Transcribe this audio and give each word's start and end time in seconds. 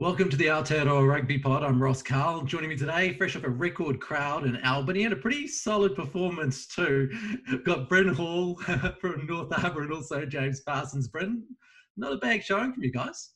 Welcome 0.00 0.30
to 0.30 0.36
the 0.38 0.46
Aotearoa 0.46 1.06
Rugby 1.06 1.38
Pod. 1.38 1.62
I'm 1.62 1.80
Ross 1.80 2.02
Karl. 2.02 2.40
Joining 2.40 2.70
me 2.70 2.76
today, 2.76 3.12
fresh 3.12 3.36
off 3.36 3.44
a 3.44 3.50
record 3.50 4.00
crowd 4.00 4.46
in 4.46 4.56
Albany 4.64 5.04
and 5.04 5.12
a 5.12 5.16
pretty 5.16 5.46
solid 5.46 5.94
performance 5.94 6.66
too. 6.66 7.10
Got 7.66 7.90
Bryn 7.90 8.08
Hall 8.08 8.54
from 9.00 9.26
North 9.26 9.52
Harbour 9.52 9.82
and 9.82 9.92
also 9.92 10.24
James 10.24 10.62
Parsons. 10.62 11.06
Bryn, 11.08 11.42
not 11.98 12.14
a 12.14 12.16
bad 12.16 12.42
showing 12.42 12.72
from 12.72 12.82
you 12.82 12.90
guys. 12.90 13.32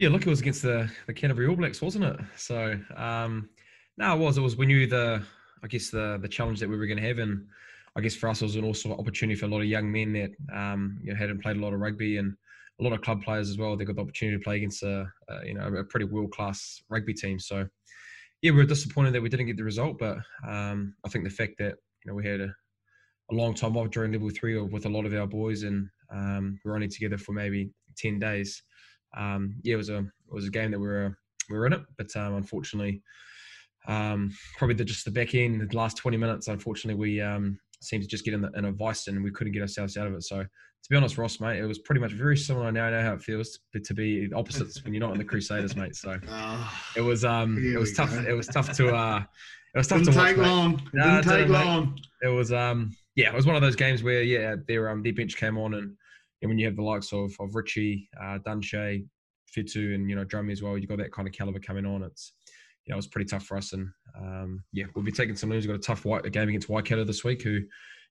Yeah, 0.00 0.08
look, 0.08 0.22
it 0.22 0.28
was 0.28 0.40
against 0.40 0.62
the, 0.62 0.90
the 1.06 1.14
Canterbury 1.14 1.46
All 1.46 1.54
Blacks, 1.54 1.80
wasn't 1.80 2.06
it? 2.06 2.16
So, 2.36 2.76
um, 2.96 3.48
no, 3.96 4.12
it 4.12 4.18
was. 4.18 4.36
It 4.36 4.40
was. 4.40 4.56
We 4.56 4.66
knew 4.66 4.88
the, 4.88 5.22
I 5.62 5.68
guess 5.68 5.88
the 5.88 6.18
the 6.20 6.26
challenge 6.26 6.58
that 6.58 6.68
we 6.68 6.76
were 6.76 6.88
going 6.88 7.00
to 7.00 7.06
have, 7.06 7.18
and 7.18 7.46
I 7.94 8.00
guess 8.00 8.16
for 8.16 8.28
us 8.28 8.42
it 8.42 8.46
was 8.46 8.56
an 8.56 8.64
also 8.64 8.90
opportunity 8.90 9.38
for 9.38 9.46
a 9.46 9.50
lot 9.50 9.60
of 9.60 9.66
young 9.66 9.92
men 9.92 10.14
that 10.14 10.32
um, 10.52 10.98
you 11.04 11.12
know, 11.12 11.16
hadn't 11.16 11.44
played 11.44 11.58
a 11.58 11.60
lot 11.60 11.72
of 11.72 11.78
rugby 11.78 12.16
and 12.16 12.36
a 12.80 12.82
lot 12.82 12.92
of 12.92 13.02
club 13.02 13.22
players 13.22 13.50
as 13.50 13.58
well. 13.58 13.76
They 13.76 13.84
got 13.84 13.96
the 13.96 14.02
opportunity 14.02 14.38
to 14.38 14.44
play 14.44 14.56
against 14.56 14.82
a, 14.82 15.06
a 15.28 15.46
you 15.46 15.54
know 15.54 15.66
a 15.66 15.84
pretty 15.84 16.06
world 16.06 16.32
class 16.32 16.82
rugby 16.88 17.14
team. 17.14 17.38
So 17.38 17.66
yeah, 18.42 18.50
we 18.50 18.58
were 18.58 18.64
disappointed 18.64 19.14
that 19.14 19.22
we 19.22 19.28
didn't 19.28 19.46
get 19.46 19.56
the 19.56 19.64
result, 19.64 19.98
but 19.98 20.18
um, 20.46 20.94
I 21.04 21.08
think 21.08 21.24
the 21.24 21.30
fact 21.30 21.54
that 21.58 21.74
you 22.04 22.10
know 22.10 22.14
we 22.14 22.26
had 22.26 22.40
a, 22.40 22.54
a 23.30 23.34
long 23.34 23.54
time 23.54 23.76
off 23.76 23.90
during 23.90 24.12
level 24.12 24.30
three 24.30 24.60
with 24.60 24.86
a 24.86 24.90
lot 24.90 25.06
of 25.06 25.14
our 25.14 25.26
boys, 25.26 25.62
and 25.62 25.88
um, 26.12 26.58
we 26.64 26.68
were 26.68 26.74
only 26.74 26.88
together 26.88 27.18
for 27.18 27.32
maybe 27.32 27.70
ten 27.96 28.18
days. 28.18 28.62
Um, 29.16 29.56
yeah, 29.62 29.74
it 29.74 29.78
was 29.78 29.90
a 29.90 29.98
it 29.98 30.32
was 30.32 30.46
a 30.46 30.50
game 30.50 30.70
that 30.72 30.80
we 30.80 30.86
were 30.86 31.16
we 31.50 31.56
were 31.56 31.66
in 31.66 31.72
it, 31.74 31.82
but 31.96 32.14
um, 32.16 32.34
unfortunately, 32.34 33.02
um, 33.86 34.34
probably 34.58 34.74
the, 34.74 34.84
just 34.84 35.04
the 35.04 35.10
back 35.10 35.34
end, 35.34 35.60
the 35.60 35.76
last 35.76 35.96
twenty 35.96 36.16
minutes, 36.16 36.48
unfortunately, 36.48 37.00
we 37.00 37.20
um, 37.20 37.58
seemed 37.84 38.02
to 38.02 38.08
just 38.08 38.24
get 38.24 38.34
in, 38.34 38.40
the, 38.40 38.50
in 38.56 38.64
a 38.64 38.72
vice 38.72 39.06
and 39.06 39.22
we 39.22 39.30
couldn't 39.30 39.52
get 39.52 39.62
ourselves 39.62 39.96
out 39.96 40.06
of 40.06 40.14
it. 40.14 40.24
So 40.24 40.44
to 40.84 40.90
be 40.90 40.96
honest, 40.96 41.16
Ross, 41.16 41.40
mate, 41.40 41.58
it 41.58 41.64
was 41.64 41.78
pretty 41.78 42.00
much 42.00 42.12
very 42.12 42.36
similar. 42.36 42.70
Now 42.70 42.84
I 42.84 42.90
know 42.90 43.00
how 43.00 43.14
it 43.14 43.22
feels 43.22 43.58
to, 43.72 43.80
to 43.80 43.94
be 43.94 44.30
opposites 44.34 44.84
when 44.84 44.92
you're 44.92 45.00
not 45.00 45.12
in 45.12 45.18
the 45.18 45.24
Crusaders, 45.24 45.74
mate. 45.74 45.96
So 45.96 46.18
oh, 46.28 46.80
it 46.96 47.00
was 47.00 47.24
um, 47.24 47.56
it 47.58 47.78
was 47.78 47.94
tough. 47.94 48.10
Go. 48.10 48.22
It 48.28 48.34
was 48.34 48.46
tough 48.46 48.70
to 48.76 48.94
uh, 48.94 49.22
it 49.74 49.78
was 49.78 49.88
tough 49.88 50.00
Didn't 50.00 50.12
to 50.12 50.18
watch. 50.18 50.28
Take 50.28 50.36
long. 50.36 50.82
Didn't 50.92 51.22
take 51.22 51.48
long. 51.48 51.98
It 52.22 52.28
was 52.28 52.52
um, 52.52 52.94
yeah, 53.16 53.30
it 53.30 53.34
was 53.34 53.46
one 53.46 53.56
of 53.56 53.62
those 53.62 53.76
games 53.76 54.02
where 54.02 54.22
yeah, 54.22 54.56
their 54.68 54.90
um, 54.90 55.02
their 55.02 55.14
bench 55.14 55.36
came 55.38 55.56
on 55.56 55.72
and, 55.72 55.96
and 56.42 56.48
when 56.50 56.58
you 56.58 56.66
have 56.66 56.76
the 56.76 56.82
likes 56.82 57.14
of 57.14 57.32
of 57.40 57.54
Richie, 57.54 58.06
uh, 58.20 58.38
Dunshea, 58.46 59.06
Fitu, 59.56 59.94
and 59.94 60.10
you 60.10 60.16
know 60.16 60.24
Drummy 60.26 60.52
as 60.52 60.62
well, 60.62 60.76
you 60.76 60.86
got 60.86 60.98
that 60.98 61.12
kind 61.12 61.26
of 61.26 61.32
caliber 61.32 61.60
coming 61.60 61.86
on. 61.86 62.02
It's 62.02 62.34
yeah, 62.86 62.92
it 62.92 62.96
was 62.96 63.06
pretty 63.06 63.28
tough 63.28 63.46
for 63.46 63.56
us, 63.56 63.72
and 63.72 63.88
um, 64.18 64.62
yeah, 64.72 64.84
we'll 64.94 65.04
be 65.04 65.12
taking 65.12 65.34
some 65.34 65.48
news. 65.48 65.66
We've 65.66 65.74
got 65.74 65.82
a 65.82 65.86
tough 65.86 66.04
white, 66.04 66.30
game 66.30 66.50
against 66.50 66.68
Waikato 66.68 67.04
this 67.04 67.24
week, 67.24 67.42
who 67.42 67.60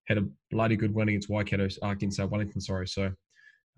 had 0.08 0.18
a 0.18 0.28
bloody 0.52 0.76
good 0.76 0.94
win 0.94 1.10
against 1.10 1.30
Waikato, 1.30 1.68
uh, 1.84 1.90
against 1.90 2.20
uh, 2.20 2.28
Wellington, 2.28 2.62
sorry. 2.62 2.88
So 2.88 3.12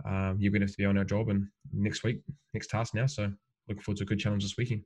um, 0.06 0.38
you're 0.40 0.52
going 0.52 0.62
to 0.62 0.66
have 0.66 0.72
to 0.72 0.78
be 0.78 0.86
on 0.86 0.98
our 0.98 1.04
job 1.04 1.30
and 1.30 1.48
next 1.74 2.04
week, 2.04 2.22
next 2.54 2.70
task 2.70 2.94
now. 2.94 3.06
So 3.06 3.32
looking 3.68 3.84
forward 3.84 3.98
to 3.98 4.04
a 4.04 4.08
good 4.08 4.20
challenge 4.20 4.44
this 4.44 4.56
weekend. 4.58 4.82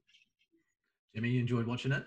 Jimmy, 1.15 1.29
you 1.29 1.39
enjoyed 1.39 1.67
watching 1.67 1.91
it? 1.91 2.03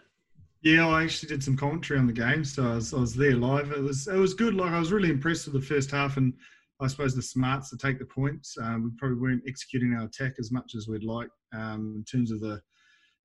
Yeah, 0.62 0.86
I 0.86 1.02
actually 1.02 1.28
did 1.28 1.42
some 1.42 1.56
commentary 1.56 1.98
on 1.98 2.06
the 2.06 2.12
game, 2.12 2.44
so 2.44 2.70
I 2.70 2.74
was, 2.76 2.94
I 2.94 2.98
was 2.98 3.14
there 3.14 3.34
live. 3.34 3.72
It 3.72 3.82
was 3.82 4.06
it 4.06 4.16
was 4.16 4.32
good. 4.32 4.54
Like 4.54 4.70
I 4.70 4.78
was 4.78 4.92
really 4.92 5.10
impressed 5.10 5.46
with 5.46 5.60
the 5.60 5.66
first 5.66 5.90
half, 5.90 6.18
and 6.18 6.32
I 6.80 6.86
suppose 6.86 7.16
the 7.16 7.22
smarts 7.22 7.68
to 7.70 7.76
take 7.76 7.98
the 7.98 8.04
points. 8.04 8.56
Um, 8.62 8.84
we 8.84 8.90
probably 8.96 9.18
weren't 9.18 9.42
executing 9.46 9.94
our 9.94 10.04
attack 10.04 10.34
as 10.38 10.52
much 10.52 10.76
as 10.76 10.86
we'd 10.86 11.02
like 11.02 11.30
um, 11.52 11.94
in 11.96 12.04
terms 12.04 12.30
of 12.30 12.40
the, 12.40 12.60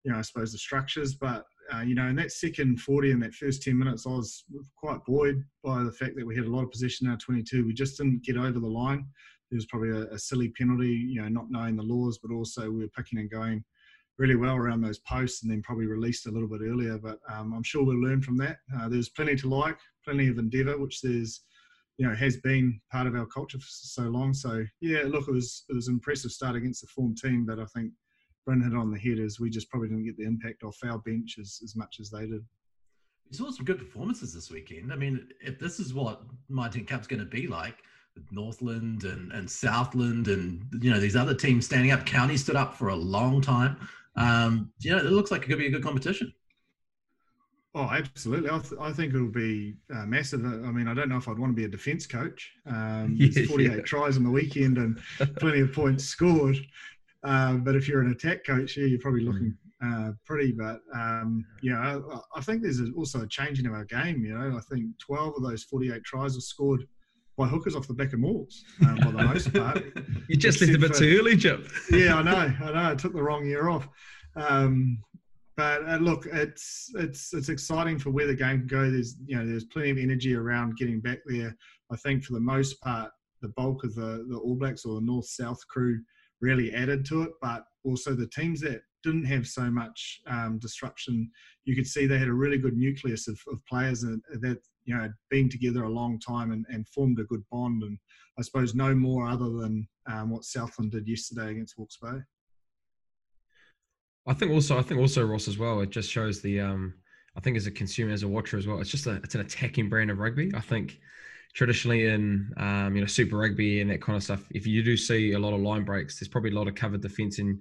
you 0.04 0.12
know, 0.12 0.18
I 0.18 0.22
suppose 0.22 0.52
the 0.52 0.58
structures. 0.58 1.14
But 1.14 1.46
uh, 1.74 1.82
you 1.82 1.96
know, 1.96 2.08
in 2.08 2.16
that 2.16 2.32
second 2.32 2.80
40 2.80 3.12
and 3.12 3.24
that 3.24 3.34
first 3.34 3.64
10 3.64 3.78
minutes, 3.78 4.06
I 4.06 4.12
was 4.12 4.44
quite 4.76 5.04
buoyed 5.06 5.44
by 5.64 5.84
the 5.84 5.92
fact 5.92 6.16
that 6.16 6.26
we 6.26 6.36
had 6.36 6.46
a 6.46 6.50
lot 6.50 6.64
of 6.64 6.72
possession 6.72 7.08
in 7.08 7.12
our 7.12 7.18
22. 7.18 7.66
We 7.66 7.74
just 7.74 7.98
didn't 7.98 8.24
get 8.24 8.38
over 8.38 8.60
the 8.60 8.68
line. 8.68 9.06
There 9.50 9.58
was 9.58 9.66
probably 9.66 9.92
a, 9.92 10.08
a, 10.14 10.20
silly 10.20 10.50
penalty, 10.50 10.90
you 10.90 11.22
know, 11.22 11.30
not 11.30 11.50
knowing 11.50 11.76
the 11.76 11.84
laws, 11.84 12.20
but 12.22 12.34
also 12.34 12.70
we 12.70 12.84
were 12.84 12.90
picking 12.90 13.20
and 13.20 13.32
going 13.32 13.64
really 14.18 14.36
well 14.36 14.56
around 14.56 14.82
those 14.82 15.00
posts 15.00 15.44
and 15.44 15.52
then 15.52 15.62
probably 15.62 15.86
released 15.86 16.26
a 16.28 16.32
little 16.32 16.50
bit 16.50 16.62
earlier. 16.62 16.98
But 16.98 17.20
um, 17.32 17.54
I'm 17.54 17.64
sure 17.64 17.84
we'll 17.84 18.02
learn 18.02 18.22
from 18.22 18.38
that. 18.38 18.58
Uh, 18.76 18.90
there's 18.90 19.10
plenty 19.10 19.36
to 19.38 19.48
like, 19.48 19.78
plenty 20.04 20.28
of 20.28 20.38
endeavour, 20.38 20.78
which 20.78 21.02
there's, 21.02 21.42
you 21.98 22.08
know, 22.08 22.16
has 22.16 22.38
been 22.38 22.80
part 22.92 23.08
of 23.08 23.16
our 23.16 23.26
culture 23.26 23.60
for 23.60 23.66
so 23.68 24.04
long. 24.04 24.34
So 24.34 24.66
yeah, 24.82 25.04
look, 25.06 25.28
it 25.28 25.34
was 25.34 25.64
it 25.70 25.74
was 25.74 25.88
an 25.88 25.96
impressive 25.96 26.32
start 26.32 26.56
against 26.56 26.84
a 26.84 26.88
form 26.88 27.16
team, 27.16 27.46
but 27.46 27.60
I 27.60 27.66
think 27.66 27.92
Bryn 28.48 28.62
hit 28.62 28.74
on 28.74 28.90
the 28.90 28.98
head 28.98 29.20
is 29.20 29.40
we 29.40 29.50
just 29.50 29.70
probably 29.70 29.90
didn't 29.90 30.06
get 30.06 30.18
the 30.18 30.24
impact 30.24 30.64
off 30.64 30.78
our 30.86 31.00
bench 31.00 31.38
as, 31.40 31.60
as 31.64 31.76
much 31.76 31.98
as 32.00 32.10
they 32.10 32.22
did. 32.22 32.44
We 33.30 33.36
saw 33.36 33.52
some 33.52 33.66
good 33.66 33.78
performances 33.78 34.34
this 34.34 34.50
weekend. 34.50 34.94
I 34.94 34.96
mean, 34.96 35.28
if 35.42 35.60
this 35.60 35.82
is 35.82 35.94
what 35.94 36.22
Mitre 36.48 36.80
10 36.80 36.86
Cup's 36.86 37.08
going 37.08 37.20
to 37.20 37.26
be 37.26 37.46
like, 37.46 37.76
Northland 38.32 39.04
and, 39.04 39.32
and 39.32 39.48
Southland 39.48 40.28
and 40.28 40.66
you 40.82 40.92
know 40.92 41.00
these 41.00 41.16
other 41.16 41.36
teams 41.36 41.68
standing 41.68 41.92
up. 41.92 42.04
County 42.04 42.36
stood 42.36 42.56
up 42.56 42.74
for 42.74 42.90
a 42.90 42.96
long 42.96 43.42
time. 43.42 43.78
Um, 44.16 44.72
you 44.80 44.92
know, 44.92 44.98
it 44.98 45.06
looks 45.06 45.30
like 45.30 45.44
it 45.44 45.48
could 45.48 45.60
be 45.60 45.68
a 45.68 45.70
good 45.70 45.84
competition. 45.84 46.34
Oh, 47.76 47.88
absolutely. 47.92 48.50
I, 48.50 48.58
th- 48.58 48.82
I 48.82 48.92
think 48.92 49.14
it'll 49.14 49.28
be 49.28 49.76
uh, 49.94 50.08
massive. 50.08 50.44
I 50.44 50.72
mean, 50.72 50.88
I 50.88 50.96
don't 50.96 51.10
know 51.10 51.18
if 51.18 51.28
I'd 51.28 51.38
want 51.38 51.52
to 51.52 51.56
be 51.56 51.66
a 51.66 51.70
defence 51.70 52.08
coach. 52.08 52.52
Um, 52.66 53.16
yeah, 53.20 53.46
48 53.46 53.72
yeah. 53.72 53.82
tries 53.84 54.18
on 54.18 54.24
the 54.24 54.32
weekend 54.32 54.80
and 54.80 55.00
plenty 55.38 55.60
of 55.60 55.74
points 55.74 56.06
scored. 56.06 56.58
Um, 57.24 57.64
but 57.64 57.76
if 57.76 57.88
you're 57.88 58.02
an 58.02 58.12
attack 58.12 58.46
coach, 58.46 58.78
yeah, 58.78 58.86
you're 58.86 59.00
probably 59.00 59.26
hmm. 59.26 59.32
looking 59.32 59.58
uh, 59.84 60.12
pretty. 60.26 60.52
But 60.52 60.80
um, 60.94 61.46
you 61.62 61.72
know, 61.72 62.22
I, 62.36 62.40
I, 62.40 62.42
think 62.42 62.62
there's 62.62 62.82
also 62.96 63.22
a 63.22 63.28
change 63.28 63.60
in 63.60 63.68
our 63.68 63.86
game. 63.86 64.24
You 64.24 64.38
know, 64.38 64.58
I 64.58 64.62
think 64.74 64.98
12 65.00 65.36
of 65.38 65.44
those 65.44 65.64
48 65.64 66.04
tries 66.04 66.36
were 66.36 66.42
scored 66.42 66.88
by 67.38 67.48
hookers 67.48 67.76
off 67.76 67.88
the 67.88 67.94
back 67.94 68.14
of 68.14 68.20
mauls 68.20 68.64
um, 68.82 68.96
by 68.96 69.12
the 69.12 69.24
most 69.24 69.54
part. 69.54 69.84
you 70.28 70.36
just 70.36 70.60
left 70.60 70.74
a 70.74 70.80
bit 70.80 70.96
for, 70.96 71.02
too 71.02 71.18
early, 71.20 71.38
Chip. 71.38 71.68
yeah, 71.92 72.16
I 72.16 72.24
know. 72.24 72.32
I 72.66 72.72
know. 72.72 72.92
I 72.92 72.96
took 72.96 73.14
the 73.14 73.22
wrong 73.22 73.46
year 73.46 73.70
off. 73.70 73.88
Um, 74.36 75.00
but 75.56 75.88
uh, 75.88 75.98
look, 75.98 76.28
it's 76.28 76.92
it's 76.96 77.34
it's 77.34 77.50
exciting 77.50 77.98
for 77.98 78.12
where 78.12 78.28
the 78.28 78.36
game 78.36 78.60
can 78.60 78.68
go. 78.68 78.92
There's 78.92 79.18
you 79.26 79.38
know 79.38 79.46
there's 79.46 79.66
plenty 79.66 79.90
of 79.90 79.98
energy 79.98 80.36
around 80.36 80.78
getting 80.78 81.00
back 81.00 81.20
there. 81.26 81.56
I 81.92 81.96
think 81.96 82.24
for 82.24 82.34
the 82.34 82.40
most 82.40 82.80
part, 82.82 83.12
the 83.42 83.50
bulk 83.50 83.84
of 83.84 83.96
the 83.96 84.26
the 84.30 84.38
All 84.38 84.56
Blacks 84.56 84.86
or 84.86 84.96
the 84.96 85.06
North 85.06 85.26
South 85.26 85.60
crew 85.68 86.00
really 86.42 86.74
added 86.74 87.06
to 87.08 87.24
it. 87.24 87.32
But 87.42 87.66
also 87.84 88.14
the 88.14 88.28
teams 88.28 88.62
that 88.62 88.82
didn't 89.04 89.26
have 89.26 89.48
so 89.48 89.70
much 89.70 90.22
um, 90.28 90.60
disruption, 90.60 91.30
you 91.66 91.76
could 91.76 91.88
see 91.88 92.06
they 92.06 92.20
had 92.20 92.28
a 92.28 92.34
really 92.34 92.58
good 92.58 92.78
nucleus 92.78 93.28
of, 93.28 93.40
of 93.52 93.66
players 93.66 94.02
that 94.02 94.60
you 94.86 94.96
know 94.96 95.02
had 95.02 95.14
been 95.30 95.50
together 95.50 95.84
a 95.84 95.90
long 95.90 96.20
time 96.20 96.52
and, 96.52 96.66
and, 96.70 96.88
formed 96.90 97.20
a 97.20 97.24
good 97.24 97.44
bond. 97.52 97.84
And 97.84 97.98
I 98.38 98.42
suppose 98.42 98.76
no 98.76 98.94
more 98.96 99.28
other 99.28 99.50
than 99.50 99.88
um, 100.08 100.30
what 100.30 100.44
Southland 100.44 100.92
did 100.92 101.08
yesterday 101.08 101.52
against 101.52 101.76
Hawke's 101.78 101.98
Bay. 101.98 102.20
I 104.28 104.34
think 104.34 104.52
also, 104.52 104.78
I 104.78 104.82
think 104.82 105.00
also 105.00 105.26
Ross 105.26 105.48
as 105.48 105.58
well. 105.58 105.80
It 105.80 105.90
just 105.90 106.12
shows 106.12 106.42
the, 106.42 106.60
um, 106.60 106.94
I 107.38 107.40
think 107.40 107.56
as 107.56 107.66
a 107.66 107.72
consumer, 107.72 108.12
as 108.12 108.24
a 108.24 108.28
watcher 108.28 108.58
as 108.58 108.68
well, 108.68 108.80
it's 108.82 108.90
just 108.90 109.08
a, 109.08 109.16
it's 109.24 109.36
an 109.36 109.42
attacking 109.42 109.88
brand 109.88 110.12
of 110.12 110.20
rugby. 110.20 110.52
I 110.54 110.60
think 110.60 111.00
traditionally 111.54 112.06
in 112.06 112.52
um, 112.58 112.96
you 112.96 113.02
know 113.02 113.08
Super 113.08 113.38
Rugby 113.38 113.82
and 113.82 113.90
that 113.90 114.02
kind 114.02 114.16
of 114.16 114.24
stuff, 114.24 114.44
if 114.52 114.68
you 114.68 114.84
do 114.84 114.96
see 114.98 115.34
a 115.34 115.40
lot 115.40 115.54
of 115.54 115.62
line 115.62 115.84
breaks, 115.84 116.20
there's 116.20 116.30
probably 116.30 116.52
a 116.52 116.56
lot 116.56 116.68
of 116.68 116.76
covered 116.76 117.02
defence, 117.02 117.40
and 117.40 117.60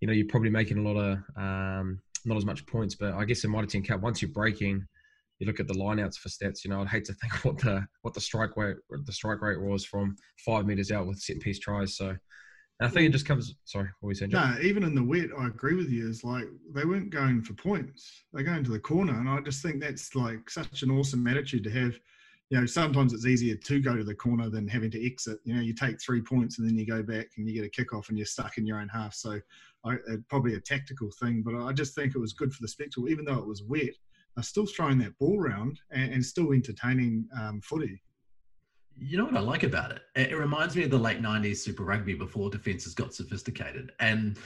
you 0.00 0.06
know 0.06 0.12
you're 0.12 0.26
probably 0.26 0.50
making 0.50 0.78
a 0.78 0.82
lot 0.82 0.96
of 0.96 1.18
um, 1.36 2.00
not 2.24 2.36
as 2.36 2.44
much 2.44 2.66
points. 2.66 2.94
But 2.94 3.14
I 3.14 3.24
guess 3.24 3.44
in 3.44 3.50
Mitre 3.50 3.66
10 3.66 3.82
Cup, 3.84 4.00
once 4.00 4.22
you're 4.22 4.30
breaking, 4.30 4.86
you 5.38 5.46
look 5.46 5.60
at 5.60 5.68
the 5.68 5.74
lineouts 5.74 6.16
for 6.16 6.28
stats. 6.28 6.64
You 6.64 6.70
know, 6.70 6.80
I'd 6.80 6.88
hate 6.88 7.04
to 7.06 7.14
think 7.20 7.32
what 7.44 7.58
the 7.58 7.86
what 8.02 8.14
the 8.14 8.20
strike 8.20 8.56
rate 8.56 8.76
the 8.90 9.12
strike 9.12 9.40
rate 9.40 9.60
was 9.60 9.84
from 9.84 10.16
five 10.44 10.66
meters 10.66 10.90
out 10.90 11.06
with 11.06 11.18
set 11.18 11.40
piece 11.40 11.58
tries. 11.58 11.96
So. 11.96 12.16
I 12.82 12.88
think 12.88 13.06
it 13.06 13.12
just 13.12 13.24
comes. 13.24 13.54
Sorry, 13.64 13.88
what 14.00 14.08
were 14.08 14.10
you 14.10 14.16
saying? 14.16 14.32
No, 14.32 14.56
even 14.60 14.82
in 14.82 14.96
the 14.96 15.02
wet, 15.02 15.28
I 15.38 15.46
agree 15.46 15.76
with 15.76 15.90
you. 15.90 16.08
Is 16.08 16.24
like 16.24 16.46
they 16.74 16.84
weren't 16.84 17.08
going 17.08 17.40
for 17.40 17.54
points; 17.54 18.24
they're 18.32 18.42
going 18.42 18.64
to 18.64 18.72
the 18.72 18.80
corner, 18.80 19.16
and 19.16 19.28
I 19.28 19.40
just 19.42 19.62
think 19.62 19.80
that's 19.80 20.16
like 20.16 20.50
such 20.50 20.82
an 20.82 20.90
awesome 20.90 21.24
attitude 21.28 21.62
to 21.64 21.70
have 21.70 21.96
you 22.54 22.60
know, 22.60 22.66
sometimes 22.66 23.12
it's 23.12 23.26
easier 23.26 23.56
to 23.56 23.80
go 23.80 23.96
to 23.96 24.04
the 24.04 24.14
corner 24.14 24.48
than 24.48 24.68
having 24.68 24.88
to 24.92 25.04
exit. 25.04 25.40
You 25.42 25.54
know, 25.54 25.60
you 25.60 25.74
take 25.74 26.00
three 26.00 26.20
points 26.20 26.60
and 26.60 26.68
then 26.68 26.78
you 26.78 26.86
go 26.86 27.02
back 27.02 27.26
and 27.36 27.48
you 27.48 27.52
get 27.52 27.66
a 27.66 27.82
kickoff 27.82 28.10
and 28.10 28.16
you're 28.16 28.26
stuck 28.26 28.58
in 28.58 28.64
your 28.64 28.78
own 28.78 28.86
half. 28.86 29.12
So, 29.12 29.40
I, 29.84 29.96
probably 30.28 30.54
a 30.54 30.60
tactical 30.60 31.10
thing, 31.20 31.42
but 31.44 31.56
I 31.56 31.72
just 31.72 31.96
think 31.96 32.14
it 32.14 32.20
was 32.20 32.32
good 32.32 32.54
for 32.54 32.62
the 32.62 32.68
spectacle, 32.68 33.08
even 33.08 33.24
though 33.24 33.38
it 33.38 33.46
was 33.46 33.64
wet. 33.64 33.90
They're 34.36 34.44
still 34.44 34.66
throwing 34.66 34.98
that 34.98 35.18
ball 35.18 35.36
around 35.36 35.80
and, 35.90 36.12
and 36.12 36.24
still 36.24 36.52
entertaining 36.52 37.26
um, 37.36 37.60
footy. 37.60 38.00
You 38.96 39.18
know 39.18 39.24
what 39.24 39.36
I 39.36 39.40
like 39.40 39.64
about 39.64 39.90
it? 39.90 40.02
It 40.14 40.38
reminds 40.38 40.76
me 40.76 40.84
of 40.84 40.90
the 40.90 40.96
late 40.98 41.20
90s 41.20 41.56
Super 41.56 41.82
Rugby 41.82 42.14
before 42.14 42.50
defenses 42.50 42.94
got 42.94 43.14
sophisticated. 43.14 43.90
And 43.98 44.38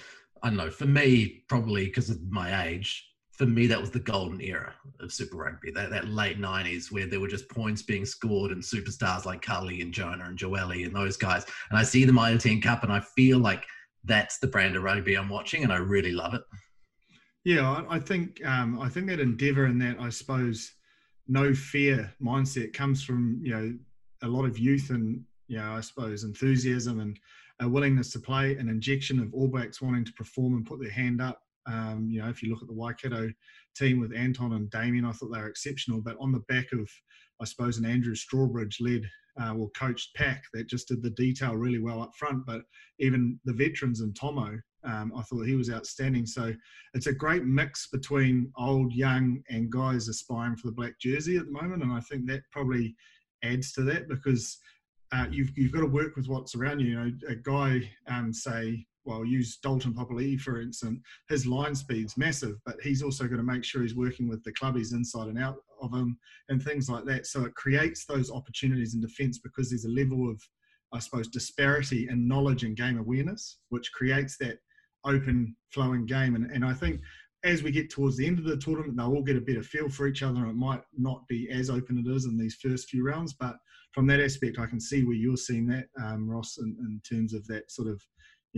I 0.42 0.48
don't 0.48 0.56
know, 0.56 0.70
for 0.70 0.86
me, 0.86 1.44
probably 1.46 1.84
because 1.84 2.08
of 2.08 2.22
my 2.30 2.68
age, 2.68 3.06
for 3.38 3.46
me, 3.46 3.68
that 3.68 3.80
was 3.80 3.92
the 3.92 4.00
golden 4.00 4.40
era 4.40 4.74
of 4.98 5.12
Super 5.12 5.36
Rugby, 5.36 5.70
that, 5.70 5.90
that 5.90 6.08
late 6.08 6.40
90s 6.40 6.90
where 6.90 7.06
there 7.06 7.20
were 7.20 7.28
just 7.28 7.48
points 7.48 7.82
being 7.82 8.04
scored 8.04 8.50
and 8.50 8.60
superstars 8.60 9.24
like 9.24 9.42
Cully 9.42 9.80
and 9.80 9.94
Jonah 9.94 10.24
and 10.24 10.36
Joeli 10.36 10.84
and 10.84 10.94
those 10.94 11.16
guys. 11.16 11.46
And 11.70 11.78
I 11.78 11.84
see 11.84 12.04
the 12.04 12.12
Mitre 12.12 12.36
10 12.36 12.60
Cup 12.60 12.82
and 12.82 12.92
I 12.92 12.98
feel 12.98 13.38
like 13.38 13.64
that's 14.02 14.38
the 14.38 14.48
brand 14.48 14.74
of 14.74 14.82
rugby 14.82 15.16
I'm 15.16 15.28
watching 15.28 15.62
and 15.62 15.72
I 15.72 15.76
really 15.76 16.10
love 16.10 16.34
it. 16.34 16.42
Yeah, 17.44 17.84
I 17.88 18.00
think 18.00 18.44
um, 18.44 18.80
I 18.80 18.88
think 18.88 19.06
that 19.06 19.20
endeavour 19.20 19.66
and 19.66 19.80
that 19.80 19.98
I 20.00 20.08
suppose 20.08 20.72
no 21.28 21.54
fear 21.54 22.12
mindset 22.20 22.72
comes 22.72 23.04
from 23.04 23.40
you 23.42 23.52
know 23.52 23.78
a 24.22 24.28
lot 24.28 24.44
of 24.44 24.58
youth 24.58 24.90
and 24.90 25.22
you 25.46 25.58
know 25.58 25.72
I 25.72 25.80
suppose 25.80 26.24
enthusiasm 26.24 27.00
and 27.00 27.18
a 27.60 27.68
willingness 27.68 28.10
to 28.12 28.18
play, 28.18 28.56
an 28.56 28.68
injection 28.68 29.20
of 29.20 29.32
All 29.32 29.48
Blacks 29.48 29.80
wanting 29.80 30.04
to 30.04 30.12
perform 30.12 30.54
and 30.54 30.66
put 30.66 30.80
their 30.80 30.90
hand 30.90 31.22
up. 31.22 31.40
Um, 31.68 32.08
you 32.10 32.20
know, 32.20 32.28
if 32.28 32.42
you 32.42 32.50
look 32.50 32.62
at 32.62 32.68
the 32.68 32.74
Waikato 32.74 33.30
team 33.76 34.00
with 34.00 34.14
Anton 34.14 34.54
and 34.54 34.70
Damian, 34.70 35.04
I 35.04 35.12
thought 35.12 35.32
they 35.32 35.40
were 35.40 35.48
exceptional. 35.48 36.00
But 36.00 36.16
on 36.20 36.32
the 36.32 36.40
back 36.48 36.72
of, 36.72 36.90
I 37.40 37.44
suppose, 37.44 37.78
an 37.78 37.84
Andrew 37.84 38.14
Strawbridge 38.14 38.80
led 38.80 39.02
uh, 39.40 39.54
well 39.54 39.70
coached 39.76 40.14
pack 40.14 40.42
that 40.52 40.68
just 40.68 40.88
did 40.88 41.02
the 41.02 41.10
detail 41.10 41.54
really 41.54 41.78
well 41.78 42.02
up 42.02 42.12
front. 42.16 42.44
But 42.46 42.62
even 42.98 43.38
the 43.44 43.52
veterans 43.52 44.00
and 44.00 44.16
Tomo, 44.16 44.58
um, 44.84 45.12
I 45.16 45.22
thought 45.22 45.46
he 45.46 45.54
was 45.54 45.70
outstanding. 45.70 46.26
So 46.26 46.54
it's 46.94 47.06
a 47.06 47.12
great 47.12 47.44
mix 47.44 47.88
between 47.88 48.50
old, 48.56 48.92
young, 48.92 49.42
and 49.48 49.70
guys 49.70 50.08
aspiring 50.08 50.56
for 50.56 50.68
the 50.68 50.74
black 50.74 50.98
jersey 51.00 51.36
at 51.36 51.46
the 51.46 51.52
moment. 51.52 51.82
And 51.82 51.92
I 51.92 52.00
think 52.00 52.26
that 52.26 52.42
probably 52.50 52.94
adds 53.44 53.72
to 53.72 53.82
that 53.82 54.08
because 54.08 54.58
uh, 55.12 55.26
you've, 55.30 55.56
you've 55.56 55.72
got 55.72 55.80
to 55.80 55.86
work 55.86 56.16
with 56.16 56.28
what's 56.28 56.54
around 56.54 56.80
you. 56.80 56.88
You 56.88 56.96
know, 56.96 57.12
a 57.28 57.34
guy, 57.34 57.90
um, 58.08 58.32
say, 58.32 58.86
well, 59.04 59.24
use 59.24 59.58
Dalton 59.62 59.94
Papali'i, 59.94 60.38
for 60.38 60.60
instance, 60.60 61.00
his 61.28 61.46
line 61.46 61.74
speed's 61.74 62.16
massive, 62.16 62.56
but 62.66 62.76
he's 62.82 63.02
also 63.02 63.24
going 63.24 63.38
to 63.38 63.42
make 63.42 63.64
sure 63.64 63.82
he's 63.82 63.94
working 63.94 64.28
with 64.28 64.42
the 64.44 64.52
clubbies 64.52 64.92
inside 64.92 65.28
and 65.28 65.38
out 65.38 65.56
of 65.80 65.92
him 65.92 66.18
and 66.48 66.62
things 66.62 66.88
like 66.90 67.04
that. 67.06 67.26
So 67.26 67.44
it 67.44 67.54
creates 67.54 68.04
those 68.04 68.30
opportunities 68.30 68.94
in 68.94 69.00
defence 69.00 69.38
because 69.38 69.70
there's 69.70 69.86
a 69.86 69.90
level 69.90 70.30
of, 70.30 70.40
I 70.92 70.98
suppose, 70.98 71.28
disparity 71.28 72.08
in 72.10 72.28
knowledge 72.28 72.64
and 72.64 72.76
game 72.76 72.98
awareness, 72.98 73.58
which 73.70 73.92
creates 73.92 74.36
that 74.38 74.58
open 75.04 75.56
flowing 75.72 76.06
game. 76.06 76.34
And, 76.34 76.50
and 76.50 76.64
I 76.64 76.74
think 76.74 77.00
as 77.44 77.62
we 77.62 77.70
get 77.70 77.90
towards 77.90 78.16
the 78.16 78.26
end 78.26 78.38
of 78.38 78.44
the 78.44 78.56
tournament, 78.56 78.96
they'll 78.96 79.14
all 79.14 79.22
get 79.22 79.36
a 79.36 79.40
better 79.40 79.62
feel 79.62 79.88
for 79.88 80.06
each 80.06 80.22
other. 80.22 80.40
And 80.40 80.50
it 80.50 80.56
might 80.56 80.82
not 80.96 81.26
be 81.28 81.48
as 81.50 81.70
open 81.70 81.98
it 81.98 82.10
is 82.10 82.24
in 82.24 82.36
these 82.36 82.56
first 82.56 82.88
few 82.88 83.06
rounds, 83.06 83.32
but 83.32 83.56
from 83.92 84.06
that 84.08 84.20
aspect, 84.20 84.58
I 84.58 84.66
can 84.66 84.80
see 84.80 85.04
where 85.04 85.16
you're 85.16 85.36
seeing 85.36 85.66
that, 85.68 85.86
um, 86.02 86.28
Ross, 86.28 86.58
in, 86.58 86.76
in 86.80 87.00
terms 87.08 87.32
of 87.32 87.46
that 87.46 87.70
sort 87.70 87.88
of, 87.88 88.02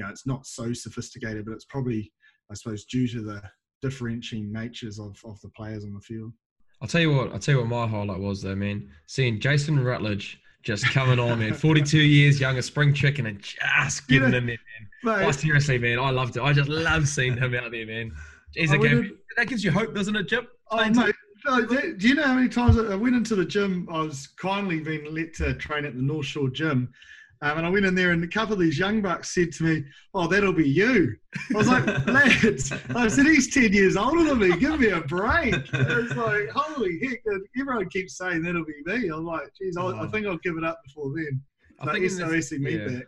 you 0.01 0.07
know, 0.07 0.11
it's 0.11 0.27
not 0.27 0.47
so 0.47 0.73
sophisticated, 0.73 1.45
but 1.45 1.53
it's 1.53 1.67
probably, 1.67 2.11
I 2.51 2.55
suppose, 2.55 2.87
due 2.87 3.07
to 3.09 3.21
the 3.21 3.43
differentiating 3.83 4.51
natures 4.51 4.99
of, 4.99 5.21
of 5.27 5.39
the 5.43 5.51
players 5.51 5.85
on 5.85 5.93
the 5.93 6.01
field. 6.01 6.33
I'll 6.81 6.89
tell 6.89 7.03
you 7.03 7.13
what. 7.13 7.33
I'll 7.33 7.39
tell 7.39 7.57
you 7.57 7.61
what 7.61 7.69
my 7.69 7.87
highlight 7.87 8.19
was 8.19 8.41
though, 8.41 8.55
man. 8.55 8.89
Seeing 9.07 9.39
Jason 9.39 9.85
Rutledge 9.85 10.41
just 10.63 10.87
coming 10.87 11.19
on, 11.19 11.39
man. 11.39 11.53
42 11.69 11.99
years 12.01 12.41
young, 12.41 12.57
a 12.57 12.63
spring 12.63 12.95
chicken, 12.95 13.27
and 13.27 13.43
just 13.43 14.09
getting 14.09 14.33
yeah, 14.33 14.39
in 14.39 14.47
there, 14.47 14.57
man. 15.05 15.19
Mate. 15.19 15.27
Oh, 15.27 15.31
seriously, 15.33 15.79
man, 15.79 15.99
I 15.99 16.09
loved 16.09 16.39
it. 16.39 16.43
I 16.43 16.55
just 16.55 16.71
love 16.71 17.07
seeing 17.07 17.37
him 17.37 17.55
out 17.55 17.71
there, 17.71 17.87
man. 17.87 18.13
He's 18.55 18.73
a 18.73 18.79
game. 18.79 19.19
That 19.37 19.49
gives 19.49 19.63
you 19.63 19.71
hope, 19.71 19.95
doesn't 19.95 20.17
it, 20.17 20.29
Jim? 20.29 20.49
Oh, 20.71 20.89
mate. 20.89 21.15
No, 21.47 21.65
do 21.65 21.97
you 22.09 22.15
know 22.15 22.25
how 22.27 22.35
many 22.35 22.49
times 22.49 22.79
I 22.79 22.95
went 22.95 23.17
into 23.17 23.35
the 23.35 23.45
gym? 23.45 23.89
I 23.91 24.03
was 24.03 24.29
kindly 24.39 24.81
being 24.81 25.15
let 25.15 25.35
to 25.35 25.55
train 25.55 25.85
at 25.85 25.95
the 25.95 26.03
North 26.03 26.27
Shore 26.27 26.51
Gym, 26.51 26.93
um, 27.43 27.59
and 27.59 27.67
I 27.67 27.71
went 27.71 27.87
in 27.87 27.95
there, 27.95 28.11
and 28.11 28.23
a 28.23 28.29
couple 28.29 28.53
of 28.53 28.59
these 28.59 28.79
young 28.79 29.01
bucks 29.01 29.35
said 29.35 29.53
to 29.53 29.65
me, 29.65 29.85
"Oh, 30.13 30.27
that'll 30.27 30.53
be 30.53 30.69
you." 30.69 31.17
I 31.55 31.57
was 31.57 31.69
like, 31.69 31.87
"Lads," 32.07 32.73
I 32.95 33.09
said, 33.09 33.27
"He's 33.27 33.53
ten 33.53 33.73
years 33.73 33.97
older 33.97 34.25
than 34.25 34.39
me. 34.39 34.57
Give 34.59 34.79
me 34.79 34.89
a 34.89 35.01
break." 35.01 35.55
It's 35.55 36.15
like, 36.17 36.51
"Holy 36.51 37.01
heck!" 37.03 37.21
Everyone 37.59 37.89
keeps 37.89 38.19
saying 38.19 38.43
that'll 38.43 38.65
be 38.65 38.75
me. 38.85 39.09
I'm 39.09 39.25
like, 39.25 39.53
"Geez, 39.57 39.77
oh. 39.79 39.97
I 39.97 40.07
think 40.09 40.27
I'll 40.27 40.37
give 40.39 40.59
it 40.59 40.65
up 40.65 40.81
before 40.85 41.13
then." 41.17 41.41
I 41.81 41.93
think 41.93 42.11
SOS 42.11 42.53
me 42.53 42.77
yeah. 42.77 42.89
back. 42.89 43.05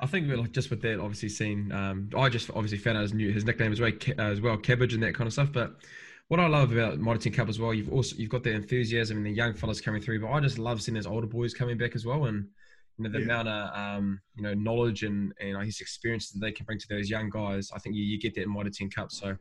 I 0.00 0.06
think 0.06 0.28
like 0.28 0.52
just 0.52 0.70
with 0.70 0.82
that, 0.82 1.00
obviously 1.00 1.28
seeing, 1.28 1.72
um, 1.72 2.10
I 2.16 2.28
just 2.28 2.50
obviously 2.50 2.78
found 2.78 2.98
out 2.98 3.02
his 3.02 3.14
new 3.14 3.32
his 3.32 3.44
nickname 3.44 3.72
as 3.72 3.80
well, 3.80 3.92
as 4.18 4.40
well, 4.40 4.56
Cabbage 4.56 4.94
and 4.94 5.02
that 5.02 5.14
kind 5.14 5.26
of 5.26 5.32
stuff. 5.32 5.50
But 5.52 5.76
what 6.28 6.40
I 6.40 6.46
love 6.46 6.72
about 6.72 7.20
10 7.20 7.32
Cup 7.32 7.48
as 7.48 7.58
well, 7.58 7.74
you've 7.74 7.92
also 7.92 8.16
you've 8.16 8.30
got 8.30 8.42
the 8.42 8.50
enthusiasm 8.52 9.18
and 9.18 9.26
the 9.26 9.30
young 9.30 9.54
fellas 9.54 9.80
coming 9.80 10.00
through. 10.00 10.20
But 10.20 10.30
I 10.30 10.40
just 10.40 10.58
love 10.58 10.82
seeing 10.82 10.94
those 10.94 11.06
older 11.06 11.26
boys 11.26 11.54
coming 11.54 11.76
back 11.76 11.94
as 11.94 12.06
well, 12.06 12.26
and 12.26 12.46
you 12.98 13.04
know 13.04 13.10
the 13.10 13.18
yeah. 13.18 13.24
amount 13.24 13.48
of 13.48 13.76
um, 13.76 14.20
you 14.36 14.42
know 14.42 14.54
knowledge 14.54 15.02
and 15.02 15.32
and 15.40 15.56
I 15.56 15.64
guess 15.64 15.80
experience 15.80 16.30
that 16.30 16.40
they 16.40 16.52
can 16.52 16.66
bring 16.66 16.78
to 16.78 16.86
those 16.88 17.10
young 17.10 17.30
guys. 17.30 17.70
I 17.74 17.78
think 17.78 17.96
you, 17.96 18.04
you 18.04 18.18
get 18.18 18.34
that 18.36 18.42
in 18.42 18.52
Mitre 18.52 18.70
10 18.70 18.90
Cup. 18.90 19.10
So 19.10 19.36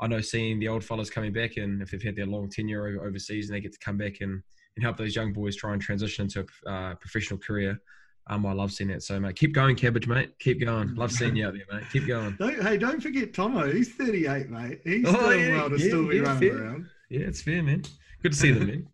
I 0.00 0.06
know 0.06 0.20
seeing 0.20 0.58
the 0.58 0.68
old 0.68 0.84
fellas 0.84 1.10
coming 1.10 1.32
back 1.32 1.56
and 1.56 1.80
if 1.80 1.90
they've 1.90 2.02
had 2.02 2.16
their 2.16 2.26
long 2.26 2.50
tenure 2.50 3.04
overseas 3.06 3.48
and 3.48 3.56
they 3.56 3.60
get 3.60 3.72
to 3.72 3.78
come 3.78 3.96
back 3.96 4.20
and, 4.20 4.42
and 4.76 4.82
help 4.82 4.96
those 4.96 5.14
young 5.14 5.32
boys 5.32 5.56
try 5.56 5.72
and 5.72 5.80
transition 5.80 6.24
into 6.24 6.44
a 6.66 6.70
uh, 6.70 6.94
professional 6.96 7.38
career. 7.38 7.80
Um, 8.28 8.46
I 8.46 8.52
love 8.52 8.72
seeing 8.72 8.88
that. 8.90 9.02
So, 9.02 9.18
mate, 9.18 9.36
keep 9.36 9.52
going, 9.52 9.74
Cabbage, 9.74 10.06
mate. 10.06 10.38
Keep 10.38 10.60
going. 10.60 10.94
Love 10.96 11.10
seeing 11.10 11.34
you 11.34 11.46
out 11.46 11.54
there, 11.54 11.64
mate. 11.72 11.88
Keep 11.92 12.06
going. 12.06 12.36
Don't, 12.38 12.62
hey, 12.62 12.78
don't 12.78 13.02
forget 13.02 13.34
Tomo. 13.34 13.70
He's 13.72 13.94
38, 13.94 14.48
mate. 14.48 14.80
He's 14.84 15.04
oh, 15.08 15.12
doing 15.12 15.40
yeah, 15.40 15.56
well 15.56 15.70
to 15.70 15.76
yeah, 15.76 15.86
still 15.88 16.08
be 16.08 16.16
yeah, 16.16 16.22
running 16.22 16.50
fair. 16.50 16.62
around. 16.62 16.86
Yeah, 17.10 17.20
it's 17.22 17.42
fair, 17.42 17.64
man. 17.64 17.82
Good 18.22 18.32
to 18.32 18.38
see 18.38 18.52
them, 18.52 18.66
man. 18.68 18.88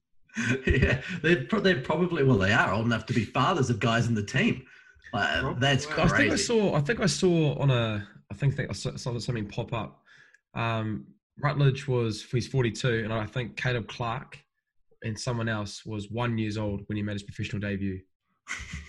yeah, 0.66 1.00
they're, 1.22 1.44
they're 1.60 1.80
probably 1.80 2.22
well, 2.24 2.38
they 2.38 2.52
are 2.52 2.72
old 2.72 2.86
enough 2.86 3.06
to 3.06 3.12
be 3.12 3.24
fathers 3.24 3.70
of 3.70 3.80
guys 3.80 4.06
in 4.06 4.14
the 4.14 4.22
team. 4.22 4.64
Uh, 5.12 5.54
that's 5.54 5.86
crazy. 5.86 6.14
I 6.14 6.18
think 6.18 6.32
I 6.32 6.36
saw. 6.36 6.74
I 6.74 6.80
think 6.80 7.00
I 7.00 7.06
saw 7.06 7.58
on 7.58 7.70
a. 7.70 8.06
I 8.30 8.34
think 8.34 8.58
I 8.60 8.72
saw 8.72 8.96
something 8.96 9.48
pop 9.48 9.72
up. 9.72 10.02
Um, 10.54 11.06
Rutledge 11.40 11.88
was 11.88 12.24
he's 12.24 12.46
42, 12.46 13.04
and 13.04 13.12
I 13.12 13.24
think 13.24 13.56
Caleb 13.56 13.88
Clarke 13.88 14.38
and 15.02 15.18
someone 15.18 15.48
else 15.48 15.86
was 15.86 16.10
one 16.10 16.36
years 16.36 16.58
old 16.58 16.82
when 16.86 16.96
he 16.96 17.02
made 17.02 17.14
his 17.14 17.22
professional 17.22 17.60
debut. 17.60 18.00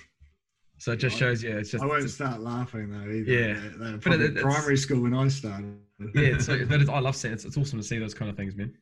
So 0.79 0.93
it 0.93 0.97
just 0.97 1.17
shows 1.17 1.43
you. 1.43 1.57
It's 1.57 1.71
just. 1.71 1.83
I 1.83 1.87
won't 1.87 2.03
just, 2.03 2.15
start 2.15 2.39
laughing 2.39 2.89
though. 2.89 3.11
Either. 3.11 3.31
Yeah, 3.31 3.59
they, 3.77 3.91
they 3.91 3.97
but 3.97 4.21
it, 4.21 4.35
primary 4.37 4.77
school 4.77 5.01
when 5.01 5.13
I 5.13 5.27
started. 5.27 5.77
Yeah, 6.15 6.37
so 6.37 6.65
but 6.69 6.89
I 6.89 6.99
love 6.99 7.17
seeing 7.17 7.33
it. 7.33 7.35
It's, 7.35 7.45
it's 7.45 7.57
awesome 7.57 7.79
to 7.79 7.83
see 7.85 7.99
those 7.99 8.13
kind 8.13 8.31
of 8.31 8.37
things, 8.37 8.55
man. 8.55 8.73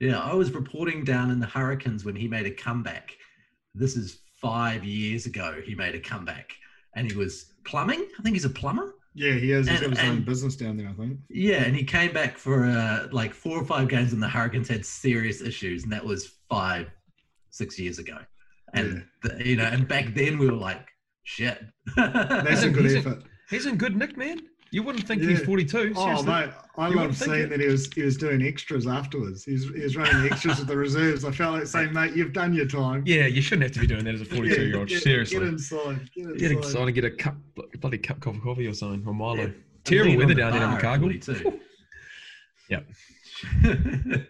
Yeah, 0.00 0.18
I 0.18 0.34
was 0.34 0.52
reporting 0.52 1.04
down 1.04 1.30
in 1.30 1.40
the 1.40 1.46
Hurricanes 1.46 2.04
when 2.04 2.16
he 2.16 2.28
made 2.28 2.46
a 2.46 2.50
comeback. 2.50 3.16
This 3.74 3.96
is 3.96 4.20
five 4.40 4.84
years 4.84 5.26
ago. 5.26 5.60
He 5.64 5.74
made 5.74 5.94
a 5.94 6.00
comeback, 6.00 6.52
and 6.94 7.10
he 7.10 7.16
was 7.16 7.52
plumbing. 7.64 8.06
I 8.18 8.22
think 8.22 8.36
he's 8.36 8.44
a 8.44 8.50
plumber. 8.50 8.94
Yeah, 9.14 9.32
he 9.32 9.50
has. 9.50 9.66
He's 9.66 9.80
and, 9.80 9.90
got 9.90 9.98
his 9.98 10.08
and, 10.08 10.18
own 10.18 10.24
business 10.24 10.56
down 10.56 10.76
there, 10.76 10.88
I 10.88 10.92
think. 10.92 11.18
Yeah, 11.30 11.62
and 11.62 11.74
he 11.74 11.84
came 11.84 12.12
back 12.12 12.36
for 12.36 12.66
uh, 12.66 13.08
like 13.12 13.32
four 13.32 13.58
or 13.58 13.64
five 13.64 13.88
games, 13.88 14.12
and 14.12 14.22
the 14.22 14.28
Hurricanes 14.28 14.68
had 14.68 14.84
serious 14.84 15.40
issues, 15.40 15.84
and 15.84 15.92
that 15.92 16.04
was 16.04 16.34
five, 16.50 16.90
six 17.50 17.78
years 17.78 17.98
ago. 17.98 18.18
And 18.74 19.04
yeah. 19.24 19.30
the, 19.30 19.48
you 19.48 19.56
know, 19.56 19.64
and 19.64 19.88
back 19.88 20.14
then 20.14 20.38
we 20.38 20.46
were 20.46 20.56
like, 20.56 20.86
shit. 21.22 21.58
That's 21.96 22.62
a 22.62 22.70
good 22.70 22.94
effort. 22.94 23.22
he's 23.48 23.64
in 23.64 23.76
good 23.76 23.96
nick, 23.96 24.18
man. 24.18 24.40
You 24.70 24.82
wouldn't 24.82 25.06
think 25.06 25.22
yeah. 25.22 25.30
he's 25.30 25.42
42. 25.42 25.94
Seriously. 25.94 26.02
Oh, 26.04 26.22
mate, 26.22 26.50
I 26.76 26.88
love 26.88 27.16
seeing 27.16 27.48
that 27.48 27.60
he 27.60 27.66
was 27.66 27.90
he 27.92 28.02
was 28.02 28.16
doing 28.16 28.42
extras 28.42 28.86
afterwards. 28.86 29.44
He 29.44 29.52
was, 29.52 29.64
he 29.64 29.82
was 29.82 29.96
running 29.96 30.30
extras 30.30 30.58
with 30.58 30.68
the 30.68 30.76
reserves. 30.76 31.24
I 31.24 31.30
felt 31.30 31.54
like 31.54 31.66
saying, 31.66 31.92
mate, 31.92 32.14
you've 32.14 32.32
done 32.32 32.52
your 32.52 32.66
time. 32.66 33.02
Yeah, 33.06 33.26
you 33.26 33.40
shouldn't 33.40 33.62
have 33.62 33.72
to 33.72 33.80
be 33.80 33.86
doing 33.86 34.04
that 34.04 34.14
as 34.14 34.20
a 34.20 34.24
42 34.24 34.66
year 34.66 34.78
old. 34.78 34.90
Seriously. 34.90 35.38
Get 35.38 35.48
inside. 35.48 36.10
Get 36.14 36.24
inside. 36.24 36.38
Get 36.38 36.50
inside 36.52 36.82
and 36.82 36.94
get 36.94 37.04
a 37.04 37.10
cup, 37.10 37.36
bloody 37.80 37.98
cup 37.98 38.26
of 38.26 38.40
coffee 38.42 38.66
or 38.66 38.74
something, 38.74 39.06
or 39.06 39.14
Milo. 39.14 39.36
Yeah. 39.36 39.48
Terrible 39.84 40.16
weather 40.16 40.34
down 40.34 40.52
there 40.52 40.64
in 40.64 40.76
Chicago. 40.76 41.58
yep. 42.68 42.86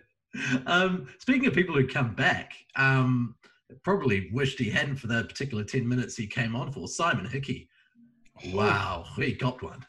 um, 0.66 1.08
speaking 1.18 1.46
of 1.46 1.54
people 1.54 1.74
who 1.74 1.86
come 1.86 2.14
back, 2.14 2.52
um, 2.76 3.34
probably 3.82 4.28
wished 4.32 4.58
he 4.58 4.70
hadn't 4.70 4.96
for 4.96 5.06
the 5.06 5.24
particular 5.24 5.64
10 5.64 5.88
minutes 5.88 6.16
he 6.16 6.26
came 6.26 6.54
on 6.54 6.70
for, 6.72 6.86
Simon 6.86 7.24
Hickey. 7.24 7.68
Wow, 8.52 9.06
he 9.16 9.32
got 9.32 9.62
one. 9.62 9.84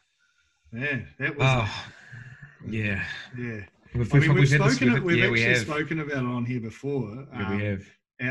Yeah, 0.72 1.00
that 1.18 1.36
was. 1.36 1.46
Oh, 1.46 1.84
yeah. 2.68 3.04
Yeah. 3.36 3.60
We've, 3.94 4.14
I 4.14 4.18
mean, 4.18 4.34
we've, 4.34 4.38
we've 4.40 4.48
spoken. 4.48 4.94
This, 4.94 5.00
we've, 5.00 5.16
yeah, 5.16 5.26
actually 5.26 5.48
we 5.48 5.54
spoken 5.54 6.00
about 6.00 6.24
it 6.24 6.28
on 6.28 6.44
here 6.44 6.60
before. 6.60 7.26
Yeah, 7.32 7.46
um, 7.46 7.56
we 7.56 7.64
have. 7.64 7.84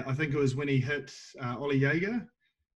I 0.07 0.13
think 0.13 0.33
it 0.33 0.37
was 0.37 0.55
when 0.55 0.67
he 0.67 0.79
hit 0.79 1.11
uh, 1.41 1.55
Ollie 1.59 1.79
Jager. 1.79 2.27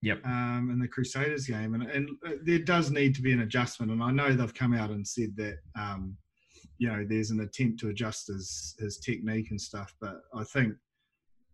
Yep. 0.03 0.25
Um, 0.25 0.69
in 0.73 0.79
the 0.79 0.87
Crusaders 0.87 1.45
game, 1.45 1.75
and 1.75 1.83
and 1.83 2.09
uh, 2.25 2.31
there 2.43 2.59
does 2.59 2.89
need 2.89 3.13
to 3.15 3.21
be 3.21 3.33
an 3.33 3.41
adjustment, 3.41 3.91
and 3.91 4.01
I 4.01 4.11
know 4.11 4.33
they've 4.33 4.53
come 4.53 4.73
out 4.73 4.89
and 4.89 5.07
said 5.07 5.35
that. 5.37 5.57
Um, 5.79 6.17
you 6.79 6.87
know, 6.87 7.05
there's 7.07 7.29
an 7.29 7.41
attempt 7.41 7.79
to 7.81 7.89
adjust 7.89 8.27
his 8.27 8.75
his 8.79 8.97
technique 8.97 9.51
and 9.51 9.61
stuff, 9.61 9.93
but 10.01 10.21
I 10.33 10.43
think 10.45 10.73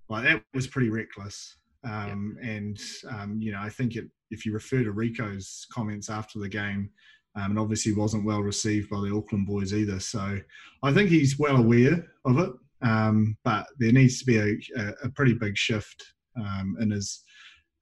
like 0.07 0.23
that 0.23 0.41
was 0.53 0.67
pretty 0.67 0.89
reckless. 0.89 1.57
Um, 1.83 2.37
yep. 2.41 2.49
And 2.49 2.79
um, 3.09 3.37
you 3.41 3.51
know, 3.51 3.59
I 3.59 3.67
think 3.67 3.97
it, 3.97 4.05
if 4.31 4.45
you 4.45 4.53
refer 4.53 4.83
to 4.83 4.91
Rico's 4.91 5.67
comments 5.73 6.09
after 6.09 6.39
the 6.39 6.47
game, 6.47 6.89
um, 7.37 7.51
and 7.51 7.59
obviously 7.59 7.93
wasn't 7.93 8.25
well 8.25 8.41
received 8.41 8.89
by 8.89 8.99
the 8.99 9.13
Auckland 9.15 9.45
boys 9.45 9.73
either. 9.73 9.99
So 9.99 10.39
I 10.83 10.93
think 10.93 11.09
he's 11.09 11.37
well 11.37 11.57
aware 11.57 12.05
of 12.25 12.39
it, 12.39 12.49
um, 12.81 13.37
but 13.43 13.67
there 13.77 13.91
needs 13.91 14.19
to 14.19 14.25
be 14.25 14.37
a, 14.37 14.93
a, 15.03 15.09
pretty 15.09 15.33
big 15.33 15.57
shift 15.57 16.03
um, 16.39 16.77
in 16.79 16.91
his 16.91 17.23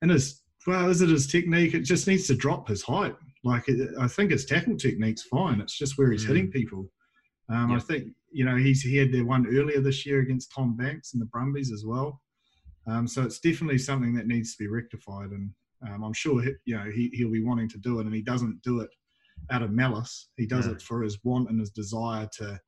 in 0.01 0.09
his 0.09 0.41
well, 0.67 0.89
is 0.89 1.01
it 1.01 1.09
his 1.09 1.27
technique? 1.27 1.74
It 1.74 1.81
just 1.81 2.07
needs 2.07 2.27
to 2.27 2.35
drop 2.35 2.67
his 2.67 2.81
height. 2.81 3.15
Like 3.43 3.67
it, 3.67 3.91
I 4.00 4.07
think 4.07 4.31
his 4.31 4.45
tackle 4.45 4.75
technique's 4.75 5.24
fine. 5.24 5.62
It's 5.62 5.77
just 5.77 5.97
where 5.97 6.12
he's 6.12 6.25
mm. 6.25 6.29
hitting 6.29 6.51
people. 6.51 6.89
Um, 7.50 7.71
yep. 7.71 7.81
I 7.81 7.83
think 7.83 8.07
you 8.31 8.43
know 8.43 8.57
he's 8.57 8.81
he 8.81 8.97
had 8.97 9.12
their 9.12 9.25
one 9.25 9.47
earlier 9.47 9.79
this 9.79 10.05
year 10.05 10.19
against 10.19 10.51
Tom 10.51 10.75
Banks 10.75 11.13
and 11.13 11.21
the 11.21 11.27
Brumbies 11.27 11.71
as 11.71 11.85
well. 11.85 12.21
Um, 12.88 13.07
so 13.07 13.24
it's 13.24 13.39
definitely 13.39 13.77
something 13.77 14.13
that 14.15 14.27
needs 14.27 14.55
to 14.55 14.63
be 14.63 14.67
rectified, 14.67 15.29
and 15.29 15.51
um, 15.88 16.03
I'm 16.03 16.13
sure 16.13 16.41
he, 16.41 16.51
you 16.65 16.75
know 16.75 16.89
he, 16.91 17.09
he'll 17.13 17.31
be 17.31 17.43
wanting 17.43 17.69
to 17.69 17.77
do 17.77 18.00
it, 18.00 18.05
and 18.05 18.15
he 18.15 18.21
doesn't 18.21 18.62
do 18.63 18.81
it 18.81 18.89
out 19.51 19.61
of 19.61 19.71
malice. 19.71 20.29
He 20.37 20.45
does 20.45 20.67
yeah. 20.67 20.73
it 20.73 20.81
for 20.81 21.01
his 21.01 21.23
want 21.23 21.49
and 21.49 21.59
his 21.59 21.69
desire 21.69 22.27
to, 22.37 22.59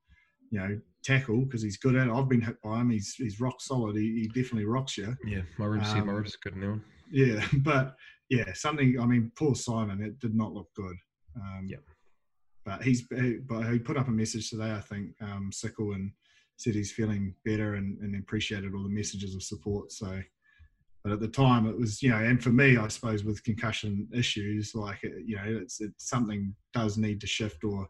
you 0.50 0.60
know, 0.60 0.80
tackle 1.04 1.44
because 1.44 1.62
he's 1.62 1.76
good 1.76 1.96
at 1.96 2.08
it. 2.08 2.12
I've 2.12 2.28
been 2.28 2.40
hit 2.40 2.60
by 2.62 2.80
him. 2.80 2.90
He's 2.90 3.14
he's 3.14 3.40
rock 3.40 3.60
solid. 3.60 3.96
He, 3.96 4.20
he 4.20 4.26
definitely 4.28 4.66
rocks 4.66 4.96
you. 4.96 5.16
Yeah, 5.24 5.42
my 5.58 5.66
ribs, 5.66 5.90
um, 5.90 6.06
my 6.06 6.12
ribs 6.12 6.36
good 6.36 6.56
now. 6.56 6.80
Yeah, 7.10 7.44
but 7.58 7.94
yeah, 8.28 8.52
something. 8.54 8.98
I 9.00 9.06
mean, 9.06 9.32
poor 9.36 9.54
Simon, 9.54 10.02
it 10.02 10.18
did 10.18 10.34
not 10.34 10.52
look 10.52 10.68
good. 10.74 10.96
Um, 11.36 11.66
Yep. 11.68 11.82
But 12.64 12.82
he's 12.82 13.08
but 13.48 13.62
he 13.72 13.78
put 13.78 13.96
up 13.96 14.08
a 14.08 14.10
message 14.10 14.50
today. 14.50 14.72
I 14.72 14.80
think 14.80 15.14
um, 15.22 15.50
Sickle 15.52 15.92
and 15.92 16.12
said 16.58 16.74
he's 16.74 16.92
feeling 16.92 17.34
better 17.44 17.74
and, 17.74 17.98
and 18.00 18.16
appreciated 18.16 18.74
all 18.74 18.82
the 18.82 18.88
messages 18.88 19.34
of 19.34 19.42
support. 19.42 19.92
So, 19.92 20.20
but 21.04 21.12
at 21.12 21.20
the 21.20 21.28
time, 21.28 21.66
it 21.66 21.78
was 21.78 22.02
you 22.02 22.10
know, 22.10 22.16
and 22.18 22.42
for 22.42 22.50
me, 22.50 22.76
I 22.76 22.88
suppose 22.88 23.24
with 23.24 23.42
concussion 23.44 24.08
issues, 24.12 24.74
like 24.74 24.98
uh, 25.04 25.08
you 25.24 25.36
know, 25.36 25.44
it's 25.62 25.80
it's 25.80 26.08
something 26.08 26.54
does 26.74 26.98
need 26.98 27.20
to 27.20 27.26
shift 27.26 27.64
or 27.64 27.86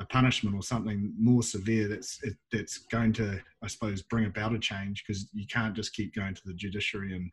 a 0.00 0.04
punishment 0.06 0.54
or 0.54 0.62
something 0.62 1.12
more 1.18 1.42
severe 1.42 1.88
that's 1.88 2.22
it, 2.22 2.34
that's 2.52 2.78
going 2.78 3.12
to, 3.12 3.40
I 3.64 3.66
suppose, 3.66 4.00
bring 4.02 4.26
about 4.26 4.54
a 4.54 4.58
change 4.58 5.04
because 5.04 5.28
you 5.34 5.44
can't 5.48 5.74
just 5.74 5.92
keep 5.92 6.14
going 6.14 6.34
to 6.34 6.42
the 6.44 6.54
judiciary 6.54 7.14
and 7.16 7.28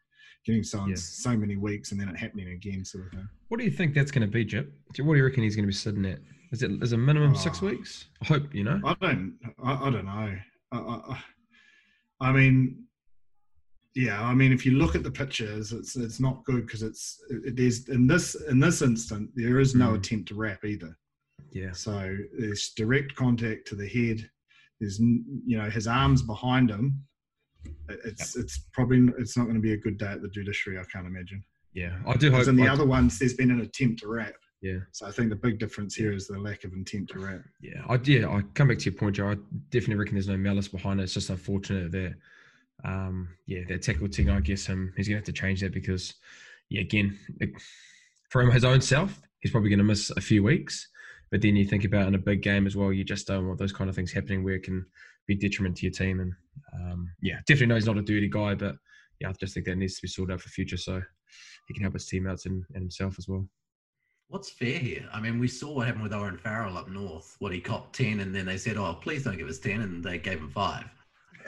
getting 0.48 0.64
someone 0.64 0.90
Yeah. 0.90 0.96
so 0.96 1.38
many 1.38 1.58
weeks 1.58 1.92
and 1.92 2.02
then 2.02 2.10
it 2.10 2.18
happening 2.18 2.50
again, 2.54 2.84
sort 2.84 3.06
of 3.06 3.12
thing. 3.12 3.30
What 3.50 3.60
do 3.60 3.66
you 3.66 3.72
think 3.72 3.94
that's 3.94 4.10
going 4.10 4.26
to 4.28 4.32
be, 4.32 4.44
Jip? 4.44 4.74
What 4.98 5.14
do 5.14 5.18
you 5.20 5.24
reckon 5.24 5.44
he's 5.44 5.56
going 5.56 5.66
to 5.66 5.68
be 5.68 5.74
sitting 5.74 6.06
at? 6.06 6.18
Is 6.52 6.64
it 6.64 6.72
is 6.82 6.94
a 6.94 6.98
minimum 6.98 7.36
six 7.36 7.62
Oh. 7.62 7.68
weeks? 7.68 8.06
I 8.24 8.26
hope 8.26 8.52
you 8.54 8.64
know. 8.64 8.82
I 8.84 8.96
don't, 9.00 9.38
I, 9.64 9.74
I 9.88 9.90
don't 9.92 10.06
know. 10.06 10.36
I, 10.72 10.78
I, 10.78 11.24
I 12.20 12.32
mean, 12.32 12.84
yeah, 13.96 14.22
I 14.22 14.34
mean, 14.34 14.52
if 14.52 14.66
you 14.66 14.74
look 14.74 14.94
at 14.96 15.04
the 15.04 15.12
pictures, 15.12 15.72
it's 15.72 15.96
it's 15.96 16.20
not 16.20 16.44
good 16.46 16.66
because 16.66 16.84
it's 16.84 17.22
it, 17.30 17.56
there's 17.56 17.88
in 17.90 18.08
this 18.08 18.36
in 18.36 18.60
this 18.60 18.82
instant 18.82 19.30
there 19.36 19.60
is 19.60 19.74
no 19.76 19.90
Mm. 19.92 19.98
attempt 19.98 20.28
to 20.30 20.36
wrap 20.36 20.64
either. 20.66 20.98
Yeah, 21.52 21.72
So 21.72 22.18
there's 22.38 22.72
direct 22.76 23.16
contact 23.16 23.68
to 23.70 23.76
the 23.76 23.88
head. 23.88 24.30
There's 24.80 25.00
you 25.00 25.58
know 25.58 25.70
his 25.70 25.88
arms 25.88 26.22
behind 26.22 26.70
him. 26.70 27.02
It- 27.90 28.02
It's 28.06 28.36
it's 28.36 28.58
probably 28.74 29.00
it's 29.18 29.38
not 29.38 29.44
going 29.46 29.56
to 29.56 29.62
be 29.62 29.74
a 29.74 29.78
good 29.78 29.98
day 29.98 30.08
at 30.12 30.22
the 30.22 30.28
judiciary. 30.30 30.78
I 30.80 30.84
can't 30.92 31.08
imagine. 31.08 31.44
yeah. 31.74 31.98
I 32.06 32.16
do 32.18 32.32
hope. 32.32 32.48
In 32.48 32.56
the 32.58 32.68
I- 32.68 32.74
other 32.74 32.86
ones, 32.86 33.18
there's 33.20 33.34
been 33.36 33.52
an 33.52 33.62
attempt 33.62 34.00
to 34.02 34.08
wrap. 34.08 34.36
Yeah. 34.62 34.80
So 34.92 35.06
I 35.06 35.12
think 35.12 35.30
the 35.30 35.36
big 35.36 35.60
difference 35.60 35.94
here 35.96 36.12
is 36.12 36.28
the 36.28 36.40
lack 36.40 36.64
of 36.64 36.74
intent 36.74 37.10
to 37.10 37.20
wrap. 37.20 37.44
Yeah, 37.62 37.84
I 37.88 38.00
yeah, 38.04 38.28
I 38.30 38.42
come 38.56 38.68
back 38.70 38.80
to 38.80 38.86
your 38.90 38.98
point, 39.00 39.16
Joe. 39.16 39.30
I 39.32 39.36
definitely 39.70 39.96
reckon 39.96 40.16
there's 40.16 40.28
no 40.28 40.38
malice 40.38 40.68
behind 40.68 41.00
it. 41.00 41.04
It's 41.04 41.14
just 41.14 41.30
unfortunate 41.30 41.92
that, 41.92 42.16
um, 42.84 43.30
yeah, 43.48 43.62
that 43.70 43.84
tackle 43.84 44.08
thing. 44.08 44.30
I 44.30 44.40
guess 44.40 44.66
him 44.66 44.94
he's 44.98 45.08
gonna 45.08 45.18
have 45.18 45.26
to 45.26 45.34
change 45.34 45.62
that 45.62 45.74
because, 45.74 46.14
yeah, 46.70 46.82
again, 46.82 47.18
it, 47.40 47.50
for 48.30 48.50
his 48.52 48.66
own 48.66 48.82
self, 48.82 49.22
he's 49.40 49.52
probably 49.52 49.70
gonna 49.70 49.84
miss 49.84 50.10
a 50.12 50.22
few 50.22 50.44
weeks. 50.44 50.88
But 51.32 51.42
then 51.42 51.56
you 51.56 51.66
think 51.66 51.86
about 51.86 52.08
in 52.08 52.16
a 52.16 52.20
big 52.20 52.42
game 52.42 52.68
as 52.68 52.76
well, 52.76 52.94
you 52.94 53.04
just 53.04 53.28
don't 53.28 53.48
want 53.48 53.60
those 53.60 53.74
kind 53.74 53.90
of 53.90 53.96
things 53.96 54.12
happening 54.12 54.44
where 54.44 54.56
it 54.56 54.64
can 54.64 54.86
be 55.28 55.36
detriment 55.36 55.78
to 55.78 55.86
your 55.86 55.92
team. 55.92 56.20
And 56.20 56.34
um, 56.74 57.10
yeah, 57.22 57.38
definitely 57.48 57.68
know 57.68 57.76
he's 57.76 57.88
not 57.88 57.98
a 57.98 58.02
dirty 58.02 58.30
guy, 58.30 58.56
but 58.56 58.76
yeah, 59.20 59.30
I 59.30 59.34
just 59.34 59.54
think 59.54 59.66
that 59.66 59.76
needs 59.76 59.96
to 59.96 60.02
be 60.02 60.08
sorted 60.08 60.34
out 60.34 60.42
for 60.42 60.50
future 60.50 60.78
so 60.78 61.02
he 61.68 61.74
can 61.74 61.84
help 61.84 61.94
his 61.94 62.06
teammates 62.08 62.46
and, 62.46 62.64
and 62.74 62.84
himself 62.84 63.16
as 63.18 63.28
well. 63.28 63.48
What's 64.28 64.50
fair 64.50 64.80
here? 64.80 65.08
I 65.14 65.22
mean, 65.22 65.40
we 65.40 65.48
saw 65.48 65.72
what 65.72 65.88
happened 65.88 66.04
with 66.04 66.14
Owen 66.14 66.38
Farrell 66.38 66.78
up 66.78 66.90
north. 66.90 67.36
What 67.40 67.54
he 67.54 67.60
copped 67.62 67.96
10, 67.96 68.22
and 68.22 68.34
then 68.34 68.46
they 68.46 68.58
said, 68.58 68.76
oh, 68.78 68.98
please 69.00 69.24
don't 69.24 69.38
give 69.38 69.48
us 69.48 69.60
10, 69.60 69.82
and 69.82 70.04
they 70.04 70.18
gave 70.18 70.40
him 70.40 70.50
five. 70.50 70.86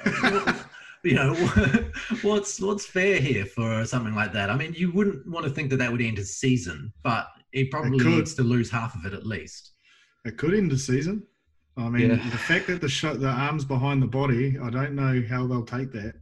you 1.03 1.13
know, 1.15 1.33
what's 2.21 2.59
what's 2.59 2.85
fair 2.85 3.19
here 3.19 3.45
for 3.45 3.85
something 3.85 4.15
like 4.15 4.33
that? 4.33 4.49
I 4.49 4.55
mean, 4.55 4.73
you 4.73 4.91
wouldn't 4.91 5.27
want 5.29 5.45
to 5.45 5.51
think 5.51 5.69
that 5.69 5.77
that 5.77 5.91
would 5.91 6.01
end 6.01 6.17
his 6.17 6.37
season, 6.37 6.91
but 7.03 7.27
he 7.51 7.65
probably 7.65 7.97
could. 7.99 8.07
needs 8.07 8.33
to 8.35 8.43
lose 8.43 8.69
half 8.69 8.95
of 8.95 9.05
it 9.05 9.13
at 9.13 9.25
least. 9.25 9.71
It 10.25 10.37
could 10.37 10.53
end 10.53 10.71
the 10.71 10.77
season. 10.77 11.23
I 11.77 11.89
mean, 11.89 12.09
Yeah. 12.09 12.15
the 12.29 12.37
fact 12.37 12.67
that 12.67 12.81
the 12.81 12.89
sh- 12.89 13.01
the 13.03 13.29
arms 13.29 13.63
behind 13.63 14.01
the 14.01 14.07
body, 14.07 14.57
I 14.61 14.69
don't 14.69 14.95
know 14.95 15.23
how 15.29 15.45
they'll 15.47 15.63
take 15.65 15.91
that. 15.93 16.15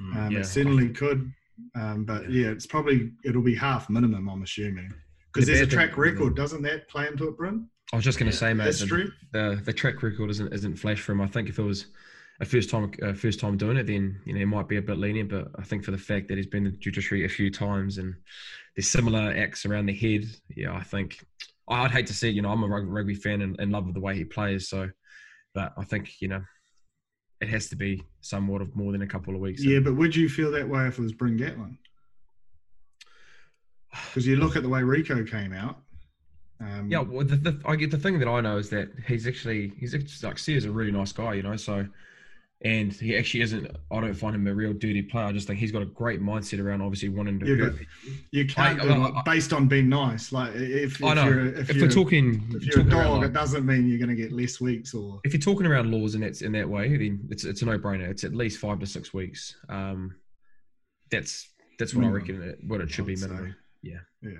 Mm. 0.00 0.16
Um, 0.16 0.32
Yeah. 0.32 0.40
It 0.40 0.44
certainly 0.46 0.88
could, 0.90 1.32
um, 1.76 2.04
but 2.04 2.30
yeah. 2.30 2.48
it's 2.48 2.66
probably 2.66 3.12
it'll 3.24 3.42
be 3.42 3.54
half 3.54 3.88
minimum. 3.88 4.28
I'm 4.28 4.42
assuming 4.42 4.92
because 5.32 5.46
The 5.46 5.52
there's 5.52 5.60
a 5.60 5.64
bad 5.64 5.70
thing- 5.70 5.78
track 5.88 5.96
record, 5.98 6.34
doesn't 6.36 6.62
that 6.62 6.88
play 6.88 7.06
into 7.06 7.28
it, 7.28 7.36
Bryn? 7.36 7.68
I 7.92 7.96
was 7.96 8.04
just 8.04 8.18
going 8.18 8.30
to 8.30 8.34
Yeah, 8.34 8.40
say, 8.40 8.54
mate, 8.54 8.64
the, 8.64 8.70
History. 8.70 9.12
the 9.32 9.62
the 9.64 9.72
track 9.72 10.02
record 10.02 10.30
isn't 10.30 10.52
isn't 10.52 10.76
flash 10.76 11.00
for 11.00 11.12
him. 11.12 11.20
I 11.20 11.28
think 11.28 11.48
if 11.48 11.58
it 11.58 11.62
was 11.62 11.86
a 12.40 12.44
first 12.44 12.68
time 12.70 12.92
uh, 13.02 13.12
first 13.12 13.38
time 13.40 13.56
doing 13.56 13.76
it, 13.76 13.86
then 13.86 14.20
you 14.24 14.32
know 14.32 14.40
he 14.40 14.44
might 14.44 14.68
be 14.68 14.76
a 14.76 14.82
bit 14.82 14.98
lenient. 14.98 15.30
But 15.30 15.48
I 15.58 15.62
think 15.62 15.84
for 15.84 15.90
the 15.90 15.98
fact 15.98 16.28
that 16.28 16.36
he's 16.36 16.46
been 16.46 16.66
in 16.66 16.72
the 16.72 16.78
judiciary 16.78 17.24
a 17.24 17.28
few 17.28 17.50
times 17.50 17.98
and 17.98 18.14
there's 18.74 18.90
similar 18.90 19.32
acts 19.36 19.64
around 19.66 19.86
the 19.86 19.94
head, 19.94 20.24
yeah, 20.56 20.74
I 20.74 20.82
think 20.82 21.24
I'd 21.68 21.92
hate 21.92 22.06
to 22.08 22.14
see. 22.14 22.30
You 22.30 22.42
know, 22.42 22.50
I'm 22.50 22.64
a 22.64 22.66
rug- 22.68 22.88
rugby 22.88 23.14
fan 23.14 23.42
and, 23.42 23.58
and 23.60 23.70
love 23.70 23.92
the 23.92 24.00
way 24.00 24.16
he 24.16 24.24
plays. 24.24 24.68
So, 24.68 24.90
but 25.54 25.72
I 25.76 25.84
think 25.84 26.20
you 26.20 26.28
know 26.28 26.42
it 27.40 27.48
has 27.48 27.68
to 27.68 27.76
be 27.76 28.02
somewhat 28.20 28.62
of 28.62 28.74
more 28.74 28.92
than 28.92 29.02
a 29.02 29.06
couple 29.06 29.34
of 29.34 29.40
weeks. 29.40 29.62
Yeah, 29.62 29.80
but 29.80 29.94
would 29.96 30.16
you 30.16 30.28
feel 30.28 30.50
that 30.52 30.68
way 30.68 30.86
if 30.86 30.98
it 30.98 31.02
was 31.02 31.12
Bryn 31.12 31.38
Gatland? 31.38 31.76
Because 34.08 34.26
you 34.26 34.36
look 34.36 34.56
at 34.56 34.62
the 34.62 34.68
way 34.68 34.82
Rico 34.82 35.24
came 35.24 35.52
out. 35.52 35.78
Um, 36.60 36.88
Yeah, 36.90 37.00
well, 37.00 37.24
the, 37.24 37.36
the, 37.36 37.60
I 37.64 37.76
get 37.76 37.90
the 37.90 37.98
thing 37.98 38.18
that 38.18 38.28
I 38.28 38.40
know 38.40 38.56
is 38.56 38.70
that 38.70 38.88
he's 39.06 39.26
actually 39.26 39.72
he's 39.78 39.94
actually, 39.94 40.28
like 40.28 40.38
Sears 40.38 40.64
a 40.64 40.70
really 40.70 40.92
nice 40.92 41.12
guy, 41.12 41.34
you 41.34 41.42
know. 41.42 41.56
So, 41.56 41.86
and 42.64 42.92
he 42.94 43.14
actually 43.16 43.42
isn't. 43.42 43.66
I 43.92 44.00
don't 44.00 44.14
find 44.14 44.34
him 44.34 44.46
a 44.46 44.54
real 44.54 44.72
dirty 44.72 45.02
player. 45.02 45.26
I 45.26 45.32
just 45.32 45.46
think 45.46 45.60
he's 45.60 45.70
got 45.70 45.82
a 45.82 45.86
great 45.86 46.22
mindset 46.22 46.64
around 46.64 46.80
obviously 46.80 47.10
wanting 47.10 47.38
to. 47.40 47.46
Yeah, 47.56 47.70
you 48.30 48.46
can't 48.46 48.80
I- 48.80 48.84
I- 48.84 48.96
like, 48.96 49.14
I- 49.14 49.22
based 49.22 49.52
on 49.52 49.68
being 49.68 49.88
nice. 49.90 50.32
Like 50.32 50.54
if, 50.54 50.96
if 50.96 51.04
I 51.04 51.12
know. 51.14 51.28
you're 51.28 51.46
If, 51.48 51.68
if, 51.70 51.76
we're 51.76 51.82
you're, 51.82 51.90
talking, 51.90 52.42
if 52.54 52.64
you're 52.64 52.80
a 52.80 52.82
talking 52.84 52.92
around 52.94 53.04
dog, 53.10 53.20
like- 53.20 53.30
it 53.30 53.32
doesn't 53.34 53.66
mean 53.66 53.86
you're 53.86 53.98
going 53.98 54.08
to 54.08 54.16
get 54.16 54.32
less 54.32 54.60
weeks 54.60 54.94
or 54.94 55.20
if 55.24 55.32
you're 55.34 55.40
talking 55.40 55.66
around 55.66 55.90
laws 55.92 56.14
and 56.14 56.24
that's 56.24 56.40
in 56.42 56.52
that 56.52 56.68
way, 56.68 56.88
then 56.96 57.26
it's 57.30 57.44
it's 57.44 57.60
a 57.62 57.66
no 57.66 57.78
brainer. 57.78 58.08
It's 58.08 58.24
at 58.24 58.34
least 58.34 58.58
five 58.58 58.80
to 58.80 58.86
six 58.86 59.12
weeks. 59.12 59.54
Um, 59.68 60.14
that's 61.10 61.48
that's 61.78 61.94
what 61.94 62.00
Minimum, 62.00 62.16
I 62.16 62.20
reckon. 62.20 62.42
It, 62.48 62.58
what 62.66 62.80
it 62.80 62.90
should 62.90 63.06
be 63.06 63.14
minimum. 63.16 63.36
say. 63.36 63.54
minimum. 63.82 64.06
yeah. 64.22 64.30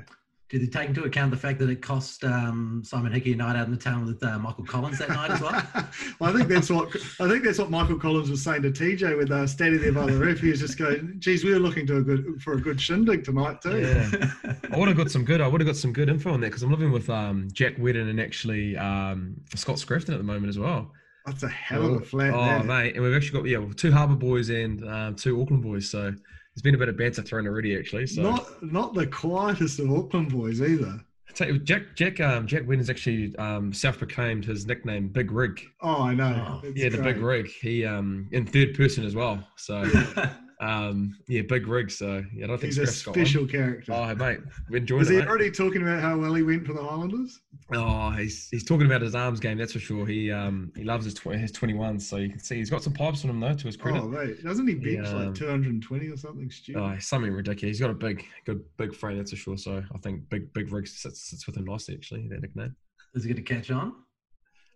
Did 0.55 0.63
they 0.63 0.67
take 0.69 0.89
into 0.89 1.03
account 1.03 1.33
the 1.33 1.37
fact 1.37 1.59
that 1.59 1.69
it 1.69 1.83
cost 1.83 2.23
um, 2.23 2.81
Simon 2.85 3.13
Hickey 3.13 3.33
a 3.33 3.37
night 3.37 3.57
out 3.57 3.67
in 3.67 3.73
the 3.73 3.77
town 3.77 4.07
with 4.07 4.23
uh, 4.23 4.39
Michael 4.39 4.63
Collins 4.63 5.01
that 5.01 5.09
night 5.09 5.33
as 5.33 5.41
well? 5.41 5.61
well, 6.21 6.31
I 6.31 6.33
think 6.33 6.49
that's 6.49 6.71
what 6.71 6.95
I 7.19 7.29
think 7.29 7.43
that's 7.43 7.59
what 7.59 7.73
Michael 7.73 7.99
Collins 7.99 8.31
was 8.31 8.41
saying 8.41 8.63
to 8.63 8.71
TJ 8.71 9.17
when 9.17 9.27
they 9.27 9.35
were 9.35 9.49
standing 9.49 9.83
there 9.83 9.91
by 9.91 10.07
the 10.07 10.17
roof. 10.17 10.39
He 10.39 10.51
was 10.51 10.61
just 10.61 10.79
going, 10.79 11.17
"Geez, 11.19 11.43
we 11.43 11.53
were 11.53 11.59
looking 11.59 11.89
to 11.89 11.97
a 11.97 12.03
good 12.03 12.41
for 12.41 12.53
a 12.53 12.61
good 12.61 12.81
shindig 12.81 13.25
tonight 13.25 13.63
too." 13.63 13.81
Yeah. 13.81 14.31
I 14.71 14.79
would 14.79 14.87
have 14.87 14.97
got 14.97 15.11
some 15.11 15.25
good. 15.25 15.41
I 15.41 15.49
would 15.49 15.61
have 15.61 15.67
got 15.67 15.75
some 15.75 15.93
good 15.93 16.09
info 16.09 16.33
on 16.33 16.41
that 16.43 16.51
because 16.51 16.63
I'm 16.63 16.71
living 16.71 16.93
with 16.93 17.11
um, 17.11 17.49
Jack 17.53 17.77
Whetton 17.77 18.09
and 18.09 18.21
actually 18.21 18.77
um, 18.77 19.35
Scott 19.57 19.79
Scrafton 19.79 20.11
at 20.11 20.19
the 20.19 20.23
moment 20.23 20.51
as 20.51 20.59
well. 20.61 20.93
That's 21.27 21.43
a 21.43 21.49
hell 21.49 21.85
of 21.85 22.03
a 22.03 22.05
flat. 22.05 22.33
Oh 22.33 22.45
there. 22.45 22.63
mate, 22.63 22.95
and 22.95 23.03
we've 23.03 23.17
actually 23.17 23.41
got 23.41 23.49
yeah 23.49 23.73
two 23.75 23.91
Harbour 23.91 24.15
boys 24.15 24.51
and 24.51 24.89
um, 24.89 25.17
two 25.17 25.43
Auckland 25.43 25.65
boys. 25.65 25.91
So 25.91 26.15
there's 26.55 26.63
been 26.63 26.75
a 26.75 26.79
bit 26.79 26.89
of 26.89 26.97
banter 26.97 27.23
thrown 27.23 27.47
already 27.47 27.77
actually. 27.77 28.07
So 28.07 28.23
Not 28.23 28.63
not 28.63 28.95
the 28.95 29.07
quietest 29.07 29.81
of 29.81 29.91
Auckland 29.91 30.31
boys 30.33 30.61
either. 30.63 31.01
You, 31.41 31.59
Jack 31.59 31.83
Jack 31.97 32.21
um, 32.21 32.47
Jack 32.47 32.63
Whetton's 32.63 32.89
actually 32.91 33.35
um, 33.37 33.73
self-proclaimed 33.73 34.45
his 34.45 34.67
nickname 34.67 35.09
Big 35.09 35.33
Rig. 35.33 35.61
Oh, 35.83 36.03
I 36.03 36.15
know. 36.15 36.61
Oh, 36.63 36.67
It's 36.69 36.79
yeah, 36.79 36.89
the 36.91 36.99
Big 37.03 37.19
great. 37.19 37.45
Rig. 37.47 37.53
He 37.61 37.85
um, 37.85 38.29
in 38.31 38.47
third 38.47 38.75
person 38.77 39.05
as 39.05 39.17
well. 39.17 39.45
So 39.57 39.83
Yeah. 39.83 40.31
um, 40.65 41.17
yeah, 41.29 41.43
Big 41.43 41.67
Rig. 41.67 41.91
So 41.91 42.25
yeah, 42.35 42.45
I 42.45 42.49
don't 42.49 42.59
think 42.59 42.73
He's 42.75 42.79
a 42.79 42.87
Scraff's 42.87 43.03
got 43.03 43.17
one. 43.17 43.27
special 43.27 43.47
character. 43.47 43.93
Oh 43.93 44.15
mate, 44.15 44.39
we're 44.71 44.79
enjoying 44.79 44.99
Was 45.01 45.11
it. 45.11 45.15
he 45.15 45.19
mate. 45.21 45.29
already 45.29 45.51
talking 45.51 45.83
about 45.83 46.01
how 46.01 46.17
well 46.19 46.35
he 46.35 46.43
went 46.43 46.67
for 46.67 46.73
the 46.73 46.83
Highlanders? 46.83 47.41
Oh, 47.73 48.11
he's 48.11 48.49
he's 48.51 48.65
talking 48.65 48.87
about 48.87 49.03
his 49.03 49.15
arms 49.15 49.41
game. 49.41 49.59
That's 49.59 49.73
for 49.73 49.79
sure. 49.79 50.07
He 50.07 50.31
um 50.31 50.73
he 50.77 50.85
loves 50.85 51.05
his 51.05 51.15
tw- 51.15 51.33
his 51.35 51.53
21. 51.53 51.99
So 52.01 52.17
you 52.17 52.31
can 52.31 52.39
see 52.41 52.57
he's 52.57 52.71
got 52.71 52.83
some 52.83 52.93
pipes 52.93 53.25
on 53.25 53.31
him 53.31 53.41
though. 53.41 53.55
To 53.55 53.67
his 53.67 53.77
credit. 53.77 54.03
Oh, 54.03 54.09
mate. 54.09 54.43
Doesn't 54.45 54.67
he 54.67 54.75
bench 54.75 55.09
um, 55.09 55.27
like 55.27 55.35
220 55.35 56.09
or 56.09 56.17
something 56.17 56.51
stupid? 56.51 56.81
Oh, 56.81 56.97
something 56.99 57.33
ridiculous. 57.33 57.77
He's 57.77 57.81
got 57.81 57.91
a 57.91 57.95
big, 57.95 58.25
good, 58.47 58.63
big 58.77 58.95
frame, 58.95 59.19
that's 59.19 59.31
for 59.31 59.37
sure. 59.37 59.57
So 59.57 59.83
I 59.95 59.99
think 59.99 60.29
Big 60.31 60.53
Big 60.53 60.73
Rig 60.73 60.87
sits, 60.87 61.23
sits 61.31 61.47
with 61.47 61.57
him 61.57 61.65
nicely, 61.65 61.95
actually, 61.95 62.29
that 62.29 62.41
nickname. 62.43 62.75
Is 63.15 63.25
he 63.25 63.33
going 63.33 63.45
to 63.45 63.55
catch 63.55 63.71
on? 63.71 63.95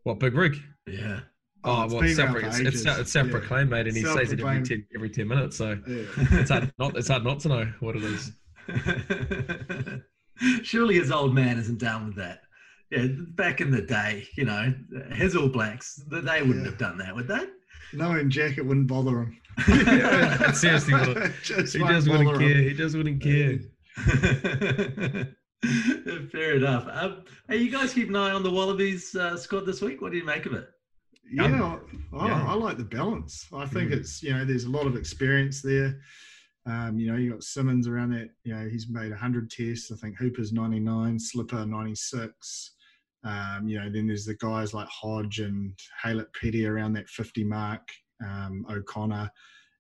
What, 0.05 0.21
Big 0.21 0.35
Rig? 0.35 0.57
Yeah. 0.87 1.21
Oh, 1.69 1.83
it's 1.85 1.93
well, 1.95 2.03
it's 2.05 2.17
self, 2.17 2.31
for 2.31 2.39
it's, 2.41 2.59
it's, 2.59 2.85
it's 2.87 3.13
self-proclaimed, 3.13 3.71
mate, 3.71 3.87
and 3.87 3.97
he 3.97 4.03
says 4.03 4.33
it 4.33 4.41
every 4.41 4.63
10, 4.63 4.87
every 4.95 5.11
10 5.11 5.29
minutes. 5.29 5.57
So 5.57 5.79
Yeah. 5.87 6.03
it's 6.41 6.51
hard, 6.51 6.73
not, 6.79 6.97
it's 6.97 7.09
hard 7.09 7.25
not 7.25 7.41
to 7.41 7.49
know 7.49 7.73
what 7.81 7.97
it 7.97 8.03
is. 8.05 8.33
Surely 10.63 10.95
his 10.97 11.11
old 11.11 11.35
man 11.35 11.59
isn't 11.59 11.79
down 11.81 12.07
with 12.07 12.17
that. 12.17 12.41
Yeah, 12.91 13.07
back 13.35 13.61
in 13.61 13.71
the 13.71 13.83
day, 13.83 14.27
you 14.37 14.45
know, 14.47 14.73
his 15.13 15.37
All 15.37 15.49
Blacks, 15.49 16.01
they 16.11 16.41
wouldn't 16.43 16.61
Yeah. 16.65 16.71
have 16.71 16.79
done 16.79 16.97
that, 16.99 17.15
would 17.15 17.29
they? 17.29 17.45
Knowing 17.93 18.31
Jack, 18.31 18.57
it 18.59 18.65
wouldn't 18.65 18.87
bother 18.87 19.21
him. 19.23 19.37
Yeah, 19.69 20.53
seriously, 20.53 20.95
Just 21.43 21.75
He 21.75 21.81
just 21.81 22.09
wouldn't 22.09 22.27
bother 22.29 22.41
him. 22.41 22.53
care. 22.53 22.63
He 22.63 22.75
just 22.75 22.97
wouldn't 22.97 23.23
care. 23.23 23.59
Fair 26.31 26.55
enough. 26.57 26.87
Um, 26.93 27.25
hey, 27.49 27.57
you 27.57 27.71
guys 27.71 27.93
keep 27.93 28.09
an 28.09 28.17
eye 28.17 28.31
on 28.31 28.43
the 28.43 28.51
Wallabies 28.51 29.15
uh, 29.17 29.37
squad 29.37 29.67
this 29.67 29.81
week. 29.83 30.01
What 30.01 30.13
do 30.13 30.19
you 30.19 30.25
make 30.25 30.47
of 30.47 30.53
it? 30.55 30.69
Yeah, 31.31 31.79
I, 32.13 32.27
Yeah. 32.27 32.45
I 32.49 32.55
like 32.55 32.79
the 32.79 32.85
balance. 32.85 33.47
I 33.53 33.67
think 33.67 33.91
Mm. 33.91 33.97
it's 33.97 34.23
you 34.23 34.33
know 34.33 34.45
there's 34.45 34.65
a 34.65 34.71
lot 34.71 34.87
of 34.87 34.97
experience 34.97 35.61
there. 35.63 36.01
Um, 36.67 36.99
you 36.99 37.11
know, 37.11 37.17
you 37.17 37.31
got 37.31 37.43
Simmons 37.43 37.89
around 37.89 38.11
that. 38.11 38.31
You 38.45 38.55
know, 38.55 38.69
he's 38.69 38.89
made 38.91 39.11
100 39.11 39.51
tests. 39.51 39.91
I 39.91 39.97
think 39.97 40.17
Hooper's 40.19 40.53
99, 40.53 41.19
Slipper 41.19 41.65
96. 41.65 42.75
Um, 43.25 43.69
you 43.69 43.79
know, 43.81 43.91
then 43.91 44.07
there's 44.07 44.27
the 44.27 44.35
guys 44.37 44.75
like 44.75 44.89
Hodge 44.89 45.41
and 45.41 45.73
Haylett 46.05 46.33
Petty 46.41 46.67
around 46.67 46.93
that 46.95 47.09
50 47.09 47.45
mark. 47.45 47.89
Um, 48.25 48.67
O'Connor. 48.71 49.31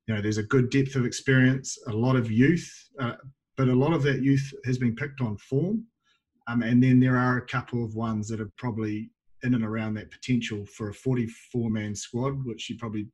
You 0.06 0.14
know, 0.14 0.22
there's 0.22 0.38
a 0.38 0.42
good 0.42 0.70
depth 0.70 0.96
of 0.96 1.04
experience, 1.04 1.76
a 1.88 1.92
lot 1.92 2.16
of 2.16 2.30
youth, 2.30 2.66
uh, 2.98 3.16
but 3.58 3.68
a 3.68 3.74
lot 3.74 3.92
of 3.92 4.02
that 4.04 4.22
youth 4.22 4.50
has 4.64 4.78
been 4.78 4.94
picked 4.96 5.20
on 5.20 5.36
form. 5.36 5.84
Um, 6.46 6.62
and 6.62 6.82
then 6.82 6.98
there 7.00 7.16
are 7.18 7.36
a 7.36 7.46
couple 7.46 7.84
of 7.84 7.94
ones 7.94 8.28
that 8.28 8.40
are 8.40 8.50
probably 8.56 9.10
in 9.42 9.54
and 9.54 9.64
around 9.64 9.95
that 9.95 10.11
potential 10.11 10.66
for 10.66 10.88
a 10.88 10.95
44 10.95 11.71
man 11.71 11.95
squad, 11.95 12.45
which 12.45 12.68
you 12.68 12.76
probably 12.76 13.09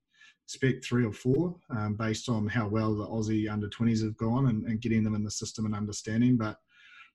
expect 0.44 0.84
three 0.84 1.04
or 1.04 1.12
four 1.12 1.56
um, 1.70 1.94
based 1.94 2.28
on 2.28 2.46
how 2.46 2.68
well 2.68 2.94
the 2.94 3.06
Aussie 3.06 3.50
under 3.50 3.68
20s 3.68 4.02
have 4.02 4.16
gone 4.16 4.48
and, 4.48 4.64
and, 4.64 4.80
getting 4.80 5.02
them 5.02 5.14
in 5.14 5.24
the 5.24 5.30
system 5.30 5.64
and 5.64 5.74
understanding. 5.74 6.36
But 6.36 6.58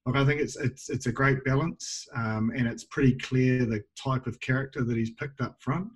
look, 0.06 0.16
I 0.16 0.26
think 0.26 0.42
it's 0.42 0.58
it's 0.58 0.90
it's 0.90 1.06
a 1.06 1.12
great 1.12 1.44
balance, 1.44 2.08
um, 2.16 2.52
and 2.56 2.68
it's 2.68 2.86
pretty 2.86 3.16
clear 3.18 3.66
the 3.66 3.84
type 4.02 4.26
of 4.26 4.40
character 4.40 4.84
that 4.84 4.98
he's 4.98 5.12
picked 5.12 5.42
up 5.42 5.62
front. 5.62 5.90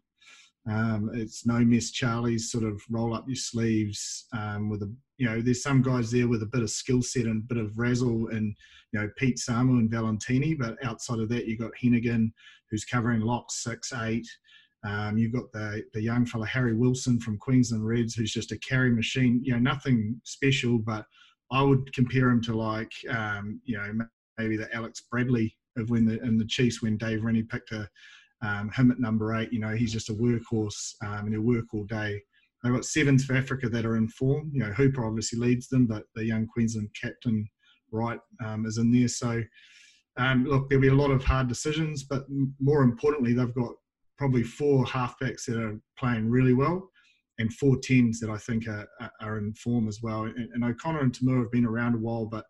Um, 0.70 1.12
it's 1.14 1.46
no 1.46 1.60
miss 1.60 1.92
Charlie's 1.92 2.50
sort 2.50 2.64
of 2.64 2.82
roll 2.90 3.14
up 3.14 3.26
your 3.28 3.36
sleeves 3.36 4.28
um, 4.34 4.70
with 4.70 4.82
a 4.82 4.94
you 5.18 5.26
know 5.26 5.42
there's 5.42 5.62
some 5.62 5.82
guys 5.82 6.10
there 6.10 6.28
with 6.28 6.42
a 6.42 6.48
bit 6.48 6.64
of 6.64 6.70
skill 6.70 7.02
set 7.02 7.26
and 7.26 7.44
a 7.44 7.54
bit 7.54 7.64
of 7.64 7.78
razzle 7.78 8.28
and 8.30 8.56
you 8.92 9.00
know 9.00 9.10
Pete 9.18 9.38
Samu 9.38 9.80
and 9.80 9.92
Valetini, 9.92 10.58
but 10.58 10.78
outside 10.84 11.20
of 11.20 11.30
that 11.30 11.48
you've 11.48 11.60
got 11.60 11.72
Hanigan 11.82 12.32
who's 12.72 12.86
covering 12.86 13.22
locks 13.22 13.64
six 13.64 13.92
eight. 14.04 14.28
Um, 14.86 15.18
you've 15.18 15.34
got 15.34 15.52
the 15.52 15.84
the 15.94 16.02
young 16.02 16.26
fella 16.26 16.46
Harry 16.46 16.74
Wilson 16.74 17.20
from 17.20 17.38
Queensland 17.38 17.86
Reds 17.86 18.16
who's 18.16 18.34
just 18.34 18.54
a 18.54 18.60
carry 18.60 18.92
machine. 18.92 19.42
You 19.44 19.54
know 19.54 19.60
nothing 19.60 20.20
special, 20.24 20.78
but 20.78 21.06
I 21.52 21.62
would 21.62 21.94
compare 21.94 22.30
him 22.30 22.42
to 22.44 22.56
like 22.56 22.92
um, 23.10 23.60
you 23.66 23.78
know 23.78 24.06
maybe 24.38 24.56
the 24.56 24.74
Alex 24.74 25.02
Bradley 25.12 25.58
of 25.78 25.90
when 25.90 26.06
the 26.06 26.22
in 26.24 26.38
the 26.38 26.46
Chiefs 26.46 26.82
when 26.82 26.98
Dave 26.98 27.24
Rennie 27.24 27.44
picked 27.44 27.72
a 27.72 27.90
um, 28.44 28.70
him 28.76 28.92
at 28.92 29.00
number 29.00 29.34
eight, 29.36 29.52
you 29.52 29.60
know, 29.60 29.76
he's 29.76 29.94
just 29.94 30.10
a 30.10 30.14
workhorse 30.14 30.94
um, 31.04 31.26
and 31.26 31.34
he'll 31.34 31.42
work 31.42 31.66
all 31.74 31.86
day. 31.86 32.22
They've 32.64 32.74
got 32.74 32.86
sevens 32.86 33.26
for 33.26 33.36
Africa 33.36 33.70
that 33.70 33.86
are 33.86 33.98
in 33.98 34.08
form. 34.10 34.52
You 34.54 34.62
know, 34.62 34.72
Hooper 34.74 35.06
obviously 35.06 35.40
leads 35.40 35.68
them, 35.68 35.86
but 35.86 36.04
the 36.16 36.26
young 36.26 36.48
Queensland 36.48 36.90
captain 37.02 37.48
Wright 37.92 38.20
um, 38.44 38.66
is 38.66 38.78
in 38.78 38.92
there. 38.92 39.08
So, 39.08 39.42
um, 40.18 40.46
look, 40.46 40.70
there'll 40.70 40.82
be 40.82 40.88
a 40.90 40.94
lot 40.94 41.12
of 41.12 41.24
hard 41.24 41.48
decisions, 41.48 42.04
but 42.04 42.24
more 42.60 42.84
importantly, 42.84 43.34
they've 43.34 43.54
got 43.54 43.72
probably 44.18 44.44
four 44.44 44.86
halfbacks 44.86 45.46
that 45.48 45.58
are 45.58 45.80
playing 45.98 46.30
really 46.30 46.54
well 46.54 46.90
and 47.40 47.54
four 47.54 47.78
tens 47.82 48.20
that 48.20 48.30
I 48.30 48.38
think 48.38 48.68
are, 48.68 48.88
are 49.22 49.38
in 49.38 49.54
form 49.56 49.88
as 49.88 50.00
well. 50.04 50.24
And, 50.24 50.50
and 50.54 50.64
O'Connor 50.64 51.02
and 51.02 51.12
Toomua 51.12 51.40
have 51.40 51.52
been 51.52 51.66
around 51.66 51.96
a 51.96 52.00
while, 52.00 52.26
but 52.26 52.46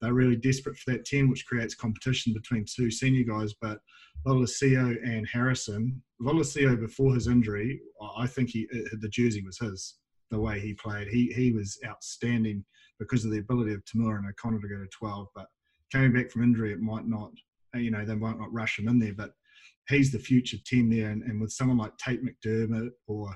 they're 0.00 0.14
really 0.14 0.36
desperate 0.36 0.76
for 0.76 0.92
that 0.92 1.04
10, 1.04 1.28
which 1.28 1.46
creates 1.46 1.74
competition 1.74 2.32
between 2.32 2.64
two 2.64 2.90
senior 2.90 3.24
guys. 3.24 3.54
But 3.60 3.80
Lolesio 4.26 4.96
and 5.04 5.26
Harrison, 5.26 6.02
Lolesio 6.20 6.78
before 6.78 7.14
his 7.14 7.26
injury, 7.26 7.80
I 8.16 8.26
think 8.26 8.50
he 8.50 8.68
the 9.00 9.08
jersey 9.08 9.42
was 9.44 9.58
his. 9.58 9.98
The 10.30 10.38
way 10.38 10.60
he 10.60 10.74
played, 10.74 11.08
he 11.08 11.32
he 11.34 11.52
was 11.52 11.78
outstanding 11.86 12.64
because 12.98 13.24
of 13.24 13.30
the 13.30 13.38
ability 13.38 13.72
of 13.72 13.82
Toomua 13.84 14.18
and 14.18 14.26
O'Connor 14.28 14.60
to 14.60 14.68
go 14.68 14.78
to 14.78 14.88
12. 14.90 15.28
But 15.34 15.46
coming 15.90 16.12
back 16.12 16.30
from 16.30 16.42
injury, 16.42 16.72
it 16.72 16.80
might 16.80 17.06
not, 17.06 17.30
you 17.74 17.90
know, 17.90 18.04
they 18.04 18.14
might 18.14 18.38
not 18.38 18.52
rush 18.52 18.78
him 18.78 18.88
in 18.88 18.98
there. 18.98 19.14
But 19.14 19.32
he's 19.88 20.12
the 20.12 20.18
future 20.18 20.58
10 20.66 20.90
there, 20.90 21.10
and, 21.10 21.22
and 21.22 21.40
with 21.40 21.52
someone 21.52 21.78
like 21.78 21.96
Tate 21.96 22.20
McDermott 22.22 22.90
or 23.06 23.34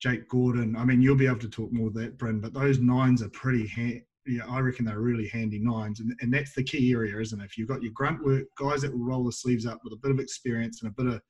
Jake 0.00 0.28
Gordon, 0.28 0.74
I 0.76 0.84
mean, 0.84 1.02
you'll 1.02 1.16
be 1.16 1.26
able 1.26 1.38
to 1.40 1.48
talk 1.48 1.72
more 1.72 1.88
of 1.88 1.94
that, 1.94 2.18
Bryn. 2.18 2.40
But 2.40 2.54
those 2.54 2.78
nines 2.78 3.22
are 3.22 3.28
pretty 3.30 3.68
ha- 3.68 4.04
yeah, 4.26 4.46
I 4.48 4.60
reckon 4.60 4.84
they're 4.84 5.00
really 5.00 5.28
handy 5.28 5.58
nines, 5.58 6.00
and, 6.00 6.14
and 6.20 6.32
that's 6.32 6.54
the 6.54 6.62
key 6.62 6.92
area, 6.92 7.18
isn't 7.18 7.40
it? 7.40 7.44
If 7.44 7.58
you've 7.58 7.68
got 7.68 7.82
your 7.82 7.92
grunt 7.92 8.24
work 8.24 8.44
guys 8.56 8.82
that 8.82 8.92
will 8.92 9.04
roll 9.04 9.24
the 9.24 9.32
sleeves 9.32 9.66
up 9.66 9.80
with 9.82 9.92
a 9.92 10.00
bit 10.02 10.12
of 10.12 10.20
experience 10.20 10.82
and 10.82 10.90
a 10.90 11.02
bit 11.02 11.12
of 11.12 11.20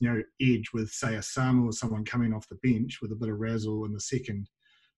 you 0.00 0.12
know 0.12 0.22
edge 0.40 0.70
with 0.74 0.90
say 0.90 1.14
a 1.14 1.20
Samu 1.20 1.66
or 1.66 1.72
someone 1.72 2.04
coming 2.04 2.34
off 2.34 2.48
the 2.48 2.58
bench 2.62 2.98
with 3.00 3.12
a 3.12 3.16
bit 3.16 3.28
of 3.28 3.38
razzle 3.38 3.84
in 3.84 3.92
the 3.92 4.00
second 4.00 4.48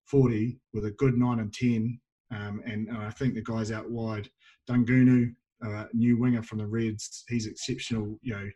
40 0.05 0.59
with 0.73 0.85
a 0.85 0.91
good 0.91 1.17
nine 1.17 1.39
and 1.39 1.53
ten, 1.53 1.99
um, 2.31 2.61
and, 2.65 2.87
and, 2.87 2.97
I 2.97 3.09
think 3.11 3.35
the 3.35 3.41
guys 3.41 3.71
out 3.71 3.89
wide, 3.89 4.29
Daugunu, 4.69 5.33
uh, 5.65 5.85
new 5.93 6.17
winger 6.17 6.43
from 6.43 6.59
the 6.59 6.67
Reds, 6.67 7.23
he's 7.29 7.47
exceptional, 7.47 8.17
you 8.21 8.33
know, 8.33 8.49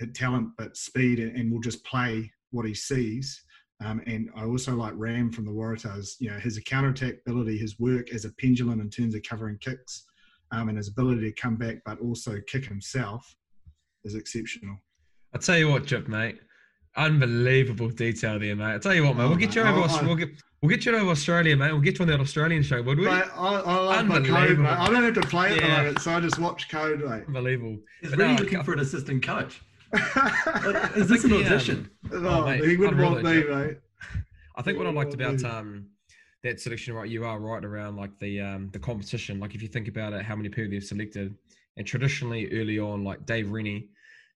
at 0.00 0.14
talent 0.14 0.50
but 0.56 0.76
speed, 0.76 1.18
and, 1.18 1.36
and 1.36 1.52
will 1.52 1.60
just 1.60 1.84
play 1.84 2.30
what 2.50 2.66
he 2.66 2.74
sees. 2.74 3.42
Um, 3.84 4.00
and 4.06 4.30
I 4.36 4.44
also 4.44 4.74
like 4.74 4.92
Ram 4.96 5.30
from 5.32 5.44
the 5.44 5.50
Waratahs. 5.50 6.14
You 6.20 6.30
know, 6.30 6.38
his 6.38 6.60
counter-attack 6.64 7.14
ability, 7.26 7.58
his 7.58 7.78
work 7.78 8.12
as 8.12 8.24
a 8.24 8.32
pendulum 8.32 8.80
in 8.80 8.90
terms 8.90 9.14
of 9.14 9.22
covering 9.22 9.58
kicks, 9.60 10.04
um, 10.52 10.68
and 10.68 10.76
his 10.76 10.88
ability 10.88 11.22
to 11.22 11.32
come 11.40 11.56
back 11.56 11.78
but 11.84 12.00
also 12.00 12.38
kick 12.46 12.64
himself 12.66 13.34
is 14.04 14.14
exceptional. 14.14 14.76
I 15.34 15.38
tell 15.38 15.58
you 15.58 15.68
what, 15.68 15.86
Chip, 15.86 16.08
mate, 16.08 16.38
unbelievable 16.96 17.88
detail 17.88 18.38
there, 18.38 18.54
mate. 18.54 18.74
I 18.74 18.78
tell 18.78 18.94
you 18.94 19.04
what, 19.04 19.16
mate, 19.16 19.24
oh, 19.24 19.28
we'll 19.28 19.38
get 19.38 19.54
you 19.54 19.62
over. 19.62 19.86
Oh, 19.88 20.00
we'll 20.04 20.16
get 20.16 20.28
we'll 20.60 20.68
get 20.68 20.84
you 20.84 20.94
over 20.94 21.10
Australia, 21.10 21.56
mate. 21.56 21.72
We'll 21.72 21.80
get 21.80 21.98
you 21.98 22.02
on 22.02 22.08
that 22.08 22.20
Australian 22.20 22.62
show, 22.62 22.82
would 22.82 22.98
we? 22.98 23.06
Mate, 23.06 23.24
I, 23.34 23.60
I 23.60 23.76
love 23.78 24.06
my 24.06 24.20
code, 24.20 24.58
mate. 24.58 24.68
I 24.68 24.86
don't 24.90 25.02
have 25.02 25.14
to 25.14 25.22
play 25.22 25.52
at 25.52 25.56
yeah. 25.56 25.62
the 25.62 25.68
moment, 25.68 26.00
so 26.00 26.12
I 26.12 26.20
just 26.20 26.38
watch 26.38 26.68
code, 26.68 27.00
mate. 27.00 27.24
Unbelievable. 27.26 27.78
He's 28.02 28.14
really 28.16 28.34
no, 28.34 28.42
looking 28.42 28.62
for 28.62 28.74
an 28.74 28.80
assistant 28.80 29.24
coach. 29.24 29.60
Is 30.96 31.08
this 31.08 31.24
an 31.24 31.32
audition? 31.34 31.90
Um, 32.12 32.26
oh, 32.26 32.46
mate, 32.46 32.64
he 32.64 32.76
would 32.76 32.98
want 32.98 33.22
me, 33.22 33.44
mate. 33.44 33.78
I 34.56 34.62
think 34.62 34.78
what 34.78 34.86
I 34.86 34.90
liked 34.90 35.14
about 35.14 35.42
um, 35.44 35.86
that 36.42 36.60
selection, 36.60 36.94
right, 36.94 37.08
you 37.08 37.24
are 37.24 37.38
right 37.38 37.64
around 37.64 37.96
like 37.96 38.18
the 38.18 38.40
um, 38.40 38.70
the 38.72 38.78
competition. 38.78 39.38
Like 39.38 39.54
if 39.54 39.62
you 39.62 39.68
think 39.68 39.88
about 39.88 40.12
it, 40.12 40.24
how 40.24 40.34
many 40.34 40.48
people 40.48 40.70
they've 40.70 40.82
selected, 40.82 41.34
and 41.76 41.86
traditionally 41.86 42.50
early 42.52 42.78
on, 42.78 43.04
like 43.04 43.26
Dave 43.26 43.50
Rennie, 43.50 43.88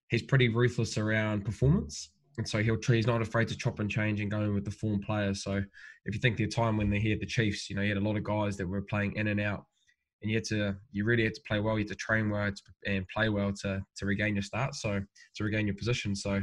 he's 0.09 0.23
pretty 0.23 0.49
ruthless 0.49 0.99
around 0.99 1.45
performance, 1.45 2.11
and 2.37 2.47
so 2.47 2.63
he'll 2.63 2.79
he's 2.87 3.07
not 3.07 3.23
afraid 3.23 3.49
to 3.49 3.57
chop 3.57 3.81
and 3.81 3.91
change 3.91 4.21
and 4.21 4.31
go 4.31 4.43
in 4.43 4.55
with 4.55 4.65
the 4.65 4.71
form 4.71 5.01
players. 5.01 5.43
So 5.43 5.63
if 6.05 6.15
you 6.15 6.21
think 6.21 6.37
the 6.37 6.47
time 6.49 6.77
when 6.77 6.91
they're 6.91 7.01
here, 7.01 7.17
the 7.19 7.27
Chiefs, 7.27 7.71
you 7.71 7.77
know, 7.77 7.83
you 7.83 7.89
had 7.95 8.03
a 8.03 8.07
lot 8.07 8.17
of 8.17 8.25
guys 8.25 8.59
that 8.59 8.69
were 8.69 8.83
playing 8.83 9.17
in 9.17 9.29
and 9.29 9.41
out 9.41 9.65
and 10.23 10.31
you 10.31 10.37
had 10.37 10.45
to 10.45 10.75
you 10.93 11.05
really 11.05 11.25
had 11.25 11.35
to 11.35 11.41
play 11.47 11.61
well 11.61 11.75
you 11.75 11.85
had 11.85 11.89
to 11.89 11.95
train 11.95 12.31
well 12.31 12.51
and 12.87 13.07
play 13.09 13.29
well 13.29 13.53
to 13.53 13.83
to 13.97 14.07
regain 14.07 14.35
your 14.35 14.43
start 14.43 14.75
so 14.75 15.01
to 15.35 15.45
regain 15.45 15.67
your 15.67 15.77
position. 15.77 16.15
So 16.15 16.43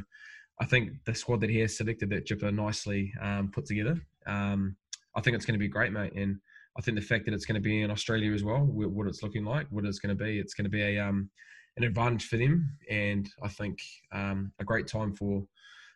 i 0.62 0.66
think 0.66 0.92
the 1.06 1.16
squad 1.16 1.42
that 1.42 1.50
he 1.50 1.60
has 1.60 1.78
selected 1.78 2.10
that 2.12 2.26
Jipper 2.26 2.52
nicely 2.52 3.14
um, 3.22 3.50
put 3.52 3.66
together 3.66 4.00
um, 4.28 4.76
i 5.16 5.22
think 5.22 5.36
it's 5.36 5.46
going 5.46 5.58
to 5.58 5.60
be 5.60 5.68
great 5.68 5.92
mate 5.92 6.14
and 6.16 6.38
i 6.78 6.82
think 6.82 6.96
the 6.96 7.06
fact 7.06 7.26
that 7.26 7.34
it's 7.34 7.46
going 7.46 7.56
to 7.56 7.62
be 7.62 7.82
in 7.82 7.90
australia 7.90 8.32
as 8.32 8.44
well 8.44 8.60
what 8.60 9.08
it's 9.08 9.24
looking 9.24 9.46
like 9.46 9.66
what 9.72 9.86
it's 9.86 10.00
going 10.00 10.16
to 10.16 10.24
be 10.24 10.40
it's 10.40 10.54
going 10.54 10.66
to 10.66 10.70
be 10.70 10.84
a 10.84 11.00
um, 11.00 11.30
an 11.78 11.84
advantage 11.84 12.28
for 12.28 12.38
them 12.38 12.70
and 12.90 13.30
i 13.42 13.48
think 13.48 13.80
um, 14.14 14.52
a 14.60 14.64
great 14.64 14.88
time 14.88 15.14
for 15.14 15.44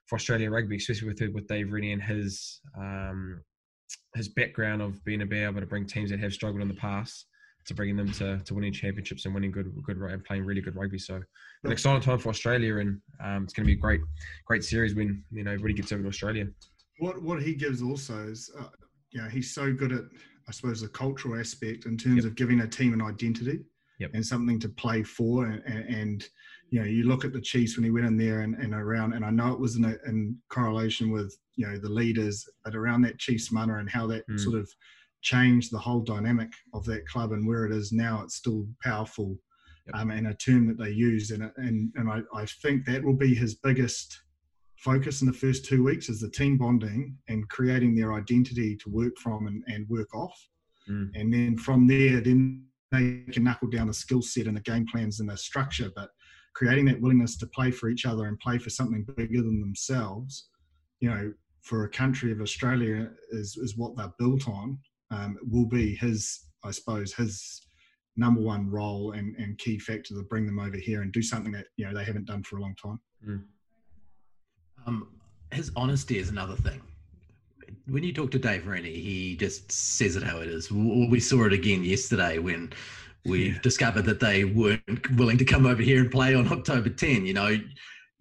for 0.08 0.16
Australia 0.16 0.50
rugby, 0.50 0.78
especially 0.78 1.10
with 1.10 1.22
with 1.34 1.48
Dave 1.48 1.72
Rennie 1.72 1.92
and 1.92 2.02
his 2.02 2.62
um, 2.78 3.42
his 4.16 4.30
background 4.30 4.82
of 4.82 5.04
being 5.06 5.22
able 5.22 5.60
to 5.60 5.68
bring 5.68 5.86
teams 5.86 6.10
that 6.10 6.20
have 6.20 6.34
struggled 6.34 6.62
in 6.62 6.68
the 6.68 6.74
past 6.74 7.26
to 7.68 7.74
bringing 7.74 7.96
them 7.96 8.12
to, 8.14 8.40
to 8.40 8.54
winning 8.54 8.74
championships 8.74 9.26
and 9.26 9.34
winning 9.34 9.52
good 9.52 9.72
good 9.84 9.98
and 9.98 10.24
playing 10.24 10.46
really 10.46 10.62
good 10.62 10.76
rugby. 10.76 10.98
So 10.98 11.16
an 11.64 11.72
exciting 11.72 12.02
time 12.02 12.20
for 12.20 12.30
Australia, 12.30 12.78
and 12.78 13.00
um, 13.24 13.44
it's 13.44 13.54
going 13.54 13.66
to 13.66 13.68
be 13.68 13.74
a 13.74 13.82
great 13.82 14.02
great 14.46 14.64
series 14.64 14.96
when 14.96 15.24
you 15.32 15.44
know 15.44 15.52
everybody 15.52 15.74
gets 15.74 15.92
over 15.92 16.02
to 16.04 16.10
Australia. 16.10 16.48
What 17.00 17.22
what 17.22 17.42
he 17.42 17.54
gives 17.54 17.82
also 17.82 18.28
is, 18.28 18.50
uh, 18.60 18.70
you 19.12 19.22
know, 19.22 19.30
he's 19.30 19.54
so 19.54 19.72
good 19.72 19.92
at 19.92 20.04
I 20.48 20.52
suppose 20.52 20.82
the 20.82 20.88
cultural 20.88 21.40
aspect 21.40 21.86
in 21.86 21.98
terms 21.98 22.24
yep. 22.24 22.26
of 22.26 22.36
giving 22.36 22.62
a 22.62 22.68
team 22.68 22.94
an 22.94 23.02
identity 23.02 23.60
yep. 24.00 24.12
and 24.14 24.26
something 24.26 24.60
to 24.62 24.70
play 24.70 25.04
for, 25.04 25.46
and, 25.46 25.62
and, 25.66 26.30
you 26.70 26.80
know, 26.80 26.86
you 26.86 27.04
look 27.04 27.26
at 27.26 27.34
the 27.34 27.42
Chiefs 27.42 27.76
when 27.76 27.84
he 27.84 27.92
went 27.92 28.06
in 28.06 28.18
there 28.18 28.42
and, 28.42 28.56
and 28.56 28.74
around, 28.74 29.14
and 29.14 29.26
I 29.26 29.30
know 29.30 29.52
it 29.52 29.60
was 29.60 29.76
in, 29.76 29.84
a, 29.84 29.96
in 30.06 30.38
correlation 30.50 31.12
with 31.12 31.38
you 31.56 31.68
know 31.68 31.78
the 31.78 31.90
leaders, 31.90 32.48
but 32.64 32.76
around 32.76 33.02
that 33.02 33.20
Chiefs 33.20 33.52
manner 33.52 33.80
and 33.80 33.90
how 33.90 34.08
that 34.08 34.28
mm. 34.30 34.40
sort 34.40 34.56
of 34.56 34.70
changed 35.22 35.72
the 35.72 35.80
whole 35.80 36.02
dynamic 36.02 36.50
of 36.74 36.86
that 36.86 37.08
club 37.08 37.32
and 37.32 37.48
where 37.48 37.66
it 37.66 37.72
is 37.72 37.92
now 37.92 38.22
it's 38.24 38.36
still 38.36 38.68
powerful 38.84 39.38
yep. 39.88 39.96
um, 39.96 40.12
and 40.12 40.28
a 40.28 40.34
term 40.36 40.68
that 40.68 40.78
they 40.78 40.92
use 40.92 41.32
and 41.32 41.52
and, 41.58 41.92
and 41.96 42.10
I, 42.10 42.22
I 42.36 42.46
think 42.46 42.86
that 42.86 43.04
will 43.04 43.16
be 43.16 43.34
his 43.34 43.56
biggest 43.56 44.22
focus 44.78 45.22
in 45.22 45.28
the 45.28 45.34
first 45.34 45.66
two 45.66 45.84
weeks 45.84 46.08
is 46.08 46.22
the 46.22 46.30
team 46.30 46.58
bonding 46.58 47.18
and 47.30 47.50
creating 47.50 47.96
their 47.96 48.14
identity 48.14 48.76
to 48.78 48.90
work 48.90 49.18
from 49.18 49.48
and, 49.48 49.64
and 49.68 49.90
work 49.90 50.14
off 50.14 50.38
mm. 50.90 51.10
and 51.16 51.34
then 51.34 51.58
from 51.58 51.88
there 51.88 52.22
then 52.22 52.64
they 52.92 53.24
can 53.32 53.44
knuckle 53.44 53.70
down 53.70 53.88
the 53.88 53.94
skill 53.94 54.22
set 54.22 54.46
and 54.46 54.56
the 54.56 54.62
game 54.62 54.86
plans 54.92 55.20
and 55.20 55.30
the 55.30 55.38
structure 55.38 55.92
but 55.96 56.10
creating 56.54 56.86
that 56.86 57.02
willingness 57.02 57.38
to 57.38 57.48
play 57.48 57.72
for 57.72 57.90
each 57.90 58.06
other 58.06 58.26
and 58.26 58.40
play 58.40 58.58
for 58.58 58.70
something 58.70 59.06
bigger 59.16 59.42
than 59.42 59.60
themselves 59.60 60.50
you 61.00 61.10
know 61.10 61.34
for 61.64 61.84
a 61.84 61.90
country 61.90 62.32
of 62.32 62.40
australia 62.40 63.10
is, 63.32 63.58
is 63.58 63.78
what 63.78 63.96
they're 63.98 64.14
built 64.20 64.48
on 64.48 64.78
um, 65.12 65.38
will 65.50 65.68
be 65.68 65.96
his, 65.96 66.46
I 66.64 66.72
suppose, 66.72 67.14
his 67.14 67.68
number 68.16 68.42
one 68.42 68.70
role 68.70 69.12
and, 69.12 69.36
and 69.38 69.58
key 69.58 69.78
factor 69.80 70.16
to 70.16 70.24
bring 70.24 70.46
them 70.46 70.60
over 70.60 70.78
here 70.78 71.02
and 71.02 71.12
do 71.12 71.22
something 71.22 71.52
that 71.52 71.68
you 71.78 71.86
know 71.86 71.94
they 71.94 72.04
haven't 72.04 72.26
done 72.26 72.44
for 72.44 72.58
a 72.58 72.62
long 72.62 72.76
time. 72.76 73.00
Mm. 73.26 73.44
Um, 74.86 75.08
his 75.52 75.72
honesty 75.76 76.18
is 76.18 76.30
another 76.30 76.56
thing. 76.56 76.82
When 77.88 78.04
you 78.04 78.14
talk 78.14 78.32
to 78.32 78.40
Dave 78.40 78.68
Rennie, 78.68 78.94
he 78.94 79.36
just 79.36 79.72
says 79.72 80.16
it 80.16 80.24
how 80.24 80.40
it 80.40 80.48
is. 80.48 80.72
We 80.72 81.20
saw 81.20 81.46
it 81.46 81.54
again 81.54 81.84
yesterday 81.84 82.38
when 82.38 82.74
we 83.26 83.50
yeah. 83.50 83.60
discovered 83.62 84.04
that 84.04 84.20
they 84.20 84.46
weren't 84.46 85.12
willing 85.16 85.38
to 85.38 85.46
come 85.46 85.66
over 85.66 85.82
here 85.82 86.00
and 86.02 86.10
play 86.10 86.34
on 86.34 86.52
October 86.52 86.90
10. 86.90 87.26
You 87.26 87.34
know, 87.34 87.58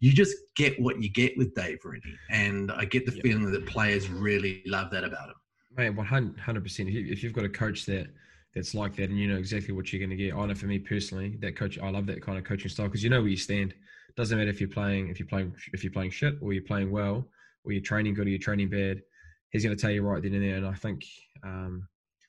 you 0.00 0.12
just 0.12 0.36
get 0.56 0.80
what 0.80 1.00
you 1.00 1.08
get 1.08 1.36
with 1.36 1.54
Dave 1.54 1.78
Rennie. 1.84 2.16
And 2.30 2.72
I 2.72 2.84
get 2.84 3.06
the 3.06 3.14
yep. 3.14 3.22
feeling 3.22 3.50
that 3.50 3.66
players 3.66 4.08
really 4.08 4.62
love 4.66 4.90
that 4.90 5.04
about 5.04 5.28
him. 5.28 5.36
Mate, 5.76 5.90
one 5.90 6.06
hundred 6.06 6.62
percent. 6.62 6.88
If 6.88 7.22
you've 7.22 7.32
got 7.32 7.44
a 7.44 7.48
coach 7.48 7.84
that 7.86 8.08
that's 8.54 8.74
like 8.74 8.96
that, 8.96 9.10
and 9.10 9.18
you 9.18 9.28
know 9.28 9.36
exactly 9.36 9.74
what 9.74 9.92
you're 9.92 10.00
going 10.00 10.16
to 10.16 10.16
get. 10.16 10.34
I 10.34 10.46
know 10.46 10.54
for 10.54 10.66
me 10.66 10.78
personally, 10.78 11.36
that 11.40 11.56
coach, 11.56 11.78
I 11.78 11.90
love 11.90 12.06
that 12.06 12.22
kind 12.22 12.38
of 12.38 12.44
coaching 12.44 12.70
style 12.70 12.86
because 12.86 13.04
you 13.04 13.10
know 13.10 13.20
where 13.20 13.28
you 13.28 13.36
stand. 13.36 13.74
Doesn't 14.16 14.38
matter 14.38 14.48
if 14.48 14.60
you're 14.60 14.70
playing, 14.70 15.08
if 15.08 15.18
you're 15.18 15.28
playing, 15.28 15.54
if 15.74 15.84
you're 15.84 15.92
playing 15.92 16.10
shit 16.10 16.36
or 16.40 16.54
you're 16.54 16.62
playing 16.62 16.90
well, 16.90 17.28
or 17.64 17.72
you're 17.72 17.82
training 17.82 18.14
good 18.14 18.26
or 18.26 18.30
you're 18.30 18.38
training 18.38 18.70
bad. 18.70 19.02
He's 19.50 19.62
going 19.62 19.76
to 19.76 19.80
tell 19.80 19.90
you 19.90 20.02
right 20.02 20.22
then 20.22 20.32
and 20.32 20.42
there. 20.42 20.56
And 20.56 20.66
I 20.66 20.74
think 20.74 21.04
um, 21.44 21.86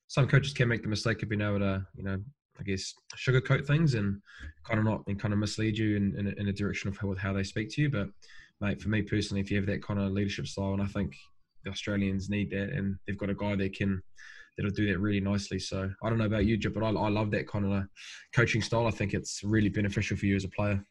some 0.08 0.28
coaches 0.28 0.54
can 0.54 0.68
make 0.68 0.82
the 0.82 0.90
mistake 0.90 1.24
of 1.24 1.30
being 1.30 1.42
able 1.42 1.60
to, 1.60 1.86
you 1.96 2.04
know, 2.04 2.22
I 2.60 2.64
guess 2.64 2.94
sugarcoat 3.16 3.66
things 3.66 3.94
and 3.94 4.22
kind 4.66 4.80
of 4.80 4.86
not 4.86 5.04
and 5.08 5.20
kind 5.20 5.34
of 5.34 5.40
mislead 5.40 5.78
you 5.78 5.96
in, 5.96 6.16
in, 6.18 6.28
a, 6.28 6.42
in 6.42 6.48
a 6.50 6.54
direction 6.54 6.90
of 6.90 6.98
how, 6.98 7.16
how 7.16 7.32
they 7.32 7.44
speak 7.44 7.70
to 7.72 7.82
you. 7.84 7.90
But 7.90 8.10
mate, 8.60 8.82
for 8.82 8.90
me 8.90 9.02
personally, 9.02 9.42
if 9.42 9.50
you 9.50 9.58
have 9.58 9.68
that 9.68 9.84
kind 9.84 10.00
of 10.00 10.12
leadership 10.12 10.48
style, 10.48 10.74
and 10.74 10.82
I 10.82 10.88
think 10.88 11.16
the 11.64 11.72
Australians 11.72 12.30
need 12.30 12.52
that, 12.52 12.70
and 12.70 12.98
they've 13.06 13.18
got 13.18 13.30
a 13.30 13.36
guy 13.36 13.56
that 13.56 13.76
can 13.76 14.02
that'll 14.58 14.72
do 14.72 14.88
that 14.88 15.00
really 15.00 15.20
nicely. 15.20 15.60
So 15.60 15.90
I 16.04 16.10
don't 16.10 16.18
know 16.18 16.26
about 16.26 16.46
you, 16.46 16.58
Jip, 16.58 16.74
but 16.74 16.84
I, 16.84 16.90
I 16.90 17.10
love 17.10 17.32
that 17.32 17.48
kind 17.48 17.72
of 17.72 17.84
coaching 18.34 18.62
style. 18.62 18.88
I 18.88 18.92
think 18.92 19.14
it's 19.14 19.44
really 19.44 19.70
beneficial 19.70 20.18
for 20.18 20.26
you 20.26 20.36
as 20.36 20.44
a 20.44 20.50
player. 20.50 20.84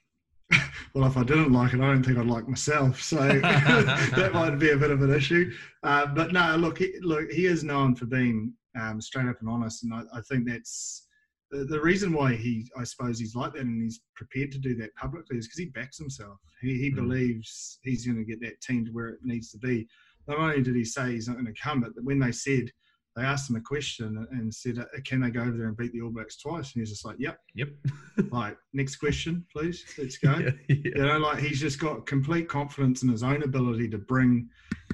well, 0.94 1.06
if 1.06 1.16
I 1.16 1.24
didn't 1.24 1.52
like 1.52 1.74
it, 1.74 1.80
I 1.80 1.86
don't 1.86 2.04
think 2.04 2.18
I'd 2.18 2.26
like 2.26 2.48
myself. 2.48 3.02
So 3.02 3.16
that 3.40 4.30
might 4.34 4.58
be 4.58 4.70
a 4.70 4.76
bit 4.76 4.90
of 4.90 5.02
an 5.02 5.12
issue. 5.12 5.52
Uh, 5.82 6.06
but 6.06 6.32
no, 6.32 6.56
look, 6.56 6.78
he, 6.78 6.94
look, 7.00 7.30
he 7.30 7.46
is 7.46 7.64
known 7.64 7.96
for 7.96 8.06
being 8.06 8.52
um, 8.80 9.00
straight 9.00 9.26
up 9.26 9.40
and 9.40 9.48
honest, 9.48 9.84
and 9.84 9.92
I, 9.92 10.02
I 10.14 10.20
think 10.22 10.48
that's 10.48 11.06
the, 11.50 11.64
the, 11.64 11.80
reason 11.80 12.12
why 12.12 12.34
he, 12.34 12.70
I 12.76 12.84
suppose, 12.84 13.18
he's 13.18 13.34
like 13.34 13.54
that 13.54 13.62
and 13.62 13.82
he's 13.82 14.00
prepared 14.14 14.52
to 14.52 14.58
do 14.58 14.74
that 14.76 14.94
publicly 14.96 15.38
is 15.38 15.46
because 15.46 15.58
he 15.58 15.66
backs 15.66 15.98
himself. 15.98 16.38
He, 16.60 16.78
he 16.78 16.90
mm. 16.90 16.96
believes 16.96 17.78
he's 17.82 18.04
going 18.04 18.18
to 18.18 18.24
get 18.24 18.40
that 18.40 18.60
team 18.60 18.84
to 18.84 18.90
where 18.92 19.08
it 19.08 19.20
needs 19.22 19.50
to 19.52 19.58
be. 19.58 19.88
Not 20.26 20.38
only 20.38 20.62
did 20.62 20.76
he 20.76 20.84
say 20.84 21.12
he's 21.12 21.28
not 21.28 21.34
going 21.34 21.52
to 21.52 21.60
come, 21.60 21.80
but 21.80 21.92
when 22.02 22.18
they 22.18 22.32
said 22.32 22.70
they 23.16 23.22
asked 23.22 23.48
him 23.48 23.56
a 23.56 23.60
question 23.60 24.26
and 24.30 24.52
said, 24.52 24.78
uh, 24.78 24.84
"Can 25.04 25.22
they 25.22 25.30
go 25.30 25.40
over 25.40 25.56
there 25.56 25.68
and 25.68 25.76
beat 25.76 25.92
the 25.92 26.02
All 26.02 26.10
Blacks 26.10 26.36
twice?" 26.36 26.74
And 26.74 26.82
he's 26.82 26.90
just 26.90 27.04
like, 27.04 27.16
"Yep, 27.18 27.38
yep." 27.54 27.68
like 28.30 28.58
next 28.74 28.96
question, 28.96 29.46
please. 29.50 29.84
Let's 29.96 30.18
go. 30.18 30.32
yeah, 30.38 30.50
yeah. 30.68 30.76
You 30.84 31.06
know, 31.06 31.18
like 31.18 31.38
he's 31.38 31.58
just 31.58 31.80
got 31.80 32.04
complete 32.04 32.46
confidence 32.46 33.02
in 33.02 33.08
his 33.08 33.22
own 33.22 33.42
ability 33.42 33.88
to 33.88 33.98
bring 33.98 34.50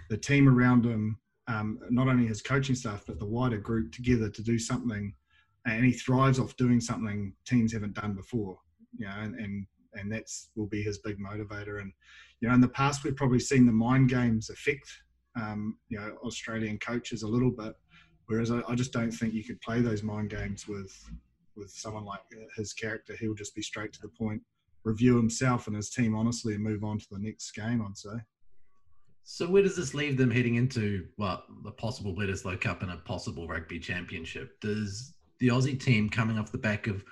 the 0.09 0.17
team 0.17 0.49
around 0.49 0.87
him, 0.87 1.19
um, 1.49 1.81
not 1.91 2.07
only 2.07 2.27
his 2.27 2.43
coaching 2.43 2.77
staff 2.77 3.03
but 3.07 3.19
the 3.19 3.27
wider 3.27 3.59
group 3.59 3.93
together 3.93 4.31
to 4.31 4.43
do 4.43 4.57
something, 4.57 5.13
and 5.67 5.85
he 5.85 5.93
thrives 5.93 6.39
off 6.39 6.57
doing 6.57 6.81
something 6.81 7.35
teams 7.45 7.73
haven't 7.73 7.95
done 7.95 8.15
before. 8.15 8.57
You 8.97 9.07
know, 9.07 9.17
and 9.19 9.35
and 9.35 9.67
and 9.95 10.13
that's 10.13 10.51
will 10.55 10.69
be 10.69 10.83
his 10.83 10.99
big 10.99 11.19
motivator. 11.19 11.81
And 11.81 11.93
you 12.41 12.49
know, 12.49 12.55
in 12.55 12.61
the 12.61 12.69
past 12.69 13.03
we've 13.03 13.17
probably 13.17 13.41
seen 13.41 13.67
the 13.67 13.73
mind 13.73 14.11
games 14.11 14.49
affect 14.49 14.89
um, 15.41 15.79
you 15.89 15.99
know 15.99 16.17
Australian 16.25 16.79
coaches 16.79 17.23
a 17.23 17.29
little 17.29 17.51
bit 17.51 17.75
Whereas 18.27 18.51
I, 18.51 18.63
I, 18.69 18.75
just 18.75 18.93
don't 18.93 19.11
think 19.11 19.35
you 19.35 19.45
could 19.45 19.61
play 19.61 19.81
those 19.81 20.03
mind 20.03 20.31
games 20.31 20.67
with 20.69 20.93
with 21.55 21.71
someone 21.71 22.07
like 22.07 22.21
his 22.57 22.73
character. 22.73 23.15
He'll 23.19 23.35
just 23.35 23.55
be 23.55 23.61
straight 23.61 23.93
to 23.93 24.01
the 24.01 24.09
point, 24.09 24.41
review 24.85 25.17
himself 25.17 25.67
and 25.67 25.77
his 25.77 25.91
team 25.91 26.15
honestly, 26.15 26.55
and 26.55 26.65
move 26.65 26.83
on 26.83 26.99
to 26.99 27.07
the 27.11 27.19
next 27.19 27.51
game. 27.53 27.85
I'd 27.87 27.99
say. 27.99 28.17
So 29.25 29.49
where 29.49 29.63
does 29.63 29.77
this 29.77 29.95
leave 29.95 30.17
them 30.17 30.31
heading 30.31 30.55
into 30.55 31.07
well, 31.19 31.45
the 31.63 31.73
possible 31.73 32.15
Bledisloe 32.15 32.61
Cup 32.61 32.83
and 32.83 32.91
a 32.91 32.97
possible 32.97 33.47
rugby 33.47 33.79
championship? 33.79 34.59
Does 34.61 35.15
the 35.39 35.49
Aussie 35.49 35.79
team 35.79 36.09
coming 36.09 36.39
off 36.39 36.53
the 36.53 36.59
back 36.59 36.87
of 36.87 37.05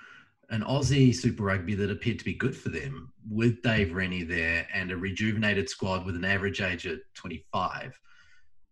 an 0.49 0.61
Aussie 0.63 1.15
Super 1.15 1.43
Rugby 1.43 1.75
that 1.75 1.91
appeared 1.91 2.19
to 2.19 2.25
be 2.25 2.33
good 2.33 2.57
for 2.57 2.69
them 2.69 3.13
with 3.29 3.61
Dave 3.61 3.93
Rennie 3.93 4.23
there 4.23 4.67
and 4.73 4.91
a 4.91 4.97
rejuvenated 4.97 5.69
squad 5.69 6.05
with 6.05 6.15
an 6.15 6.25
average 6.25 6.61
age 6.61 6.87
at 6.87 6.99
25 7.13 7.97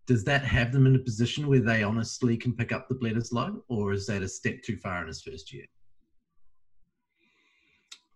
does 0.09 0.23
that 0.23 0.43
have 0.43 0.71
them 0.71 0.87
in 0.87 0.95
a 0.95 0.99
position 0.99 1.47
where 1.47 1.59
they 1.61 1.83
honestly 1.83 2.35
can 2.35 2.51
pick 2.51 2.71
up 2.71 2.89
the 2.89 2.95
Bledisloe, 2.95 3.61
or 3.67 3.93
is 3.93 4.07
that 4.07 4.23
a 4.23 4.27
step 4.27 4.63
too 4.63 4.75
far 4.75 5.03
in 5.03 5.07
his 5.07 5.21
first 5.21 5.53
year? 5.53 5.65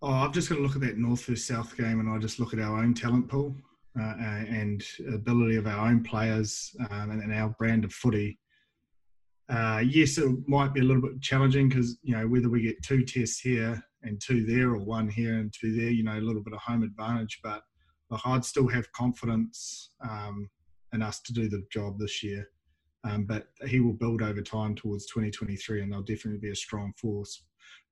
Oh, 0.01 0.11
I've 0.11 0.31
just 0.31 0.49
got 0.49 0.55
to 0.55 0.61
look 0.63 0.73
at 0.73 0.81
that 0.81 0.97
North 0.97 1.23
versus 1.23 1.45
South 1.45 1.77
game, 1.77 1.99
and 1.99 2.09
I 2.09 2.17
just 2.17 2.39
look 2.39 2.51
at 2.51 2.59
our 2.59 2.79
own 2.79 2.95
talent 2.95 3.29
pool 3.29 3.55
uh, 3.95 4.15
and 4.17 4.83
ability 5.13 5.55
of 5.55 5.67
our 5.67 5.87
own 5.87 6.03
players 6.03 6.75
um, 6.89 7.11
and, 7.11 7.21
and, 7.21 7.31
our 7.31 7.49
brand 7.59 7.85
of 7.85 7.93
footy. 7.93 8.39
Uh, 9.49 9.83
yes, 9.85 10.17
it 10.17 10.27
might 10.47 10.73
be 10.73 10.79
a 10.79 10.83
little 10.83 11.03
bit 11.03 11.21
challenging 11.21 11.69
because 11.69 11.99
you 12.01 12.15
know 12.15 12.27
whether 12.27 12.49
we 12.49 12.63
get 12.63 12.81
two 12.81 13.05
tests 13.05 13.39
here 13.39 13.79
and 14.01 14.19
two 14.19 14.47
there, 14.47 14.69
or 14.69 14.79
one 14.79 15.07
here 15.07 15.35
and 15.35 15.53
two 15.53 15.75
there, 15.75 15.91
you 15.91 16.03
know, 16.03 16.17
a 16.17 16.25
little 16.27 16.41
bit 16.41 16.53
of 16.53 16.59
home 16.59 16.81
advantage. 16.81 17.39
But 17.43 17.61
like, 18.09 18.21
I'd 18.25 18.45
still 18.45 18.67
have 18.69 18.91
confidence 18.93 19.91
um, 20.01 20.49
and 20.93 21.03
us 21.03 21.19
to 21.21 21.33
do 21.33 21.49
the 21.49 21.65
job 21.71 21.99
this 21.99 22.23
year. 22.23 22.47
Um, 23.03 23.25
but 23.25 23.47
he 23.67 23.81
will 23.81 23.93
build 23.93 24.21
over 24.21 24.41
time 24.41 24.75
towards 24.75 25.07
2023, 25.07 25.81
and 25.81 25.91
they'll 25.91 26.01
definitely 26.01 26.39
be 26.39 26.51
a 26.51 26.55
strong 26.55 26.93
force. 26.95 27.43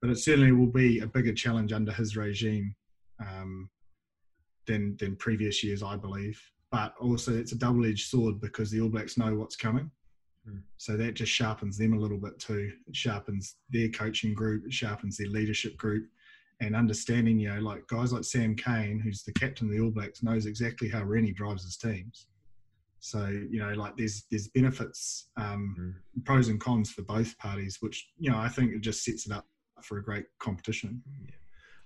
But 0.01 0.09
it 0.09 0.19
certainly 0.19 0.53
will 0.53 0.71
be 0.71 0.99
a 0.99 1.07
bigger 1.07 1.33
challenge 1.33 1.73
under 1.73 1.91
his 1.91 2.15
regime 2.15 2.73
um, 3.19 3.69
than 4.67 4.95
than 4.97 5.17
previous 5.17 5.63
years, 5.63 5.83
I 5.83 5.97
believe. 5.97 6.41
But 6.71 6.93
also, 7.01 7.35
it's 7.35 7.51
a 7.51 7.57
double-edged 7.57 8.09
sword 8.09 8.39
because 8.39 8.71
the 8.71 8.79
All 8.79 8.89
Blacks 8.89 9.17
know 9.17 9.35
what's 9.35 9.57
coming, 9.57 9.91
hmm. 10.47 10.59
so 10.77 10.95
that 10.95 11.15
just 11.15 11.31
sharpens 11.31 11.77
them 11.77 11.93
a 11.93 11.99
little 11.99 12.17
bit 12.17 12.39
too. 12.39 12.71
It 12.87 12.95
sharpens 12.95 13.57
their 13.69 13.89
coaching 13.89 14.33
group, 14.33 14.65
it 14.65 14.73
sharpens 14.73 15.17
their 15.17 15.27
leadership 15.27 15.75
group, 15.75 16.07
and 16.61 16.73
understanding, 16.73 17.37
you 17.37 17.53
know, 17.53 17.59
like 17.59 17.85
guys 17.87 18.13
like 18.13 18.23
Sam 18.23 18.55
Cane, 18.55 19.01
who's 19.03 19.23
the 19.23 19.33
captain 19.33 19.67
of 19.67 19.73
the 19.73 19.81
All 19.81 19.91
Blacks, 19.91 20.23
knows 20.23 20.45
exactly 20.45 20.87
how 20.87 21.03
Rennie 21.03 21.33
drives 21.33 21.63
his 21.63 21.75
teams. 21.75 22.27
So 23.01 23.27
you 23.27 23.59
know, 23.59 23.73
like 23.73 23.97
there's 23.97 24.25
there's 24.29 24.47
benefits, 24.49 25.29
um, 25.35 25.75
mm. 26.17 26.23
pros 26.23 26.47
and 26.49 26.59
cons 26.59 26.91
for 26.91 27.01
both 27.01 27.35
parties, 27.39 27.77
which 27.81 28.11
you 28.17 28.31
know 28.31 28.37
I 28.37 28.47
think 28.47 28.73
it 28.73 28.81
just 28.81 29.03
sets 29.03 29.25
it 29.25 29.33
up 29.33 29.45
for 29.81 29.97
a 29.97 30.03
great 30.03 30.25
competition. 30.39 31.01
Yeah. 31.25 31.31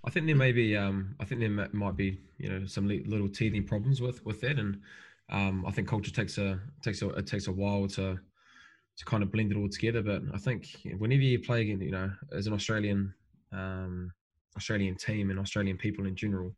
I 0.06 0.12
think 0.12 0.28
there 0.28 0.36
may 0.36 0.52
be, 0.52 0.78
um, 0.78 1.16
I 1.20 1.26
think 1.26 1.42
there 1.42 1.70
might 1.74 1.98
be, 1.98 2.20
you 2.38 2.50
know, 2.50 2.68
some 2.68 2.88
little 2.88 3.30
teething 3.30 3.66
problems 3.66 4.02
with 4.02 4.24
with 4.26 4.42
that, 4.42 4.60
and 4.60 4.82
um, 5.30 5.66
I 5.66 5.72
think 5.72 5.88
culture 5.88 6.12
takes 6.12 6.38
a 6.38 6.60
takes 6.84 7.02
a 7.02 7.10
it 7.10 7.26
takes 7.26 7.48
a 7.48 7.52
while 7.52 7.88
to 7.88 8.20
to 8.98 9.06
kind 9.06 9.24
of 9.24 9.32
blend 9.32 9.52
it 9.52 9.58
all 9.58 9.70
together. 9.70 10.04
But 10.04 10.22
I 10.34 10.38
think 10.38 10.68
whenever 10.98 11.22
you 11.22 11.40
play 11.40 11.62
again, 11.62 11.82
you 11.82 11.92
know, 11.92 12.12
as 12.34 12.46
an 12.46 12.54
Australian 12.54 13.14
um, 13.54 14.12
Australian 14.58 14.96
team 14.96 15.30
and 15.30 15.40
Australian 15.40 15.78
people 15.78 16.06
in 16.06 16.16
general, 16.16 16.54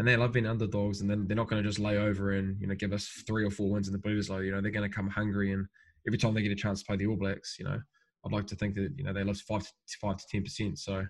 and 0.00 0.08
they 0.08 0.16
love 0.16 0.32
being 0.32 0.46
underdogs, 0.46 1.02
and 1.02 1.10
then 1.10 1.26
they're 1.26 1.36
not 1.36 1.46
going 1.46 1.62
to 1.62 1.68
just 1.68 1.78
lay 1.78 1.98
over 1.98 2.32
and 2.32 2.58
you 2.58 2.66
know 2.66 2.74
give 2.74 2.94
us 2.94 3.06
three 3.26 3.44
or 3.44 3.50
four 3.50 3.68
wins 3.68 3.86
in 3.86 3.92
the 3.92 3.98
Bledisloe. 3.98 4.42
You 4.42 4.50
know 4.50 4.62
they're 4.62 4.70
going 4.70 4.88
to 4.88 4.96
come 4.96 5.10
hungry, 5.10 5.52
and 5.52 5.66
every 6.08 6.16
time 6.16 6.32
they 6.32 6.40
get 6.40 6.50
a 6.50 6.56
chance 6.56 6.80
to 6.80 6.86
play 6.86 6.96
the 6.96 7.06
All 7.06 7.16
Blacks, 7.16 7.56
you 7.58 7.66
know 7.66 7.78
I'd 8.24 8.32
like 8.32 8.46
to 8.46 8.56
think 8.56 8.76
that 8.76 8.94
you 8.96 9.04
know 9.04 9.12
they 9.12 9.24
love 9.24 9.36
five 9.36 9.62
to 9.62 9.98
five 10.00 10.16
to 10.16 10.24
ten 10.26 10.42
percent. 10.42 10.78
So 10.78 11.04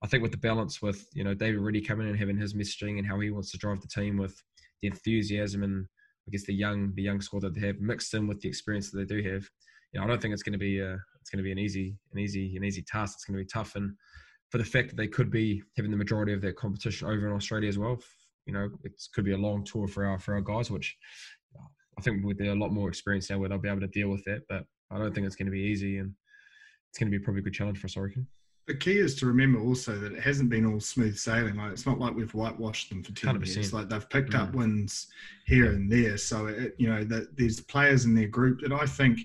I 0.00 0.06
think 0.06 0.22
with 0.22 0.30
the 0.30 0.38
balance 0.38 0.80
with 0.80 1.08
you 1.12 1.24
know 1.24 1.34
David 1.34 1.58
Rennie 1.58 1.80
coming 1.80 2.06
in 2.06 2.12
and 2.12 2.20
having 2.20 2.36
his 2.36 2.54
messaging 2.54 2.98
and 2.98 3.06
how 3.06 3.18
he 3.18 3.30
wants 3.30 3.50
to 3.50 3.58
drive 3.58 3.80
the 3.80 3.88
team 3.88 4.16
with 4.16 4.40
the 4.80 4.86
enthusiasm 4.86 5.64
and 5.64 5.84
I 6.28 6.30
guess 6.30 6.44
the 6.44 6.54
young 6.54 6.94
the 6.94 7.02
young 7.02 7.20
squad 7.20 7.42
that 7.42 7.54
they 7.54 7.66
have 7.66 7.80
mixed 7.80 8.14
in 8.14 8.28
with 8.28 8.40
the 8.42 8.48
experience 8.48 8.92
that 8.92 8.98
they 8.98 9.12
do 9.12 9.28
have. 9.28 9.50
You 9.92 9.98
know 9.98 10.04
I 10.04 10.06
don't 10.06 10.22
think 10.22 10.34
it's 10.34 10.44
going 10.44 10.52
to 10.52 10.58
be 10.60 10.78
a, 10.78 10.96
it's 11.20 11.30
going 11.30 11.38
to 11.38 11.42
be 11.42 11.50
an 11.50 11.58
easy 11.58 11.98
an 12.12 12.20
easy 12.20 12.56
an 12.56 12.62
easy 12.62 12.82
task. 12.82 13.16
It's 13.16 13.24
going 13.24 13.38
to 13.38 13.42
be 13.42 13.48
tough 13.48 13.74
and 13.74 13.96
for 14.50 14.58
the 14.58 14.64
fact 14.64 14.90
that 14.90 14.96
they 14.96 15.08
could 15.08 15.32
be 15.32 15.64
having 15.76 15.90
the 15.90 15.96
majority 15.96 16.32
of 16.32 16.40
their 16.40 16.52
competition 16.52 17.08
over 17.08 17.26
in 17.26 17.32
Australia 17.32 17.68
as 17.68 17.76
well 17.76 17.98
you 18.46 18.52
know, 18.52 18.70
it 18.84 18.92
could 19.14 19.24
be 19.24 19.32
a 19.32 19.38
long 19.38 19.64
tour 19.64 19.86
for 19.88 20.06
our 20.06 20.18
for 20.18 20.34
our 20.34 20.40
guys, 20.40 20.70
which 20.70 20.96
I 21.98 22.02
think 22.02 22.24
with 22.24 22.40
a 22.40 22.54
lot 22.54 22.72
more 22.72 22.88
experience 22.88 23.30
now, 23.30 23.38
where 23.38 23.48
they'll 23.48 23.58
be 23.58 23.68
able 23.68 23.80
to 23.80 23.88
deal 23.88 24.08
with 24.08 24.24
that. 24.24 24.42
But 24.48 24.64
I 24.90 24.98
don't 24.98 25.14
think 25.14 25.26
it's 25.26 25.36
going 25.36 25.46
to 25.46 25.52
be 25.52 25.60
easy, 25.60 25.98
and 25.98 26.12
it's 26.90 26.98
going 26.98 27.10
to 27.10 27.18
be 27.18 27.22
probably 27.22 27.40
a 27.40 27.44
good 27.44 27.54
challenge 27.54 27.78
for 27.78 27.86
us, 27.86 27.96
I 27.96 28.00
reckon. 28.00 28.26
The 28.66 28.74
key 28.74 28.98
is 28.98 29.14
to 29.16 29.26
remember 29.26 29.60
also 29.60 29.96
that 29.96 30.12
it 30.12 30.22
hasn't 30.22 30.50
been 30.50 30.66
all 30.66 30.80
smooth 30.80 31.16
sailing. 31.16 31.56
Like 31.56 31.72
it's 31.72 31.86
not 31.86 32.00
like 32.00 32.16
we've 32.16 32.34
whitewashed 32.34 32.90
them 32.90 33.02
for 33.02 33.12
10 33.12 33.38
100%. 33.38 33.54
years. 33.54 33.72
Like 33.72 33.88
they've 33.88 34.10
picked 34.10 34.32
mm. 34.32 34.40
up 34.40 34.54
wins 34.54 35.06
here 35.46 35.70
and 35.70 35.90
there. 35.90 36.16
So 36.16 36.46
it, 36.46 36.74
you 36.76 36.88
know 36.88 37.04
that 37.04 37.36
there's 37.36 37.60
players 37.60 38.04
in 38.06 38.14
their 38.14 38.26
group 38.26 38.60
that 38.62 38.72
I 38.72 38.86
think 38.86 39.20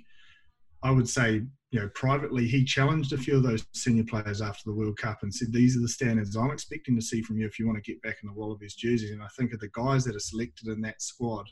I 0.83 0.91
would 0.91 1.09
say 1.09 1.43
you 1.71 1.79
know, 1.79 1.89
privately, 1.95 2.47
he 2.47 2.65
challenged 2.65 3.13
a 3.13 3.17
few 3.17 3.37
of 3.37 3.43
those 3.43 3.65
senior 3.71 4.03
players 4.03 4.41
after 4.41 4.63
the 4.65 4.75
World 4.75 4.97
Cup 4.97 5.23
and 5.23 5.33
said, 5.33 5.53
"These 5.53 5.77
are 5.77 5.81
the 5.81 5.87
standards 5.87 6.35
I'm 6.35 6.51
expecting 6.51 6.97
to 6.97 7.01
see 7.01 7.21
from 7.21 7.37
you 7.37 7.45
if 7.47 7.57
you 7.57 7.65
want 7.65 7.81
to 7.81 7.91
get 7.91 8.01
back 8.01 8.17
in 8.21 8.27
the 8.27 8.33
Wallabies 8.33 8.75
jerseys." 8.75 9.11
And 9.11 9.23
I 9.23 9.27
think 9.37 9.53
of 9.53 9.61
the 9.61 9.69
guys 9.69 10.03
that 10.03 10.15
are 10.15 10.19
selected 10.19 10.67
in 10.67 10.81
that 10.81 11.01
squad, 11.01 11.49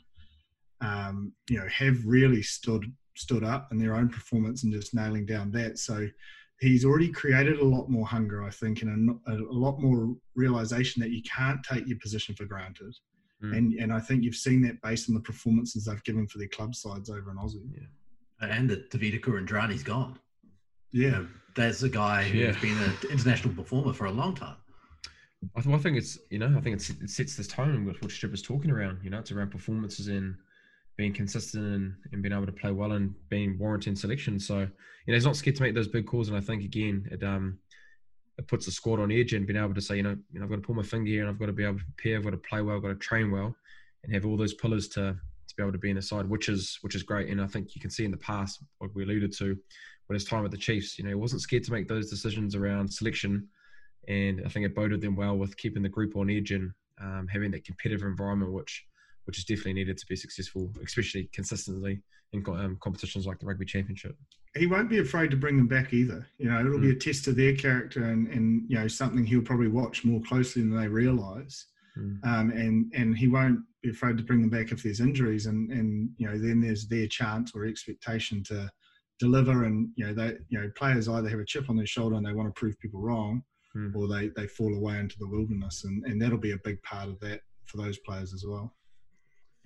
um, 0.82 1.32
you 1.48 1.58
know, 1.58 1.66
have 1.68 2.04
really 2.04 2.42
stood 2.42 2.84
stood 3.16 3.44
up 3.44 3.72
in 3.72 3.78
their 3.78 3.94
own 3.96 4.08
performance 4.10 4.62
and 4.62 4.72
just 4.72 4.94
nailing 4.94 5.24
down 5.24 5.50
that. 5.52 5.78
So 5.78 6.06
he's 6.60 6.84
already 6.84 7.08
created 7.08 7.58
a 7.58 7.64
lot 7.64 7.88
more 7.88 8.06
hunger, 8.06 8.44
I 8.44 8.50
think, 8.50 8.82
and 8.82 9.18
a, 9.26 9.32
a 9.32 9.58
lot 9.66 9.80
more 9.80 10.14
realization 10.34 11.00
that 11.00 11.10
you 11.10 11.22
can't 11.22 11.62
take 11.64 11.86
your 11.86 11.98
position 11.98 12.34
for 12.34 12.44
granted. 12.44 12.94
Mm. 13.42 13.56
And 13.56 13.72
and 13.80 13.92
I 13.92 14.00
think 14.00 14.22
you've 14.22 14.34
seen 14.34 14.60
that 14.62 14.82
based 14.82 15.08
on 15.08 15.14
the 15.14 15.22
performances 15.22 15.86
they've 15.86 16.04
given 16.04 16.26
for 16.26 16.36
their 16.36 16.48
club 16.48 16.74
sides 16.74 17.08
over 17.08 17.30
in 17.30 17.38
Aussie. 17.38 17.66
Yeah 17.72 17.86
and 18.40 18.68
that 18.70 18.90
Tevita 18.90 19.20
Kuridrani's 19.20 19.82
gone. 19.82 20.18
Yeah, 20.92 21.24
that's 21.54 21.82
a 21.82 21.88
guy 21.88 22.24
who's 22.24 22.56
been 22.58 22.78
an 22.78 22.92
international 23.10 23.54
performer 23.54 23.92
for 23.92 24.06
a 24.06 24.12
long 24.12 24.34
time. 24.34 24.56
I, 25.56 25.60
th- 25.60 25.74
I 25.74 25.78
think 25.78 25.96
it's 25.96 26.18
you 26.30 26.38
know 26.38 26.54
I 26.56 26.60
think 26.60 26.76
it 26.76 27.10
sets 27.10 27.36
this 27.36 27.46
tone 27.46 27.86
which, 27.86 28.00
which 28.00 28.14
Strip 28.14 28.34
is 28.34 28.42
talking 28.42 28.70
around. 28.70 29.00
You 29.02 29.10
know, 29.10 29.18
it's 29.18 29.32
around 29.32 29.50
performances 29.50 30.08
in 30.08 30.36
being 31.00 31.14
consistent 31.14 31.64
and, 31.64 31.94
and 32.12 32.22
being 32.22 32.34
able 32.34 32.44
to 32.44 32.52
play 32.52 32.70
well 32.70 32.92
and 32.92 33.14
being 33.30 33.58
warranting 33.58 33.96
selection. 33.96 34.38
So, 34.38 34.58
you 34.58 34.66
know, 35.06 35.14
he's 35.14 35.24
not 35.24 35.34
scared 35.34 35.56
to 35.56 35.62
make 35.62 35.74
those 35.74 35.88
big 35.88 36.06
calls. 36.06 36.28
And 36.28 36.36
I 36.36 36.42
think, 36.42 36.62
again, 36.62 37.08
it, 37.10 37.22
um, 37.22 37.58
it 38.36 38.46
puts 38.46 38.66
the 38.66 38.72
squad 38.72 39.00
on 39.00 39.10
edge 39.10 39.32
and 39.32 39.46
being 39.46 39.58
able 39.58 39.72
to 39.72 39.80
say, 39.80 39.96
you 39.96 40.02
know, 40.02 40.14
you 40.30 40.38
know, 40.38 40.44
I've 40.44 40.50
got 40.50 40.56
to 40.56 40.62
pull 40.62 40.74
my 40.74 40.82
finger 40.82 41.10
here 41.10 41.22
and 41.22 41.30
I've 41.30 41.38
got 41.38 41.46
to 41.46 41.54
be 41.54 41.64
able 41.64 41.78
to 41.78 41.84
prepare, 41.96 42.18
I've 42.18 42.24
got 42.24 42.30
to 42.32 42.36
play 42.36 42.60
well, 42.60 42.76
I've 42.76 42.82
got 42.82 42.88
to 42.88 42.96
train 42.96 43.30
well 43.30 43.56
and 44.04 44.12
have 44.12 44.26
all 44.26 44.36
those 44.36 44.52
pillars 44.52 44.88
to, 44.88 45.16
to 45.50 45.56
be 45.56 45.62
able 45.62 45.72
to 45.72 45.78
be 45.78 45.90
in 45.90 45.96
the 45.96 46.02
side, 46.02 46.28
which 46.28 46.48
is 46.48 46.78
which 46.80 46.94
is 46.94 47.02
great. 47.02 47.28
And 47.28 47.40
I 47.40 47.46
think 47.46 47.74
you 47.74 47.80
can 47.80 47.90
see 47.90 48.04
in 48.04 48.10
the 48.10 48.16
past, 48.16 48.62
what 48.78 48.94
we 48.94 49.02
alluded 49.02 49.32
to, 49.38 49.56
when 50.06 50.14
his 50.14 50.24
time 50.24 50.44
at 50.44 50.50
the 50.50 50.56
Chiefs, 50.56 50.98
you 50.98 51.04
know, 51.04 51.10
he 51.10 51.14
wasn't 51.14 51.42
scared 51.42 51.64
to 51.64 51.72
make 51.72 51.88
those 51.88 52.10
decisions 52.10 52.54
around 52.54 52.92
selection. 52.92 53.46
And 54.08 54.42
I 54.44 54.48
think 54.48 54.66
it 54.66 54.74
boded 54.74 55.00
them 55.00 55.14
well 55.14 55.36
with 55.36 55.56
keeping 55.56 55.82
the 55.82 55.88
group 55.88 56.16
on 56.16 56.30
edge 56.30 56.50
and 56.52 56.72
um, 57.00 57.28
having 57.30 57.50
that 57.52 57.64
competitive 57.64 58.06
environment, 58.06 58.52
which 58.52 58.84
which 59.24 59.38
is 59.38 59.44
definitely 59.44 59.74
needed 59.74 59.98
to 59.98 60.06
be 60.06 60.16
successful, 60.16 60.72
especially 60.84 61.28
consistently 61.32 62.02
in 62.32 62.44
um, 62.48 62.78
competitions 62.80 63.26
like 63.26 63.38
the 63.38 63.46
Rugby 63.46 63.64
Championship. 63.64 64.16
He 64.56 64.66
won't 64.66 64.88
be 64.88 64.98
afraid 64.98 65.30
to 65.30 65.36
bring 65.36 65.56
them 65.56 65.68
back 65.68 65.92
either. 65.92 66.26
You 66.38 66.50
know, 66.50 66.58
it'll 66.58 66.78
mm. 66.78 66.82
be 66.82 66.90
a 66.90 66.96
test 66.96 67.28
of 67.28 67.36
their 67.36 67.54
character 67.54 68.04
and, 68.04 68.26
and 68.28 68.64
you 68.68 68.78
know 68.78 68.88
something 68.88 69.24
he'll 69.24 69.42
probably 69.42 69.68
watch 69.68 70.04
more 70.04 70.20
closely 70.22 70.62
than 70.62 70.76
they 70.76 70.88
realise. 70.88 71.66
Mm. 72.00 72.24
Um, 72.24 72.50
and 72.50 72.92
and 72.94 73.16
he 73.16 73.28
won't 73.28 73.60
be 73.82 73.90
afraid 73.90 74.16
to 74.16 74.22
bring 74.22 74.40
them 74.40 74.50
back 74.50 74.72
if 74.72 74.82
there's 74.82 75.00
injuries, 75.00 75.46
and 75.46 75.70
and 75.70 76.10
you 76.16 76.26
know 76.26 76.38
then 76.38 76.60
there's 76.60 76.86
their 76.86 77.06
chance 77.06 77.52
or 77.54 77.66
expectation 77.66 78.42
to 78.44 78.70
deliver, 79.18 79.64
and 79.64 79.90
you 79.96 80.06
know 80.06 80.14
they 80.14 80.36
you 80.48 80.60
know 80.60 80.70
players 80.76 81.08
either 81.08 81.28
have 81.28 81.40
a 81.40 81.44
chip 81.44 81.68
on 81.68 81.76
their 81.76 81.86
shoulder 81.86 82.16
and 82.16 82.24
they 82.24 82.32
want 82.32 82.48
to 82.48 82.58
prove 82.58 82.78
people 82.80 83.00
wrong, 83.00 83.42
mm. 83.76 83.94
or 83.94 84.08
they 84.08 84.28
they 84.36 84.46
fall 84.46 84.74
away 84.74 84.98
into 84.98 85.16
the 85.18 85.28
wilderness, 85.28 85.84
and 85.84 86.04
and 86.04 86.20
that'll 86.20 86.38
be 86.38 86.52
a 86.52 86.58
big 86.64 86.82
part 86.82 87.08
of 87.08 87.20
that 87.20 87.40
for 87.66 87.76
those 87.76 87.98
players 87.98 88.34
as 88.34 88.44
well. 88.46 88.74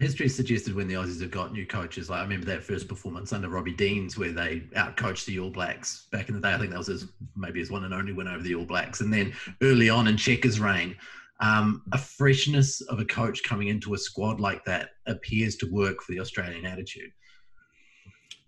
History 0.01 0.29
suggested 0.29 0.75
when 0.75 0.89
the 0.89 0.95
Aussies 0.95 1.21
have 1.21 1.31
got 1.31 1.53
new 1.53 1.65
coaches, 1.65 2.11
like 2.11 2.19
I 2.19 2.23
remember 2.25 2.47
that 2.47 2.65
first 2.65 2.89
performance 2.89 3.33
under 3.33 3.49
Robbie 3.49 3.75
Deans, 3.75 4.19
where 4.19 4.33
they 4.33 4.61
outcoached 4.75 5.25
the 5.25 5.39
All 5.39 5.51
Blacks 5.51 6.09
back 6.11 6.29
in 6.29 6.35
the 6.35 6.41
day. 6.41 6.53
I 6.53 6.59
think 6.59 6.71
that 6.71 6.79
was 6.79 6.89
his, 6.89 7.07
maybe 7.37 7.61
his 7.61 7.71
one 7.71 7.85
and 7.85 7.95
only 7.95 8.13
win 8.13 8.27
over 8.27 8.43
the 8.43 8.57
All 8.57 8.65
Blacks. 8.65 9.03
And 9.03 9.13
then 9.13 9.33
early 9.63 9.89
on 9.89 10.09
in 10.09 10.17
Cheika's 10.17 10.59
reign, 10.59 10.97
um, 11.41 11.83
a 11.93 11.99
freshness 11.99 12.81
of 12.83 13.01
a 13.01 13.05
coach 13.05 13.43
coming 13.43 13.69
into 13.69 13.95
a 13.95 13.99
squad 13.99 14.41
like 14.41 14.65
that 14.65 14.91
appears 15.07 15.57
to 15.57 15.71
work 15.71 16.03
for 16.03 16.13
the 16.13 16.21
Australian 16.21 16.65
attitude. 16.65 17.11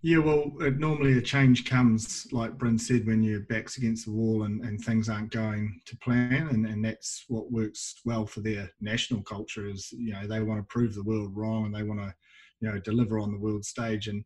Yeah, 0.02 0.18
well, 0.18 0.52
it, 0.60 0.78
normally 0.78 1.18
a 1.18 1.20
change 1.20 1.64
comes, 1.64 2.28
like 2.30 2.56
Bryn 2.56 2.78
said, 2.78 3.06
when 3.06 3.24
your 3.24 3.40
back's 3.40 3.76
against 3.76 4.04
the 4.04 4.12
wall 4.12 4.44
and, 4.44 4.62
and 4.62 4.80
things 4.80 5.08
aren't 5.08 5.32
going 5.32 5.80
to 5.84 5.96
plan, 5.96 6.48
and, 6.48 6.64
and 6.64 6.84
that's 6.84 7.24
what 7.26 7.50
works 7.50 7.96
well 8.04 8.24
for 8.24 8.40
their 8.40 8.70
national 8.80 9.22
culture. 9.22 9.66
Is 9.66 9.90
you 9.90 10.12
know 10.12 10.26
they 10.26 10.42
want 10.42 10.60
to 10.60 10.72
prove 10.72 10.94
the 10.94 11.02
world 11.02 11.34
wrong 11.34 11.64
and 11.64 11.74
they 11.74 11.82
want 11.82 11.98
to, 11.98 12.14
you 12.60 12.70
know, 12.70 12.78
deliver 12.78 13.18
on 13.18 13.32
the 13.32 13.40
world 13.40 13.64
stage. 13.64 14.06
And 14.06 14.24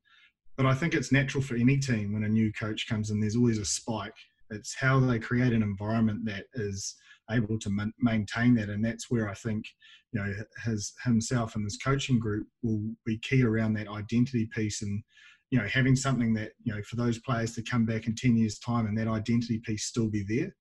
but 0.58 0.66
I 0.66 0.74
think 0.74 0.92
it's 0.92 1.12
natural 1.12 1.42
for 1.42 1.54
any 1.54 1.78
team 1.78 2.12
when 2.12 2.24
a 2.24 2.28
new 2.28 2.52
coach 2.52 2.86
comes 2.86 3.10
in. 3.10 3.18
There's 3.18 3.36
always 3.36 3.58
a 3.58 3.64
spike. 3.64 4.12
It's 4.50 4.74
how 4.74 5.00
they 5.00 5.18
create 5.18 5.54
an 5.54 5.62
environment 5.62 6.26
that 6.26 6.44
is 6.54 6.94
able 7.30 7.58
to 7.58 7.70
ma- 7.70 7.86
maintain 7.98 8.54
that. 8.54 8.68
And 8.68 8.84
that's 8.84 9.10
where 9.10 9.28
I 9.28 9.34
think, 9.34 9.64
you 10.12 10.20
know, 10.20 10.32
his 10.64 10.92
himself 11.04 11.54
and 11.54 11.64
this 11.64 11.78
coaching 11.78 12.18
group 12.18 12.46
will 12.62 12.82
be 13.04 13.18
key 13.18 13.42
around 13.42 13.74
that 13.74 13.88
identity 13.88 14.48
piece 14.54 14.82
and, 14.82 15.02
you 15.50 15.58
know, 15.58 15.66
having 15.66 15.96
something 15.96 16.34
that, 16.34 16.52
you 16.62 16.74
know, 16.74 16.82
for 16.82 16.96
those 16.96 17.18
players 17.18 17.54
to 17.54 17.62
come 17.62 17.84
back 17.84 18.06
in 18.06 18.14
10 18.14 18.36
years' 18.36 18.58
time 18.58 18.86
and 18.86 18.96
that 18.98 19.08
identity 19.08 19.60
piece 19.64 19.84
still 19.84 20.08
be 20.08 20.24
there. 20.28 20.54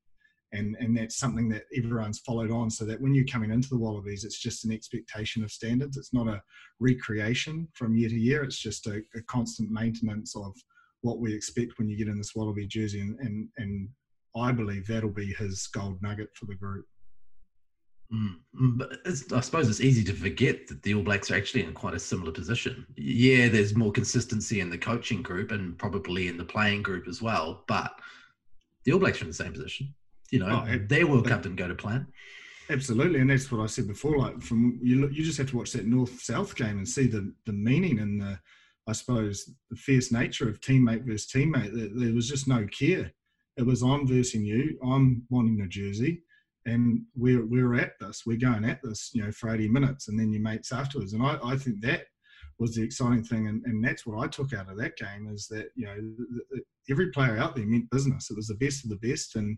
And, 0.52 0.76
and 0.80 0.98
that's 0.98 1.18
something 1.18 1.48
that 1.50 1.66
everyone's 1.78 2.20
followed 2.20 2.50
on 2.50 2.72
so 2.72 2.84
that 2.86 3.00
when 3.00 3.14
you're 3.14 3.26
coming 3.26 3.52
into 3.52 3.70
the 3.70 3.78
Wallabies, 3.78 4.24
it's 4.24 4.40
just 4.40 4.66
an 4.66 4.72
expectation 4.72 5.44
of 5.44 5.52
standards. 5.52 5.96
It's 5.96 6.14
not 6.14 6.28
a 6.28 6.42
recreation 6.80 7.68
from 7.74 7.96
year 7.96 8.10
to 8.10 8.16
year. 8.16 8.44
It's 8.44 8.58
just 8.58 8.88
a, 8.88 9.04
a 9.16 9.22
constant 9.28 9.70
maintenance 9.70 10.36
of 10.36 10.56
what 11.02 11.20
we 11.20 11.34
expect 11.34 11.78
when 11.78 11.88
you 11.88 11.98
get 11.98 12.08
in 12.08 12.18
this 12.18 12.36
Wallaby 12.36 12.66
jersey 12.66 13.00
and, 13.00 13.20
and, 13.20 13.48
and 13.58 13.90
I 14.36 14.52
believe 14.52 14.88
that'll 14.88 15.10
be 15.10 15.34
his 15.34 15.68
gold 15.68 16.02
nugget 16.02 16.30
for 16.36 16.46
the 16.46 16.56
group. 16.56 16.86
Mm, 18.13 18.38
but 18.54 18.98
I 19.06 19.39
suppose 19.39 19.70
it's 19.70 19.82
easy 19.82 20.04
to 20.06 20.13
forget 20.13 20.68
that 20.68 20.82
the 20.82 20.96
All 20.96 21.04
Blacks 21.04 21.30
are 21.30 21.36
actually 21.36 21.63
in 21.63 21.74
quite 21.74 21.94
a 21.94 22.00
similar 22.00 22.32
position. 22.32 22.86
Yeah, 22.96 23.50
there's 23.50 23.76
more 23.76 23.92
consistency 23.92 24.62
in 24.62 24.70
the 24.70 24.80
coaching 24.80 25.22
group 25.22 25.52
and 25.52 25.78
probably 25.78 26.28
in 26.28 26.38
the 26.38 26.46
playing 26.46 26.82
group 26.82 27.08
as 27.08 27.22
well, 27.22 27.63
but 27.68 27.92
the 28.84 28.94
All 28.94 29.00
Blacks 29.00 29.22
are 29.22 29.26
in 29.26 29.30
the 29.30 29.36
same 29.36 29.54
position. 29.54 29.94
You 30.32 30.39
know, 30.39 30.65
oh, 30.68 30.78
their 30.88 31.06
World 31.06 31.28
Cup 31.28 31.44
didn't 31.44 31.58
go 31.58 31.68
to 31.68 31.76
plan. 31.76 32.08
Absolutely, 32.72 33.20
and 33.20 33.30
that's 33.30 33.52
what 33.52 33.62
I 33.62 33.68
said 33.68 33.88
before. 33.88 34.18
Like 34.18 34.42
from 34.42 34.80
you, 34.82 35.08
you 35.10 35.24
just 35.24 35.38
have 35.38 35.50
to 35.52 35.58
watch 35.58 35.72
that 35.74 35.86
North 35.86 36.22
South 36.22 36.56
game 36.56 36.78
and 36.78 36.88
see 36.88 37.08
the 37.08 37.34
the 37.46 37.54
meaning 37.54 38.00
and 38.00 38.22
the, 38.22 38.39
I 38.88 38.94
suppose, 38.94 39.52
the 39.70 39.76
fierce 39.76 40.12
nature 40.12 40.48
of 40.50 40.62
teammate 40.62 41.06
versus 41.06 41.32
teammate. 41.32 41.74
There, 41.74 41.89
there 41.94 42.13
was 42.13 42.30
just 42.30 42.48
no 42.48 42.68
care 42.68 43.12
it 43.58 43.66
was 43.66 43.82
I'm 43.82 44.08
versing 44.08 44.46
you, 44.46 44.78
I'm 44.84 45.24
wanting 45.30 45.62
a 45.62 45.68
jersey, 45.68 46.24
and 46.66 47.02
we're 47.16 47.46
we're 47.46 47.76
at 47.76 47.94
this, 48.00 48.24
we're 48.26 48.38
going 48.38 48.66
at 48.66 48.82
this, 48.84 49.12
you 49.14 49.24
know, 49.24 49.32
for 49.32 49.54
80 49.54 49.70
minutes, 49.70 50.08
and 50.08 50.20
then 50.20 50.32
your 50.32 50.42
mates 50.42 50.72
afterwards. 50.72 51.14
And 51.14 51.24
I, 51.24 51.38
I 51.44 51.58
think 51.58 51.82
that 51.82 52.06
was 52.60 52.76
the 52.76 52.84
exciting 52.84 53.24
thing, 53.24 53.48
and, 53.48 53.64
and 53.66 53.84
that's 53.84 54.06
what 54.06 54.24
I 54.24 54.28
took 54.28 54.54
out 54.54 54.70
of 54.70 54.78
that 54.78 54.98
game 54.98 55.30
is 55.34 55.48
that 55.48 55.70
you 55.76 55.86
know 55.86 55.98
every 56.90 57.12
player 57.12 57.38
out 57.38 57.56
there 57.56 57.66
meant 57.66 57.90
business. 57.90 58.30
It 58.30 58.36
was 58.36 58.48
the 58.48 58.56
best 58.56 58.84
of 58.84 58.90
the 58.90 59.08
best, 59.08 59.36
and 59.36 59.58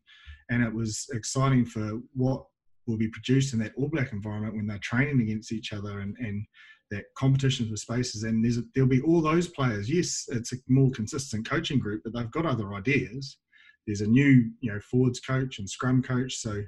and 0.49 0.63
it 0.63 0.73
was 0.73 1.07
exciting 1.13 1.65
for 1.65 1.99
what 2.13 2.45
will 2.87 2.97
be 2.97 3.09
produced 3.09 3.53
in 3.53 3.59
that 3.59 3.73
All 3.77 3.89
Black 3.89 4.11
environment 4.11 4.55
when 4.55 4.67
they're 4.67 4.79
training 4.79 5.21
against 5.21 5.51
each 5.51 5.73
other 5.73 5.99
and 5.99 6.15
and 6.19 6.45
that 6.91 7.05
competition 7.15 7.67
for 7.69 7.77
spaces. 7.77 8.23
And 8.23 8.45
there'll 8.75 8.89
be 8.89 9.01
all 9.01 9.21
those 9.21 9.47
players. 9.47 9.89
Yes, 9.89 10.25
it's 10.29 10.53
a 10.53 10.57
more 10.67 10.91
consistent 10.91 11.49
coaching 11.49 11.79
group, 11.79 12.01
but 12.03 12.13
they've 12.13 12.31
got 12.31 12.45
other 12.45 12.73
ideas 12.73 13.37
there's 13.87 14.01
a 14.01 14.07
new 14.07 14.49
you 14.61 14.71
know 14.71 14.79
forwards 14.79 15.19
coach 15.19 15.59
and 15.59 15.69
scrum 15.69 16.01
coach 16.03 16.35
so 16.35 16.61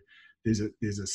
there's 0.43 0.61
a 0.61 0.69
there's 0.81 0.99
a 0.99 1.07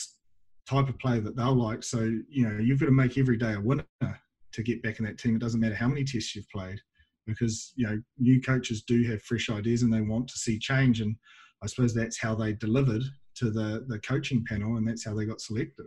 type 0.69 0.89
of 0.89 0.99
player 0.99 1.21
that 1.21 1.37
they'll 1.37 1.55
like. 1.55 1.83
So 1.83 2.01
you 2.29 2.49
know 2.49 2.59
you've 2.59 2.81
got 2.81 2.87
to 2.87 2.93
make 2.93 3.19
every 3.19 3.37
day 3.37 3.55
a 3.55 3.61
winner 3.61 3.87
to 4.01 4.63
get 4.63 4.83
back 4.83 4.99
in 4.99 5.05
that 5.07 5.19
team. 5.19 5.37
It 5.37 5.41
doesn't 5.41 5.61
matter 5.61 5.75
how 5.75 5.89
many 5.89 6.05
tests 6.05 6.35
you've 6.35 6.51
played 6.51 6.81
because 7.27 7.73
you 7.77 7.87
know 7.87 8.01
new 8.19 8.41
coaches 8.41 8.83
do 8.87 9.03
have 9.05 9.23
fresh 9.23 9.51
ideas 9.51 9.83
and 9.83 9.93
they 9.93 10.01
want 10.01 10.29
to 10.29 10.39
see 10.39 10.59
change 10.59 11.03
and 11.03 11.15
i 11.63 11.67
suppose 11.67 11.93
that's 11.93 12.19
how 12.19 12.35
they 12.35 12.55
delivered 12.55 13.03
to 13.35 13.51
the 13.51 13.85
the 13.89 13.99
coaching 13.99 14.43
panel 14.49 14.79
and 14.79 14.89
that's 14.89 15.05
how 15.05 15.15
they 15.15 15.27
got 15.27 15.41
selected. 15.41 15.87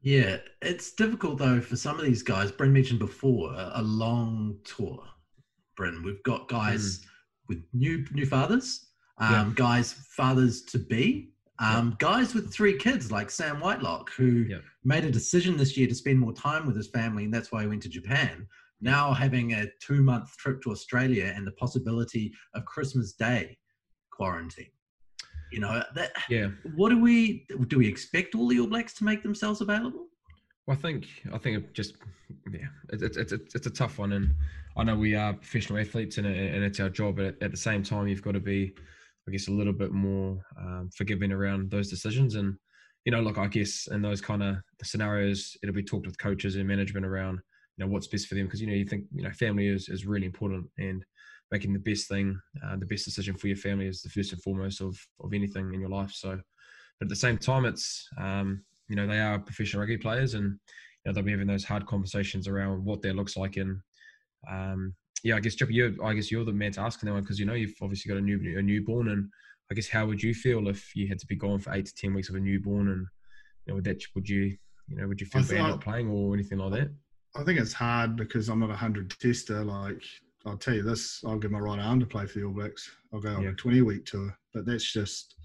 Yeah 0.00 0.38
it's 0.60 0.94
difficult 0.94 1.38
though 1.38 1.60
for 1.60 1.76
some 1.76 1.98
of 1.98 2.04
these 2.04 2.22
guys. 2.22 2.50
Bryn 2.50 2.72
mentioned 2.72 2.98
before 2.98 3.52
a 3.56 3.82
long 3.82 4.58
tour 4.64 5.04
bryn. 5.76 6.02
We've 6.04 6.22
got 6.24 6.48
guys 6.48 6.98
mm. 6.98 7.04
with 7.48 7.64
new 7.72 8.04
new 8.12 8.26
fathers 8.26 8.91
um, 9.22 9.30
yeah. 9.30 9.52
guys, 9.54 9.92
fathers 9.92 10.62
to 10.62 10.78
be, 10.78 11.30
um, 11.58 11.90
yeah. 11.90 11.94
guys 11.98 12.34
with 12.34 12.52
three 12.52 12.76
kids 12.76 13.12
like 13.12 13.30
Sam 13.30 13.60
Whitelock, 13.60 14.10
who 14.12 14.46
yeah. 14.48 14.58
made 14.84 15.04
a 15.04 15.10
decision 15.10 15.56
this 15.56 15.76
year 15.76 15.86
to 15.86 15.94
spend 15.94 16.18
more 16.18 16.32
time 16.32 16.66
with 16.66 16.76
his 16.76 16.88
family, 16.88 17.24
and 17.24 17.32
that's 17.32 17.52
why 17.52 17.62
he 17.62 17.68
went 17.68 17.82
to 17.82 17.88
Japan. 17.88 18.46
Now 18.80 19.12
having 19.12 19.52
a 19.52 19.66
two 19.80 20.02
month 20.02 20.36
trip 20.36 20.60
to 20.62 20.72
Australia 20.72 21.32
and 21.34 21.46
the 21.46 21.52
possibility 21.52 22.32
of 22.54 22.64
Christmas 22.64 23.12
Day 23.12 23.56
quarantine. 24.10 24.70
You 25.52 25.60
know, 25.60 25.82
that, 25.94 26.12
yeah. 26.28 26.48
What 26.74 26.88
do 26.88 27.00
we 27.00 27.46
do? 27.68 27.78
We 27.78 27.86
expect 27.86 28.34
all 28.34 28.48
the 28.48 28.58
All 28.58 28.66
Blacks 28.66 28.94
to 28.94 29.04
make 29.04 29.22
themselves 29.22 29.60
available? 29.60 30.06
Well, 30.66 30.76
I 30.76 30.80
think 30.80 31.06
I 31.32 31.38
think 31.38 31.58
it 31.58 31.74
just 31.74 31.94
yeah, 32.50 32.66
it's 32.90 33.02
it's 33.02 33.32
it's, 33.32 33.54
it's 33.54 33.66
a 33.66 33.70
tough 33.70 33.98
one, 33.98 34.12
and 34.12 34.34
I 34.76 34.84
know 34.84 34.96
we 34.96 35.14
are 35.14 35.34
professional 35.34 35.78
athletes, 35.78 36.18
and, 36.18 36.26
and 36.26 36.64
it's 36.64 36.80
our 36.80 36.88
job. 36.88 37.16
But 37.16 37.40
at 37.42 37.50
the 37.50 37.56
same 37.56 37.82
time, 37.82 38.08
you've 38.08 38.22
got 38.22 38.32
to 38.32 38.40
be 38.40 38.74
I 39.28 39.30
guess, 39.30 39.48
a 39.48 39.52
little 39.52 39.72
bit 39.72 39.92
more 39.92 40.44
um, 40.58 40.90
forgiving 40.96 41.32
around 41.32 41.70
those 41.70 41.88
decisions. 41.88 42.34
And, 42.34 42.56
you 43.04 43.12
know, 43.12 43.20
look, 43.20 43.38
I 43.38 43.46
guess 43.46 43.88
in 43.90 44.02
those 44.02 44.20
kind 44.20 44.42
of 44.42 44.56
scenarios, 44.82 45.56
it'll 45.62 45.74
be 45.74 45.82
talked 45.82 46.06
with 46.06 46.18
coaches 46.18 46.56
and 46.56 46.66
management 46.66 47.06
around, 47.06 47.40
you 47.76 47.84
know, 47.84 47.90
what's 47.90 48.08
best 48.08 48.26
for 48.26 48.34
them. 48.34 48.46
Because, 48.46 48.60
you 48.60 48.66
know, 48.66 48.74
you 48.74 48.84
think, 48.84 49.04
you 49.14 49.22
know, 49.22 49.30
family 49.30 49.68
is, 49.68 49.88
is 49.88 50.06
really 50.06 50.26
important 50.26 50.66
and 50.78 51.04
making 51.50 51.72
the 51.72 51.78
best 51.78 52.08
thing, 52.08 52.40
uh, 52.64 52.76
the 52.76 52.86
best 52.86 53.04
decision 53.04 53.36
for 53.36 53.46
your 53.46 53.56
family 53.56 53.86
is 53.86 54.02
the 54.02 54.08
first 54.08 54.32
and 54.32 54.42
foremost 54.42 54.80
of, 54.80 54.98
of 55.20 55.34
anything 55.34 55.72
in 55.74 55.80
your 55.80 55.90
life. 55.90 56.12
So, 56.12 56.30
but 56.98 57.06
at 57.06 57.08
the 57.08 57.16
same 57.16 57.38
time, 57.38 57.64
it's, 57.64 58.08
um, 58.18 58.64
you 58.88 58.96
know, 58.96 59.06
they 59.06 59.20
are 59.20 59.38
professional 59.38 59.80
rugby 59.80 59.98
players 59.98 60.34
and, 60.34 60.44
you 60.44 60.58
know, 61.04 61.12
they'll 61.12 61.24
be 61.24 61.30
having 61.30 61.46
those 61.46 61.64
hard 61.64 61.86
conversations 61.86 62.48
around 62.48 62.84
what 62.84 63.02
that 63.02 63.16
looks 63.16 63.36
like 63.36 63.56
and, 63.56 63.80
um, 64.50 64.94
yeah, 65.22 65.36
I 65.36 65.40
guess 65.40 65.54
Chippy, 65.54 65.74
you 65.74 65.98
I 66.02 66.14
guess 66.14 66.30
you're 66.30 66.44
the 66.44 66.52
man 66.52 66.72
to 66.72 66.80
ask 66.80 67.00
that 67.00 67.12
one 67.12 67.22
because 67.22 67.38
you 67.38 67.46
know 67.46 67.54
you've 67.54 67.76
obviously 67.80 68.08
got 68.08 68.18
a 68.18 68.20
new 68.20 68.58
a 68.58 68.62
newborn, 68.62 69.08
and 69.08 69.28
I 69.70 69.74
guess 69.74 69.88
how 69.88 70.06
would 70.06 70.22
you 70.22 70.34
feel 70.34 70.68
if 70.68 70.94
you 70.96 71.06
had 71.08 71.18
to 71.20 71.26
be 71.26 71.36
gone 71.36 71.60
for 71.60 71.72
eight 71.72 71.86
to 71.86 71.94
ten 71.94 72.14
weeks 72.14 72.28
of 72.28 72.34
a 72.34 72.40
newborn, 72.40 72.88
and 72.88 73.06
you 73.66 73.68
know 73.68 73.74
would 73.76 73.84
that 73.84 74.02
would 74.14 74.28
you 74.28 74.56
you 74.88 74.96
know 74.96 75.06
would 75.06 75.20
you 75.20 75.26
feel 75.26 75.42
bad 75.42 75.58
not 75.58 75.80
playing 75.80 76.10
or 76.10 76.34
anything 76.34 76.58
like 76.58 76.72
that? 76.72 76.90
I 77.36 77.44
think 77.44 77.60
it's 77.60 77.72
hard 77.72 78.16
because 78.16 78.48
I'm 78.48 78.60
not 78.60 78.70
a 78.70 78.76
hundred 78.76 79.10
tester. 79.18 79.62
Like 79.62 80.02
I'll 80.44 80.58
tell 80.58 80.74
you 80.74 80.82
this, 80.82 81.22
I'll 81.24 81.38
give 81.38 81.52
my 81.52 81.60
right 81.60 81.78
arm 81.78 82.00
to 82.00 82.06
play 82.06 82.26
for 82.26 82.40
the 82.40 82.44
All 82.44 82.52
Blacks. 82.52 82.90
I'll 83.12 83.20
go 83.20 83.30
on 83.34 83.42
yeah. 83.42 83.50
a 83.50 83.54
20 83.54 83.82
week 83.82 84.04
tour, 84.04 84.36
but 84.52 84.66
that's 84.66 84.92
just 84.92 85.36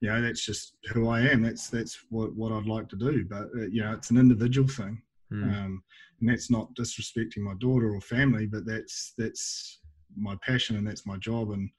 you 0.00 0.10
know 0.10 0.20
that's 0.20 0.44
just 0.44 0.74
who 0.92 1.08
I 1.08 1.22
am. 1.22 1.42
That's 1.42 1.68
that's 1.68 1.98
what 2.10 2.34
what 2.34 2.52
I'd 2.52 2.66
like 2.66 2.88
to 2.90 2.96
do. 2.96 3.24
But 3.24 3.48
uh, 3.56 3.66
you 3.70 3.82
know 3.82 3.92
it's 3.92 4.10
an 4.10 4.18
individual 4.18 4.68
thing. 4.68 5.00
Mm. 5.32 5.42
um, 5.42 5.82
and 6.20 6.28
that's 6.28 6.50
not 6.50 6.74
disrespecting 6.74 7.38
my 7.38 7.54
daughter 7.60 7.94
or 7.94 8.00
family, 8.00 8.46
but 8.46 8.66
that's 8.66 9.12
that's 9.18 9.80
my 10.16 10.36
passion 10.42 10.76
and 10.76 10.86
that's 10.86 11.06
my 11.06 11.16
job, 11.16 11.50
and 11.50 11.70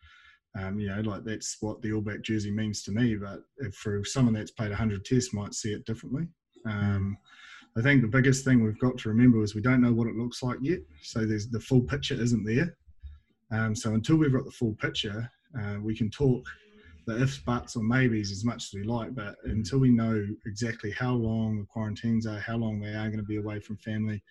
um, 0.57 0.79
you 0.79 0.87
know, 0.89 1.01
like 1.01 1.23
that's 1.23 1.57
what 1.61 1.81
the 1.81 1.93
All 1.93 2.01
Black 2.01 2.21
jersey 2.21 2.51
means 2.51 2.83
to 2.83 2.91
me. 2.91 3.15
But 3.15 3.41
for 3.73 4.03
someone 4.03 4.33
that's 4.33 4.51
played 4.51 4.69
100 4.69 5.05
tests, 5.05 5.33
might 5.33 5.53
see 5.53 5.73
it 5.73 5.85
differently. 5.85 6.27
Um, 6.65 7.17
I 7.77 7.81
think 7.81 8.01
the 8.01 8.07
biggest 8.07 8.43
thing 8.43 8.63
we've 8.63 8.79
got 8.79 8.97
to 8.97 9.09
remember 9.09 9.43
is 9.43 9.53
we 9.53 9.61
don't 9.61 9.81
know 9.81 9.93
what 9.93 10.07
it 10.07 10.15
looks 10.15 10.41
like 10.41 10.57
yet. 10.61 10.79
So 11.03 11.25
there's 11.25 11.47
the 11.49 11.59
full 11.59 11.81
picture 11.81 12.15
isn't 12.15 12.43
there. 12.43 12.75
Um, 13.51 13.75
so 13.75 13.93
until 13.93 14.17
we've 14.17 14.33
got 14.33 14.45
the 14.45 14.51
full 14.51 14.73
picture, 14.81 15.31
uh, 15.59 15.75
we 15.81 15.95
can 15.95 16.09
talk 16.09 16.43
the 17.07 17.21
ifs, 17.21 17.37
buts, 17.39 17.75
or 17.75 17.83
maybes 17.83 18.31
as 18.31 18.43
much 18.43 18.65
as 18.65 18.73
we 18.73 18.83
like. 18.83 19.15
But 19.15 19.37
until 19.45 19.79
we 19.79 19.89
know 19.89 20.23
exactly 20.45 20.91
how 20.91 21.13
long 21.13 21.57
the 21.57 21.65
quarantines 21.65 22.27
are, 22.27 22.37
how 22.37 22.57
long 22.57 22.79
they 22.79 22.93
are 22.93 23.07
going 23.07 23.17
to 23.17 23.23
be 23.23 23.37
away 23.37 23.59
from 23.61 23.77
family, 23.77 24.21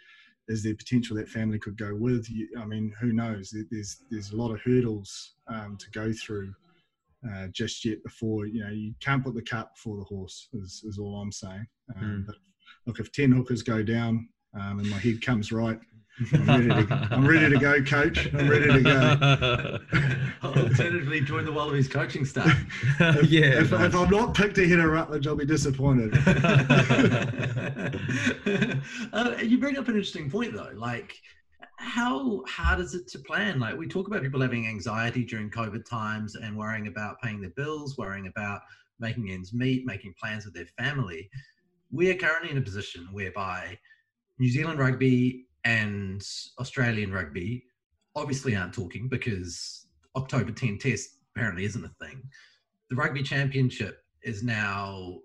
is 0.49 0.63
there 0.63 0.75
potential 0.75 1.17
that 1.17 1.29
family 1.29 1.59
could 1.59 1.77
go 1.77 1.95
with? 1.95 2.31
You, 2.31 2.49
I 2.61 2.67
mean, 2.67 2.93
who 3.01 3.13
knows? 3.13 3.53
There's 3.71 4.03
there's 4.11 4.31
a 4.31 4.37
lot 4.37 4.53
of 4.53 4.61
hurdles 4.61 5.33
um, 5.49 5.77
to 5.81 5.91
go 5.91 6.13
through 6.13 6.53
uh, 7.29 7.49
just 7.49 7.85
yet 7.85 8.03
before 8.05 8.47
you 8.47 8.63
know 8.63 8.71
you 8.71 8.95
can't 9.01 9.25
put 9.25 9.35
the 9.35 9.43
cart 9.43 9.69
before 9.75 9.97
the 9.97 10.05
horse. 10.05 10.49
Is, 10.53 10.85
is 10.87 10.99
all 10.99 11.17
I'm 11.17 11.33
saying. 11.33 11.67
Um, 11.97 12.03
mm. 12.03 12.27
But 12.27 12.37
look, 12.87 13.01
if 13.01 13.11
ten 13.11 13.33
hookers 13.33 13.63
go 13.63 13.83
down 13.83 14.29
um, 14.55 14.81
and 14.81 14.91
my 14.91 14.99
head 14.99 15.23
comes 15.23 15.51
right, 15.51 15.81
I'm 16.19 16.47
ready, 16.47 16.87
to, 16.87 17.09
I'm 17.11 17.29
ready 17.29 17.51
to 17.51 17.59
go, 17.59 17.83
coach. 17.83 18.33
I'm 18.33 18.49
ready 18.49 18.73
to 18.73 18.81
go. 18.81 19.79
Alternatively, 20.49 21.21
join 21.21 21.45
the 21.45 21.53
Wallabies 21.53 21.89
coaching 21.89 22.25
staff. 22.25 22.59
If, 22.99 23.27
yeah. 23.31 23.61
If, 23.61 23.73
if, 23.73 23.95
I'm 23.95 24.09
not 24.09 24.35
picked 24.35 24.57
ahead 24.57 24.79
of 24.79 24.87
Rutledge, 24.87 25.27
I'll 25.27 25.37
be 25.37 25.45
disappointed. 25.45 26.15
uh, 29.13 29.37
you 29.43 29.59
bring 29.59 29.77
up 29.77 29.89
an 29.89 29.95
interesting 29.95 30.31
point, 30.31 30.55
though. 30.55 30.73
Like, 30.75 31.21
how 31.77 32.43
hard 32.47 32.81
is 32.81 32.95
it 32.95 33.09
to 33.09 33.19
plan? 33.19 33.61
Like, 33.61 33.77
we 33.77 33.87
talk 33.87 34.07
about 34.07 34.23
people 34.23 34.41
having 34.41 34.67
anxiety 34.67 35.23
during 35.23 35.51
COVID 35.51 35.85
times 35.85 36.35
and 36.35 36.57
worrying 36.57 36.87
about 36.87 37.21
paying 37.21 37.43
their 37.43 37.51
bills, 37.51 37.99
worrying 37.99 38.27
about 38.29 38.63
making 38.99 39.31
ends 39.31 39.53
meet, 39.53 39.85
making 39.85 40.15
plans 40.19 40.47
with 40.47 40.55
their 40.55 40.69
family. 40.79 41.29
We 41.91 42.11
are 42.11 42.15
currently 42.15 42.51
in 42.51 42.57
a 42.57 42.63
position 42.63 43.07
whereby 43.13 43.79
New 44.39 44.49
Zealand 44.51 44.79
rugby 44.79 45.46
and 45.67 46.25
Australian 46.61 47.13
rugby 47.13 47.65
obviously 48.15 48.55
aren't 48.55 48.73
talking 48.73 49.09
because 49.09 49.87
October 50.15 50.53
10 50.53 50.79
test 50.79 51.19
apparently 51.35 51.65
isn't 51.65 51.85
a 51.85 52.05
thing. 52.05 52.23
The 52.89 52.95
rugby 52.95 53.25
championship 53.25 54.05
is 54.23 54.45
now 54.45 55.19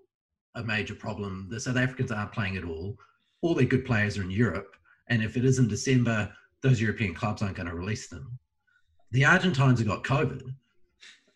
a 0.56 0.64
major 0.64 0.96
problem. 0.96 1.46
The 1.48 1.60
South 1.60 1.76
Africans 1.76 2.10
aren't 2.10 2.32
playing 2.32 2.56
at 2.56 2.64
all. 2.64 2.98
All 3.40 3.54
their 3.54 3.66
good 3.66 3.84
players 3.84 4.18
are 4.18 4.22
in 4.22 4.32
Europe. 4.32 4.74
And 5.08 5.22
if 5.22 5.36
it 5.36 5.44
is 5.44 5.60
in 5.60 5.68
December, 5.68 6.32
those 6.60 6.80
European 6.80 7.14
clubs 7.14 7.40
aren't 7.40 7.56
going 7.56 7.68
to 7.68 7.74
release 7.74 8.08
them. 8.08 8.36
The 9.12 9.24
Argentines 9.24 9.78
have 9.78 9.88
got 9.88 10.02
COVID. 10.02 10.42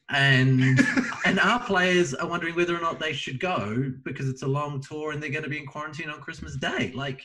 And 0.09 0.81
and 1.25 1.39
our 1.39 1.61
players 1.61 2.13
are 2.13 2.29
wondering 2.29 2.57
whether 2.57 2.77
or 2.77 2.81
not 2.81 2.99
they 2.99 3.13
should 3.13 3.39
go 3.39 3.93
because 4.05 4.29
it's 4.29 4.43
a 4.43 4.49
long 4.49 4.81
tour 4.81 5.13
and 5.13 5.23
they're 5.23 5.31
going 5.31 5.45
to 5.45 5.51
be 5.51 5.59
in 5.59 5.67
quarantine 5.67 6.11
on 6.11 6.21
Christmas 6.21 6.57
Day. 6.57 6.93
Like 6.95 7.25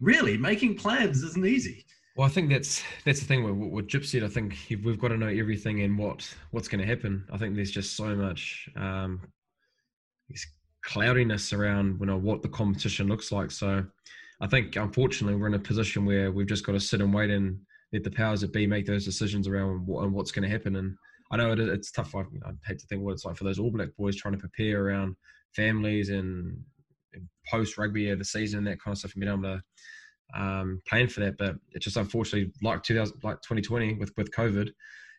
really 0.00 0.36
making 0.36 0.76
plans 0.76 1.22
isn't 1.22 1.46
easy. 1.46 1.84
Well, 2.16 2.26
I 2.26 2.30
think 2.30 2.50
that's 2.50 2.82
that's 3.04 3.20
the 3.20 3.26
thing 3.26 3.44
with 3.44 3.54
what 3.54 3.86
Gyp 3.86 4.04
said. 4.04 4.24
I 4.24 4.28
think 4.28 4.56
we've 4.84 4.98
got 4.98 5.08
to 5.08 5.16
know 5.16 5.28
everything 5.28 5.80
and 5.82 5.96
what 5.96 6.28
what's 6.50 6.68
going 6.68 6.80
to 6.80 6.86
happen. 6.86 7.24
I 7.32 7.38
think 7.38 7.54
there's 7.54 7.70
just 7.70 7.96
so 7.96 8.14
much 8.16 8.68
um, 8.76 9.20
cloudiness 10.84 11.52
around 11.52 11.98
you 12.00 12.06
know 12.06 12.18
what 12.18 12.42
the 12.42 12.48
competition 12.48 13.08
looks 13.08 13.30
like. 13.30 13.50
So 13.50 13.84
I 14.40 14.46
think 14.46 14.76
unfortunately 14.76 15.38
we're 15.38 15.48
in 15.48 15.54
a 15.54 15.58
position 15.58 16.04
where 16.04 16.32
we've 16.32 16.46
just 16.46 16.66
got 16.66 16.72
to 16.72 16.80
sit 16.80 17.00
and 17.00 17.14
wait 17.14 17.30
and 17.30 17.58
let 17.92 18.04
the 18.04 18.10
powers 18.10 18.40
that 18.40 18.52
be 18.52 18.66
make 18.66 18.86
those 18.86 19.04
decisions 19.04 19.48
around 19.48 19.86
what, 19.86 20.04
and 20.04 20.12
what's 20.12 20.32
going 20.32 20.48
to 20.48 20.54
happen. 20.54 20.76
And 20.76 20.96
I 21.30 21.36
know 21.36 21.52
it, 21.52 21.60
it's 21.60 21.92
tough. 21.92 22.14
I, 22.14 22.20
I 22.20 22.52
hate 22.66 22.78
to 22.80 22.86
think 22.86 23.02
what 23.02 23.12
it's 23.12 23.24
like 23.24 23.36
for 23.36 23.44
those 23.44 23.58
All 23.58 23.70
Black 23.70 23.90
boys 23.96 24.16
trying 24.16 24.34
to 24.34 24.40
prepare 24.40 24.84
around 24.84 25.16
families 25.54 26.10
and 26.10 26.62
post 27.48 27.78
rugby 27.78 28.10
of 28.10 28.18
the 28.18 28.24
season 28.24 28.58
and 28.58 28.66
that 28.66 28.82
kind 28.82 28.92
of 28.92 28.98
stuff 28.98 29.14
and 29.14 29.20
being 29.20 29.32
able 29.32 29.42
to 29.42 29.62
um, 30.40 30.80
plan 30.88 31.08
for 31.08 31.20
that. 31.20 31.38
But 31.38 31.56
it's 31.72 31.84
just 31.84 31.96
unfortunately 31.96 32.52
like 32.62 32.82
2000, 32.82 33.16
like 33.22 33.36
2020 33.42 33.94
with 33.94 34.12
with 34.16 34.30
COVID, 34.30 34.70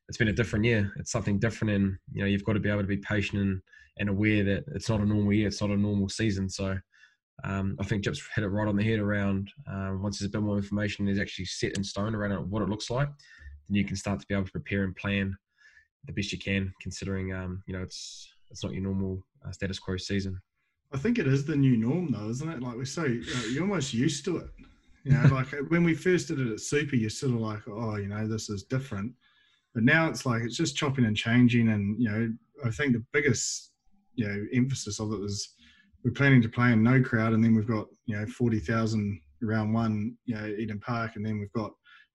it's 0.08 0.18
been 0.18 0.30
a 0.30 0.34
different 0.34 0.66
year. 0.66 0.92
It's 0.98 1.12
something 1.12 1.40
different, 1.40 1.74
and 1.74 1.98
you 2.14 2.22
know 2.22 2.28
you've 2.28 2.44
got 2.44 2.54
to 2.54 2.60
be 2.60 2.70
able 2.70 2.82
to 2.82 2.88
be 2.88 2.98
patient 2.98 3.42
and, 3.42 3.62
and 3.98 4.10
aware 4.10 4.44
that 4.44 4.64
it's 4.76 4.90
not 4.90 5.02
a 5.02 5.06
normal 5.06 5.34
year. 5.34 5.48
It's 5.48 5.62
not 5.62 5.72
a 5.72 5.78
normal 5.78 6.10
season. 6.10 6.50
So. 6.50 6.78
Um, 7.44 7.76
I 7.80 7.86
think 7.86 8.04
Gyp's 8.04 8.22
hit 8.36 8.44
it 8.44 8.50
right 8.50 8.68
on 8.68 8.76
the 8.76 8.84
head 8.84 9.00
around 9.00 9.50
um, 9.66 10.04
once 10.04 10.20
there's 10.20 10.30
a 10.30 10.32
bit 10.32 10.44
more 10.44 10.58
information 10.58 11.08
is 11.08 11.18
actually 11.18 11.46
set 11.46 11.76
in 11.76 11.84
stone 11.84 12.14
around 12.14 12.52
what 12.52 12.62
it 12.62 12.70
looks 12.70 12.92
like, 12.92 13.08
then 13.68 13.76
you 13.76 13.84
can 13.84 13.96
start 13.96 14.20
to 14.20 14.28
be 14.28 14.36
able 14.36 14.46
to 14.46 14.52
prepare 14.52 14.84
and 14.84 14.96
plan 14.96 15.36
the 16.06 16.14
best 16.14 16.32
you 16.32 16.38
can, 16.38 16.72
considering 16.82 17.34
um, 17.34 17.64
you 17.66 17.74
know 17.74 17.82
it's 17.82 18.32
it's 18.52 18.64
not 18.64 18.74
your 18.74 18.84
normal 18.84 19.26
uh, 19.46 19.52
status 19.52 19.80
quo 19.80 19.98
season. 19.98 20.40
I 20.94 20.98
think 20.98 21.20
it 21.20 21.28
is 21.28 21.46
the 21.46 21.56
new 21.56 21.78
norm, 21.78 22.12
though, 22.12 22.30
isn't 22.30 22.50
it? 22.50 22.62
Like 22.62 22.78
we 22.78 22.86
say, 22.86 23.22
you're 23.52 23.64
almost 23.64 23.94
used 23.94 24.26
to 24.26 24.38
it. 24.38 24.50
You 25.04 25.14
know, 25.14 25.30
like 25.34 25.48
when 25.70 25.84
we 25.84 25.94
first 25.94 26.28
did 26.28 26.40
it 26.40 26.52
at 26.52 26.60
Super, 26.60 26.96
you're 26.96 27.10
sort 27.10 27.34
of 27.34 27.40
like, 27.40 27.68
oh, 27.68 27.96
you 27.96 28.08
know, 28.08 28.28
this 28.28 28.50
is 28.50 28.64
different. 28.64 29.14
But 29.74 29.84
now 29.84 30.10
it's 30.10 30.26
like 30.26 30.44
it's 30.44 30.58
just 30.58 30.76
chopping 30.76 31.06
and 31.06 31.16
changing, 31.16 31.70
and 31.70 32.02
you 32.02 32.10
know, 32.10 32.34
I 32.66 32.72
think 32.72 32.94
the 32.94 33.04
biggest, 33.14 33.72
you 34.16 34.28
know, 34.28 34.46
emphasis 34.54 35.00
of 35.00 35.14
it 35.14 35.20
was 35.20 35.54
we're 36.04 36.12
planning 36.12 36.42
to 36.42 36.50
play 36.50 36.74
in 36.74 36.84
no 36.84 37.02
crowd, 37.02 37.34
and 37.34 37.44
then 37.44 37.56
we've 37.56 37.68
got 37.68 37.88
you 38.06 38.18
know 38.18 38.26
forty 38.26 38.60
thousand 38.60 39.22
round 39.42 39.74
one, 39.74 40.18
you 40.26 40.36
know, 40.36 40.46
Eden 40.46 40.80
Park, 40.80 41.16
and 41.16 41.26
then 41.26 41.40
we've 41.40 41.54
got 41.54 41.72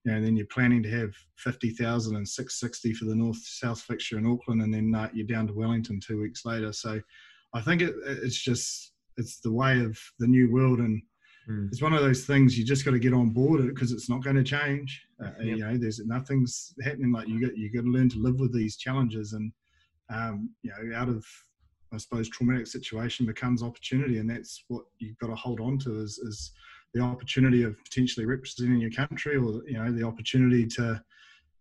you 0.06 0.12
know, 0.12 0.20
then 0.20 0.36
you're 0.36 0.46
planning 0.46 0.84
to 0.84 0.90
have 0.90 1.12
50,000 1.38 2.14
and 2.14 2.28
660 2.28 2.94
for 2.94 3.06
the 3.06 3.14
north 3.16 3.38
south 3.38 3.80
fixture 3.80 4.18
in 4.18 4.26
Auckland, 4.26 4.62
and 4.62 4.72
then 4.72 4.94
uh, 4.94 5.08
you're 5.12 5.26
down 5.26 5.48
to 5.48 5.52
Wellington 5.52 5.98
two 5.98 6.20
weeks 6.20 6.44
later. 6.44 6.72
So 6.72 7.00
I 7.56 7.62
think 7.62 7.82
it, 7.82 7.94
it's 8.04 8.40
just 8.40 8.92
it's 9.16 9.40
the 9.40 9.52
way 9.52 9.80
of 9.80 9.98
the 10.18 10.26
new 10.26 10.52
world, 10.52 10.78
and 10.78 11.02
mm. 11.48 11.68
it's 11.68 11.82
one 11.82 11.94
of 11.94 12.02
those 12.02 12.24
things 12.24 12.58
you 12.58 12.64
just 12.64 12.84
got 12.84 12.90
to 12.90 12.98
get 12.98 13.14
on 13.14 13.30
board 13.30 13.66
because 13.66 13.92
it's 13.92 14.10
not 14.10 14.22
going 14.22 14.36
to 14.36 14.44
change. 14.44 15.02
Uh, 15.22 15.30
yep. 15.38 15.44
You 15.44 15.56
know, 15.56 15.76
there's 15.78 16.00
nothing's 16.04 16.74
happening. 16.84 17.12
Like 17.12 17.28
you 17.28 17.40
got 17.40 17.56
you 17.56 17.72
got 17.72 17.82
to 17.82 17.90
learn 17.90 18.10
to 18.10 18.18
live 18.18 18.38
with 18.38 18.52
these 18.52 18.76
challenges, 18.76 19.32
and 19.32 19.52
um, 20.10 20.50
you 20.62 20.70
know, 20.70 20.96
out 20.96 21.08
of 21.08 21.24
I 21.92 21.96
suppose 21.98 22.28
traumatic 22.28 22.66
situation 22.66 23.26
becomes 23.26 23.62
opportunity, 23.62 24.18
and 24.18 24.28
that's 24.28 24.62
what 24.68 24.84
you've 24.98 25.18
got 25.18 25.28
to 25.28 25.36
hold 25.36 25.60
on 25.60 25.78
to 25.78 26.00
is, 26.00 26.18
is 26.18 26.52
the 26.94 27.00
opportunity 27.00 27.62
of 27.62 27.82
potentially 27.84 28.26
representing 28.26 28.80
your 28.80 28.90
country, 28.90 29.36
or 29.36 29.62
you 29.66 29.78
know, 29.78 29.90
the 29.90 30.04
opportunity 30.04 30.66
to 30.66 31.00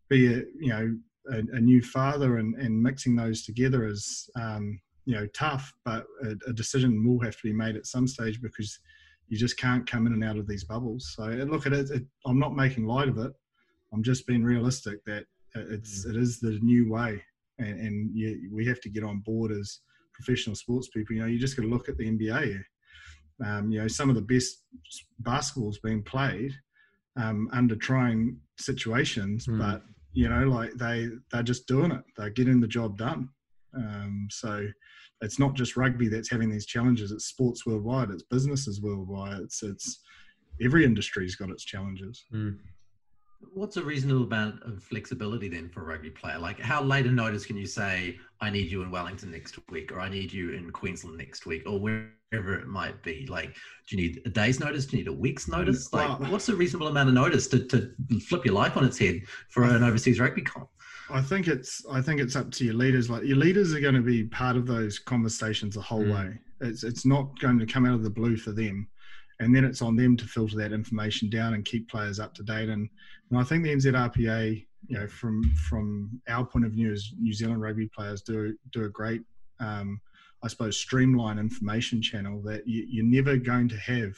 be 0.10 0.27
a 0.27 0.43
you 0.60 0.69
know 0.69 0.97
a, 1.31 1.38
a 1.38 1.60
new 1.60 1.81
father, 1.81 2.38
and, 2.38 2.55
and 2.55 2.81
mixing 2.81 3.15
those 3.15 3.45
together 3.45 3.88
is 3.88 4.29
um, 4.36 4.79
you 5.05 5.15
know 5.15 5.27
tough, 5.27 5.73
but 5.83 6.05
a, 6.23 6.35
a, 6.49 6.53
decision 6.53 7.05
will 7.05 7.23
have 7.23 7.35
to 7.37 7.43
be 7.43 7.53
made 7.53 7.75
at 7.75 7.85
some 7.85 8.07
stage 8.07 8.41
because 8.41 8.79
you 9.27 9.37
just 9.37 9.57
can't 9.57 9.89
come 9.89 10.07
in 10.07 10.13
and 10.13 10.23
out 10.23 10.37
of 10.37 10.47
these 10.47 10.63
bubbles. 10.63 11.13
So 11.15 11.23
look 11.23 11.65
at 11.65 11.73
it, 11.73 11.89
it 11.91 12.03
I'm 12.25 12.39
not 12.39 12.55
making 12.55 12.85
light 12.85 13.07
of 13.07 13.17
it. 13.17 13.31
I'm 13.93 14.03
just 14.03 14.27
being 14.27 14.43
realistic 14.43 15.03
that 15.05 15.25
it's 15.55 16.05
mm. 16.05 16.11
it 16.11 16.15
is 16.15 16.39
the 16.39 16.59
new 16.61 16.91
way, 16.91 17.21
and, 17.59 17.79
and 17.79 18.15
you, 18.15 18.49
we 18.51 18.65
have 18.65 18.81
to 18.81 18.89
get 18.89 19.03
on 19.03 19.19
board 19.19 19.51
as 19.51 19.79
professional 20.13 20.55
sports 20.55 20.89
people. 20.89 21.15
You 21.15 21.21
know, 21.21 21.27
you 21.27 21.39
just 21.39 21.55
got 21.55 21.63
to 21.63 21.69
look 21.69 21.89
at 21.89 21.97
the 21.97 22.09
NBA. 22.09 22.61
Um, 23.45 23.69
you 23.69 23.81
know, 23.81 23.87
some 23.87 24.09
of 24.09 24.15
the 24.15 24.21
best 24.21 24.63
basketballs 25.21 25.81
being 25.83 26.01
played 26.01 26.53
um, 27.17 27.49
under 27.51 27.75
trying 27.75 28.37
situations, 28.57 29.45
mm. 29.45 29.59
but 29.59 29.83
you 30.13 30.29
know, 30.29 30.43
like 30.43 30.73
they 30.73 31.09
they're 31.31 31.43
just 31.43 31.67
doing 31.67 31.91
it. 31.91 32.03
They're 32.17 32.29
getting 32.29 32.59
the 32.59 32.67
job 32.67 32.97
done. 32.97 33.29
Um, 33.75 34.27
so 34.31 34.67
it's 35.21 35.39
not 35.39 35.53
just 35.53 35.77
rugby 35.77 36.07
that's 36.07 36.29
having 36.29 36.49
these 36.49 36.65
challenges. 36.65 37.11
It's 37.11 37.25
sports 37.25 37.65
worldwide. 37.65 38.09
It's 38.09 38.23
businesses 38.23 38.81
worldwide. 38.81 39.41
It's 39.41 39.63
it's 39.63 40.01
every 40.61 40.85
industry's 40.85 41.35
got 41.35 41.49
its 41.49 41.63
challenges. 41.63 42.25
Mm. 42.33 42.57
What's 43.53 43.77
a 43.77 43.84
reasonable 43.84 44.23
amount 44.23 44.63
of 44.63 44.84
flexibility 44.84 45.47
then 45.49 45.69
for 45.69 45.81
a 45.81 45.86
rugby 45.86 46.10
player? 46.10 46.38
Like, 46.38 46.60
how 46.60 46.84
late 46.84 47.05
a 47.05 47.12
notice 47.12 47.45
can 47.45 47.58
you 47.58 47.67
say, 47.67 48.17
"I 48.41 48.49
need 48.49 48.71
you 48.71 48.81
in 48.81 48.91
Wellington 48.91 49.31
next 49.31 49.58
week," 49.69 49.91
or 49.91 49.99
"I 49.99 50.10
need 50.10 50.32
you 50.32 50.51
in 50.51 50.72
Queensland 50.72 51.17
next 51.17 51.45
week," 51.45 51.63
or 51.65 51.80
wherever 51.80 52.55
it 52.55 52.67
might 52.67 53.01
be? 53.03 53.26
Like, 53.28 53.55
do 53.88 53.95
you 53.95 53.97
need 53.97 54.22
a 54.26 54.30
day's 54.30 54.59
notice? 54.59 54.86
Do 54.86 54.97
you 54.97 55.03
need 55.03 55.09
a 55.09 55.13
week's 55.13 55.47
notice? 55.47 55.91
Like, 55.93 56.19
well, 56.19 56.32
what's 56.32 56.49
a 56.49 56.55
reasonable 56.55 56.88
amount 56.88 57.09
of 57.09 57.15
notice 57.15 57.47
to, 57.47 57.65
to 57.65 57.93
flip 58.19 58.45
your 58.45 58.55
life 58.55 58.78
on 58.78 58.86
its 58.86 58.97
head 58.97 59.22
for 59.49 59.63
an 59.63 59.84
overseas 59.84 60.19
rugby 60.19 60.41
comp? 60.41 60.69
I 61.09 61.22
think 61.22 61.47
it's 61.47 61.86
I 61.91 62.01
think 62.01 62.19
it's 62.19 62.36
up 62.36 62.51
to 62.51 62.65
your 62.65 62.74
leaders. 62.74 63.09
Like 63.09 63.24
your 63.24 63.38
leaders 63.38 63.74
are 63.74 63.80
going 63.80 63.95
to 63.95 64.01
be 64.01 64.24
part 64.24 64.55
of 64.55 64.65
those 64.65 64.99
conversations 64.99 65.76
the 65.76 65.82
whole 65.82 66.03
mm. 66.03 66.13
way. 66.13 66.39
It's 66.61 66.84
it's 66.84 67.05
not 67.05 67.39
going 67.39 67.59
to 67.59 67.65
come 67.65 67.86
out 67.86 67.93
of 67.93 68.03
the 68.03 68.09
blue 68.09 68.38
for 68.38 68.51
them, 68.51 68.88
and 69.39 69.55
then 69.55 69.65
it's 69.65 69.81
on 69.81 69.95
them 69.95 70.15
to 70.17 70.25
filter 70.25 70.55
that 70.57 70.71
information 70.71 71.29
down 71.29 71.53
and 71.53 71.65
keep 71.65 71.89
players 71.89 72.19
up 72.19 72.33
to 72.36 72.43
date. 72.43 72.69
And, 72.69 72.89
and 73.29 73.39
I 73.39 73.43
think 73.43 73.63
the 73.63 73.73
NZRPA, 73.73 74.65
you 74.88 74.99
know, 74.99 75.07
from 75.07 75.43
from 75.69 76.21
our 76.27 76.45
point 76.45 76.65
of 76.65 76.71
view 76.71 76.91
as 76.91 77.11
New 77.19 77.33
Zealand 77.33 77.61
rugby 77.61 77.88
players, 77.88 78.21
do 78.21 78.55
do 78.71 78.86
a 78.86 78.89
great 78.89 79.21
um, 79.59 79.99
I 80.45 80.47
suppose, 80.47 80.77
streamline 80.77 81.39
information 81.39 82.03
channel 82.03 82.39
that 82.43 82.67
you, 82.67 82.86
you're 82.88 83.03
never 83.03 83.36
going 83.36 83.67
to 83.69 83.77
have 83.77 84.15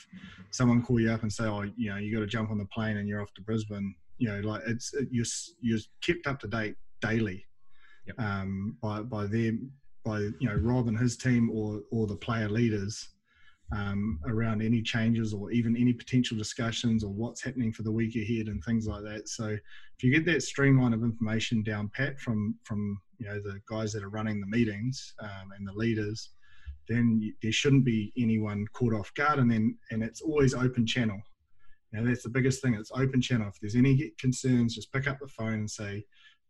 someone 0.52 0.84
call 0.84 1.00
you 1.00 1.10
up 1.10 1.22
and 1.22 1.32
say, 1.32 1.46
oh, 1.46 1.64
you 1.78 1.90
know, 1.90 1.96
you 1.96 2.14
got 2.14 2.20
to 2.20 2.28
jump 2.28 2.52
on 2.52 2.58
the 2.58 2.66
plane 2.66 2.98
and 2.98 3.08
you're 3.08 3.22
off 3.22 3.34
to 3.36 3.42
Brisbane. 3.42 3.96
You 4.18 4.30
know, 4.30 4.40
like 4.42 4.64
it's 4.68 4.94
you're 5.10 5.26
you're 5.62 5.80
kept 6.02 6.28
up 6.28 6.40
to 6.42 6.48
date 6.48 6.76
daily 7.02 7.46
yep. 8.06 8.20
um, 8.20 8.76
by 8.82 9.02
by 9.02 9.26
them 9.26 9.72
by 10.04 10.20
you 10.20 10.50
know 10.50 10.56
Rob 10.56 10.88
and 10.88 10.98
his 10.98 11.16
team 11.16 11.50
or 11.50 11.82
or 11.92 12.08
the 12.08 12.16
player 12.16 12.50
leaders 12.50 13.08
um, 13.72 14.20
around 14.26 14.62
any 14.62 14.82
changes 14.82 15.34
or 15.34 15.52
even 15.52 15.76
any 15.76 15.94
potential 15.94 16.38
discussions 16.38 17.04
or 17.04 17.12
what's 17.12 17.44
happening 17.44 17.74
for 17.74 17.84
the 17.84 17.92
week 17.92 18.16
ahead 18.16 18.48
and 18.48 18.64
things 18.64 18.88
like 18.88 19.04
that. 19.04 19.28
So 19.28 19.46
if 19.48 20.04
you 20.04 20.12
get 20.12 20.26
that 20.26 20.44
streamline 20.44 20.94
of 20.94 21.04
information 21.04 21.64
down 21.64 21.90
pat 21.94 22.20
from 22.20 22.56
from 22.64 23.00
you 23.18 23.28
know 23.28 23.40
the 23.40 23.60
guys 23.70 23.92
that 23.94 24.04
are 24.04 24.10
running 24.10 24.40
the 24.40 24.48
meetings 24.48 25.14
um, 25.20 25.52
and 25.58 25.68
the 25.68 25.74
leaders, 25.74 26.30
then 26.88 27.20
you, 27.20 27.34
there 27.42 27.52
shouldn't 27.52 27.84
be 27.84 28.14
anyone 28.18 28.66
caught 28.74 28.94
off 28.94 29.14
guard. 29.16 29.40
And 29.40 29.52
then 29.52 29.78
and 29.92 30.02
it's 30.02 30.22
always 30.22 30.54
open 30.54 30.86
channel. 30.86 31.20
Now 31.92 32.06
that's 32.06 32.24
the 32.24 32.30
biggest 32.30 32.62
thing. 32.62 32.74
It's 32.74 32.92
open 32.94 33.22
channel. 33.22 33.50
If 33.50 33.60
there's 33.60 33.76
any 33.76 34.14
concerns, 34.18 34.76
just 34.76 34.94
pick 34.94 35.08
up 35.08 35.20
the 35.20 35.28
phone 35.28 35.54
and 35.54 35.72
say, 35.72 36.06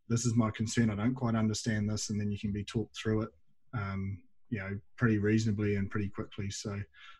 "This 0.07 0.25
is 0.25 0.35
my 0.35 0.51
concern. 0.51 0.91
I 0.91 0.95
don't 0.95 1.15
quite 1.15 1.35
understand 1.35 1.89
this," 1.89 2.09
and 2.09 2.19
then 2.19 2.31
you 2.31 2.37
can 2.37 2.51
be 2.51 2.63
talked 2.63 2.95
through 2.95 3.23
it. 3.23 3.29
Um, 3.73 4.19
you 4.49 4.59
know, 4.59 4.77
pretty 4.97 5.17
reasonably 5.17 5.75
and 5.75 5.89
pretty 5.89 6.09
quickly. 6.09 6.49
So 6.49 6.79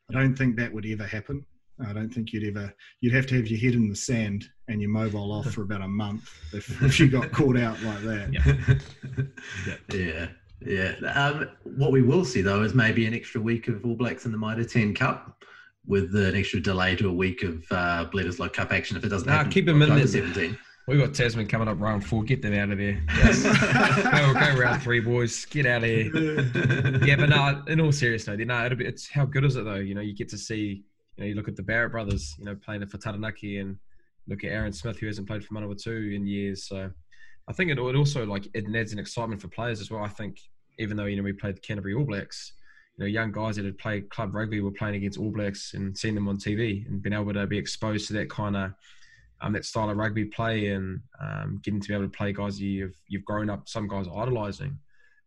I 0.09 0.13
don't 0.13 0.36
think 0.36 0.55
that 0.57 0.73
would 0.73 0.86
ever 0.86 1.05
happen. 1.05 1.45
I 1.86 1.93
don't 1.93 2.09
think 2.09 2.34
you'd 2.34 2.57
ever 2.57 2.73
you'd 3.01 3.13
have 3.13 3.28
to 3.28 3.36
have 3.36 3.47
your 3.47 3.59
head 3.59 3.75
in 3.75 3.88
the 3.88 3.95
sand 3.95 4.49
and 4.67 4.82
your 4.82 4.89
mobile 4.89 5.32
off 5.32 5.51
for 5.51 5.61
about 5.61 5.82
a 5.82 5.88
month 5.88 6.30
if, 6.53 6.82
if 6.82 6.99
you 6.99 7.07
got 7.07 7.32
caught 7.32 7.57
out 7.57 7.82
like 7.84 8.01
that. 8.01 8.82
Yeah, 9.93 9.93
yeah, 9.93 10.95
yeah. 11.01 11.11
Um, 11.13 11.49
what 11.63 11.91
we 11.91 12.01
will 12.01 12.25
see 12.25 12.41
though 12.41 12.63
is 12.63 12.73
maybe 12.73 13.05
an 13.05 13.13
extra 13.13 13.39
week 13.39 13.67
of 13.67 13.86
All 13.86 13.95
Blacks 13.95 14.25
in 14.25 14.32
the 14.32 14.38
Mitre 14.39 14.63
10 14.63 14.95
Cup 14.95 15.43
with 15.86 16.15
an 16.15 16.36
extra 16.36 16.59
delay 16.59 16.95
to 16.95 17.09
a 17.09 17.13
week 17.13 17.43
of 17.43 17.63
uh, 17.71 18.07
Bledisloe 18.11 18.51
Cup 18.51 18.71
action 18.71 18.97
if 18.97 19.03
it 19.05 19.09
doesn't 19.09 19.28
nah, 19.28 19.38
happen. 19.38 19.51
Keep 19.51 19.67
them 19.67 19.82
in 19.82 19.89
there. 19.89 20.07
17. 20.07 20.57
We've 20.88 21.01
got 21.01 21.13
Tasman 21.13 21.47
coming 21.47 21.67
up 21.67 21.81
round 21.81 22.05
four. 22.05 22.23
Get 22.23 22.41
them 22.41 22.53
out 22.53 22.71
of 22.71 22.77
there. 22.77 23.03
Yes. 23.17 23.43
go, 23.43 24.33
go 24.33 24.61
round 24.61 24.81
three, 24.81 25.01
boys. 25.01 25.43
Get 25.43 25.65
out 25.65 25.83
of 25.83 25.89
here. 25.89 26.09
yeah, 27.05 27.17
but 27.17 27.27
no, 27.27 27.61
in 27.67 27.81
all 27.81 27.91
seriousness, 27.91 28.39
no, 28.39 28.65
it'll 28.65 28.77
be, 28.77 28.85
it's 28.85 29.09
how 29.09 29.25
good 29.25 29.43
is 29.43 29.57
it 29.57 29.65
though? 29.65 29.75
You 29.75 29.95
know, 29.95 30.01
you 30.01 30.15
get 30.15 30.29
to 30.29 30.38
see, 30.38 30.85
you 31.17 31.23
know, 31.23 31.25
you 31.25 31.35
look 31.35 31.49
at 31.49 31.57
the 31.57 31.63
Barrett 31.63 31.91
brothers, 31.91 32.35
you 32.39 32.45
know, 32.45 32.55
playing 32.55 32.83
it 32.83 32.89
for 32.89 32.97
Taranaki 32.97 33.57
and 33.57 33.77
look 34.29 34.45
at 34.45 34.51
Aaron 34.51 34.71
Smith, 34.71 34.97
who 34.97 35.07
hasn't 35.07 35.27
played 35.27 35.43
for 35.43 35.53
Manawatu 35.55 36.15
in 36.15 36.25
years. 36.25 36.63
So 36.69 36.89
I 37.49 37.51
think 37.51 37.69
it, 37.69 37.77
it 37.77 37.95
also 37.95 38.25
like 38.25 38.47
it 38.53 38.73
adds 38.73 38.93
an 38.93 38.99
excitement 38.99 39.41
for 39.41 39.49
players 39.49 39.81
as 39.81 39.91
well. 39.91 40.05
I 40.05 40.09
think 40.09 40.39
even 40.79 40.95
though, 40.95 41.05
you 41.05 41.17
know, 41.17 41.23
we 41.23 41.33
played 41.33 41.57
the 41.57 41.61
Canterbury 41.61 41.95
All 41.95 42.05
Blacks, 42.05 42.53
you 42.95 43.03
know, 43.03 43.09
young 43.09 43.33
guys 43.33 43.57
that 43.57 43.65
had 43.65 43.77
played 43.77 44.09
club 44.09 44.33
rugby 44.33 44.61
were 44.61 44.71
playing 44.71 44.95
against 44.95 45.19
All 45.19 45.31
Blacks 45.31 45.73
and 45.73 45.97
seeing 45.97 46.15
them 46.15 46.29
on 46.29 46.38
TV 46.38 46.88
and 46.88 47.01
being 47.01 47.13
able 47.13 47.33
to 47.33 47.45
be 47.45 47.57
exposed 47.57 48.07
to 48.07 48.13
that 48.13 48.29
kind 48.29 48.55
of 48.55 48.71
um, 49.41 49.53
that 49.53 49.65
style 49.65 49.89
of 49.89 49.97
rugby 49.97 50.25
play 50.25 50.67
and 50.67 50.99
um, 51.21 51.59
getting 51.63 51.79
to 51.79 51.88
be 51.88 51.93
able 51.93 52.05
to 52.05 52.17
play 52.17 52.33
guys 52.33 52.59
you've 52.59 52.95
you've 53.07 53.25
grown 53.25 53.49
up 53.49 53.67
some 53.67 53.88
guys 53.88 54.07
idolizing. 54.15 54.77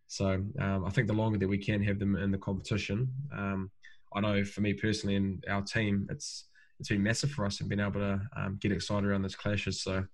So 0.06 0.42
um, 0.60 0.84
I 0.84 0.90
think 0.90 1.06
the 1.06 1.14
longer 1.14 1.38
that 1.38 1.48
we 1.48 1.58
can 1.58 1.82
have 1.84 1.98
them 2.00 2.16
in 2.16 2.32
the 2.32 2.38
competition, 2.38 3.08
um, 3.32 3.70
I 4.12 4.20
know 4.20 4.44
for 4.44 4.60
me 4.60 4.74
personally 4.74 5.16
and 5.16 5.44
our 5.48 5.62
team, 5.62 6.08
it's 6.10 6.46
it's 6.78 6.88
been 6.88 7.02
massive 7.02 7.30
for 7.30 7.44
us 7.44 7.60
and 7.60 7.68
being 7.68 7.80
able 7.80 8.00
to 8.00 8.20
um, 8.36 8.58
get 8.60 8.72
excited 8.72 9.04
around 9.04 9.22
those 9.22 9.36
clashes. 9.36 9.82
So 9.82 10.04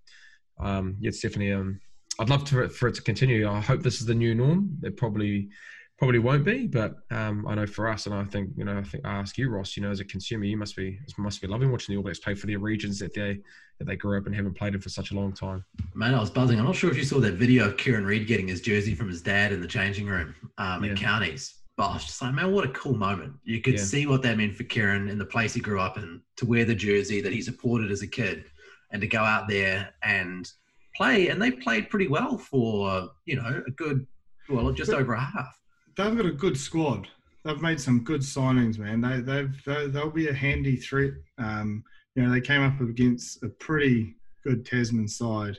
um, 0.60 0.96
yeah, 1.00 1.08
it's 1.08 1.20
definitely. 1.20 1.78
I'd 2.18 2.30
love 2.30 2.44
to, 2.44 2.68
for 2.70 2.88
it 2.88 2.94
to 2.94 3.02
continue. 3.02 3.46
I 3.46 3.60
hope 3.60 3.82
this 3.82 4.00
is 4.00 4.06
the 4.06 4.14
new 4.14 4.34
norm. 4.34 4.78
It 4.82 4.96
probably 4.96 5.50
probably 5.98 6.18
won't 6.18 6.44
be, 6.44 6.66
but 6.66 6.96
um, 7.10 7.46
I 7.46 7.54
know 7.54 7.66
for 7.66 7.88
us, 7.88 8.06
and 8.06 8.14
I 8.14 8.24
think 8.24 8.50
you 8.56 8.64
know, 8.64 8.78
I 8.78 8.82
think 8.82 9.04
I 9.06 9.14
ask 9.14 9.38
you, 9.38 9.48
Ross. 9.48 9.76
You 9.76 9.82
know, 9.82 9.90
as 9.90 10.00
a 10.00 10.04
consumer, 10.04 10.44
you 10.44 10.56
must 10.56 10.76
be 10.76 10.98
must 11.18 11.40
be 11.40 11.46
loving 11.46 11.72
watching 11.72 11.94
the 11.94 11.96
All 11.96 12.02
Blacks 12.02 12.18
play 12.18 12.34
for 12.34 12.46
their 12.46 12.58
regions 12.58 12.98
that 12.98 13.14
they 13.14 13.38
that 13.78 13.86
they 13.86 13.96
grew 13.96 14.18
up 14.18 14.26
and 14.26 14.34
haven't 14.34 14.54
played 14.54 14.74
in 14.74 14.80
for 14.80 14.88
such 14.88 15.10
a 15.10 15.14
long 15.14 15.32
time. 15.32 15.64
Man, 15.94 16.14
I 16.14 16.20
was 16.20 16.30
buzzing. 16.30 16.58
I'm 16.58 16.66
not 16.66 16.76
sure 16.76 16.90
if 16.90 16.96
you 16.96 17.04
saw 17.04 17.18
that 17.20 17.34
video 17.34 17.66
of 17.66 17.76
Kieran 17.76 18.04
Read 18.04 18.26
getting 18.26 18.48
his 18.48 18.60
jersey 18.60 18.94
from 18.94 19.08
his 19.08 19.22
dad 19.22 19.52
in 19.52 19.60
the 19.60 19.66
changing 19.66 20.06
room 20.06 20.34
um, 20.58 20.84
yeah. 20.84 20.90
in 20.90 20.96
counties. 20.96 21.54
But 21.76 21.90
I 21.90 21.94
was 21.94 22.04
just 22.06 22.22
like, 22.22 22.32
man, 22.32 22.52
what 22.52 22.64
a 22.64 22.70
cool 22.70 22.96
moment. 22.96 23.34
You 23.44 23.60
could 23.60 23.74
yeah. 23.74 23.82
see 23.82 24.06
what 24.06 24.22
that 24.22 24.38
meant 24.38 24.54
for 24.54 24.64
Kieran 24.64 25.10
in 25.10 25.18
the 25.18 25.26
place 25.26 25.52
he 25.52 25.60
grew 25.60 25.78
up 25.78 25.98
in, 25.98 26.22
to 26.36 26.46
wear 26.46 26.64
the 26.64 26.74
jersey 26.74 27.20
that 27.20 27.34
he 27.34 27.42
supported 27.42 27.90
as 27.90 28.00
a 28.00 28.06
kid, 28.06 28.44
and 28.92 29.00
to 29.00 29.06
go 29.06 29.20
out 29.20 29.46
there 29.46 29.94
and 30.02 30.50
play. 30.94 31.28
And 31.28 31.40
they 31.40 31.50
played 31.50 31.90
pretty 31.90 32.08
well 32.08 32.38
for 32.38 33.10
you 33.24 33.36
know 33.36 33.62
a 33.66 33.70
good, 33.70 34.06
well, 34.48 34.70
just 34.72 34.90
over 34.90 35.14
a 35.14 35.20
half 35.20 35.58
they've 35.96 36.16
got 36.16 36.26
a 36.26 36.32
good 36.32 36.56
squad. 36.56 37.08
They've 37.44 37.60
made 37.60 37.80
some 37.80 38.04
good 38.04 38.22
signings, 38.22 38.78
man. 38.78 39.00
They 39.00 39.20
they've 39.20 39.92
they'll 39.92 40.10
be 40.10 40.28
a 40.28 40.34
handy 40.34 40.76
threat. 40.76 41.12
Um, 41.38 41.84
you 42.14 42.22
know, 42.22 42.32
they 42.32 42.40
came 42.40 42.62
up 42.62 42.80
against 42.80 43.42
a 43.42 43.48
pretty 43.48 44.16
good 44.44 44.64
Tasman 44.64 45.08
side, 45.08 45.58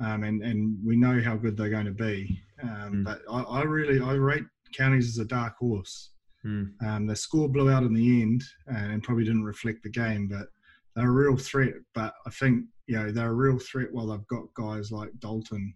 um, 0.00 0.24
and 0.24 0.42
and 0.42 0.76
we 0.84 0.96
know 0.96 1.20
how 1.20 1.36
good 1.36 1.56
they're 1.56 1.70
going 1.70 1.86
to 1.86 1.92
be. 1.92 2.42
Um, 2.62 2.92
mm. 2.92 3.04
But 3.04 3.22
I, 3.30 3.40
I, 3.42 3.62
really 3.62 4.00
I 4.00 4.14
rate 4.14 4.44
counties 4.76 5.08
as 5.08 5.18
a 5.18 5.28
dark 5.28 5.56
horse. 5.58 6.10
Mm. 6.44 6.72
Um, 6.84 7.06
the 7.06 7.16
score 7.16 7.48
blew 7.48 7.70
out 7.70 7.84
in 7.84 7.94
the 7.94 8.22
end, 8.22 8.42
and 8.66 9.02
probably 9.02 9.24
didn't 9.24 9.44
reflect 9.44 9.82
the 9.82 9.90
game, 9.90 10.28
but 10.28 10.48
they're 10.94 11.08
a 11.08 11.10
real 11.10 11.36
threat. 11.36 11.74
But 11.94 12.14
I 12.26 12.30
think 12.30 12.64
you 12.86 12.96
know 12.96 13.12
they're 13.12 13.30
a 13.30 13.34
real 13.34 13.58
threat 13.58 13.92
while 13.92 14.08
they've 14.08 14.26
got 14.26 14.52
guys 14.54 14.90
like 14.90 15.10
Dalton 15.20 15.72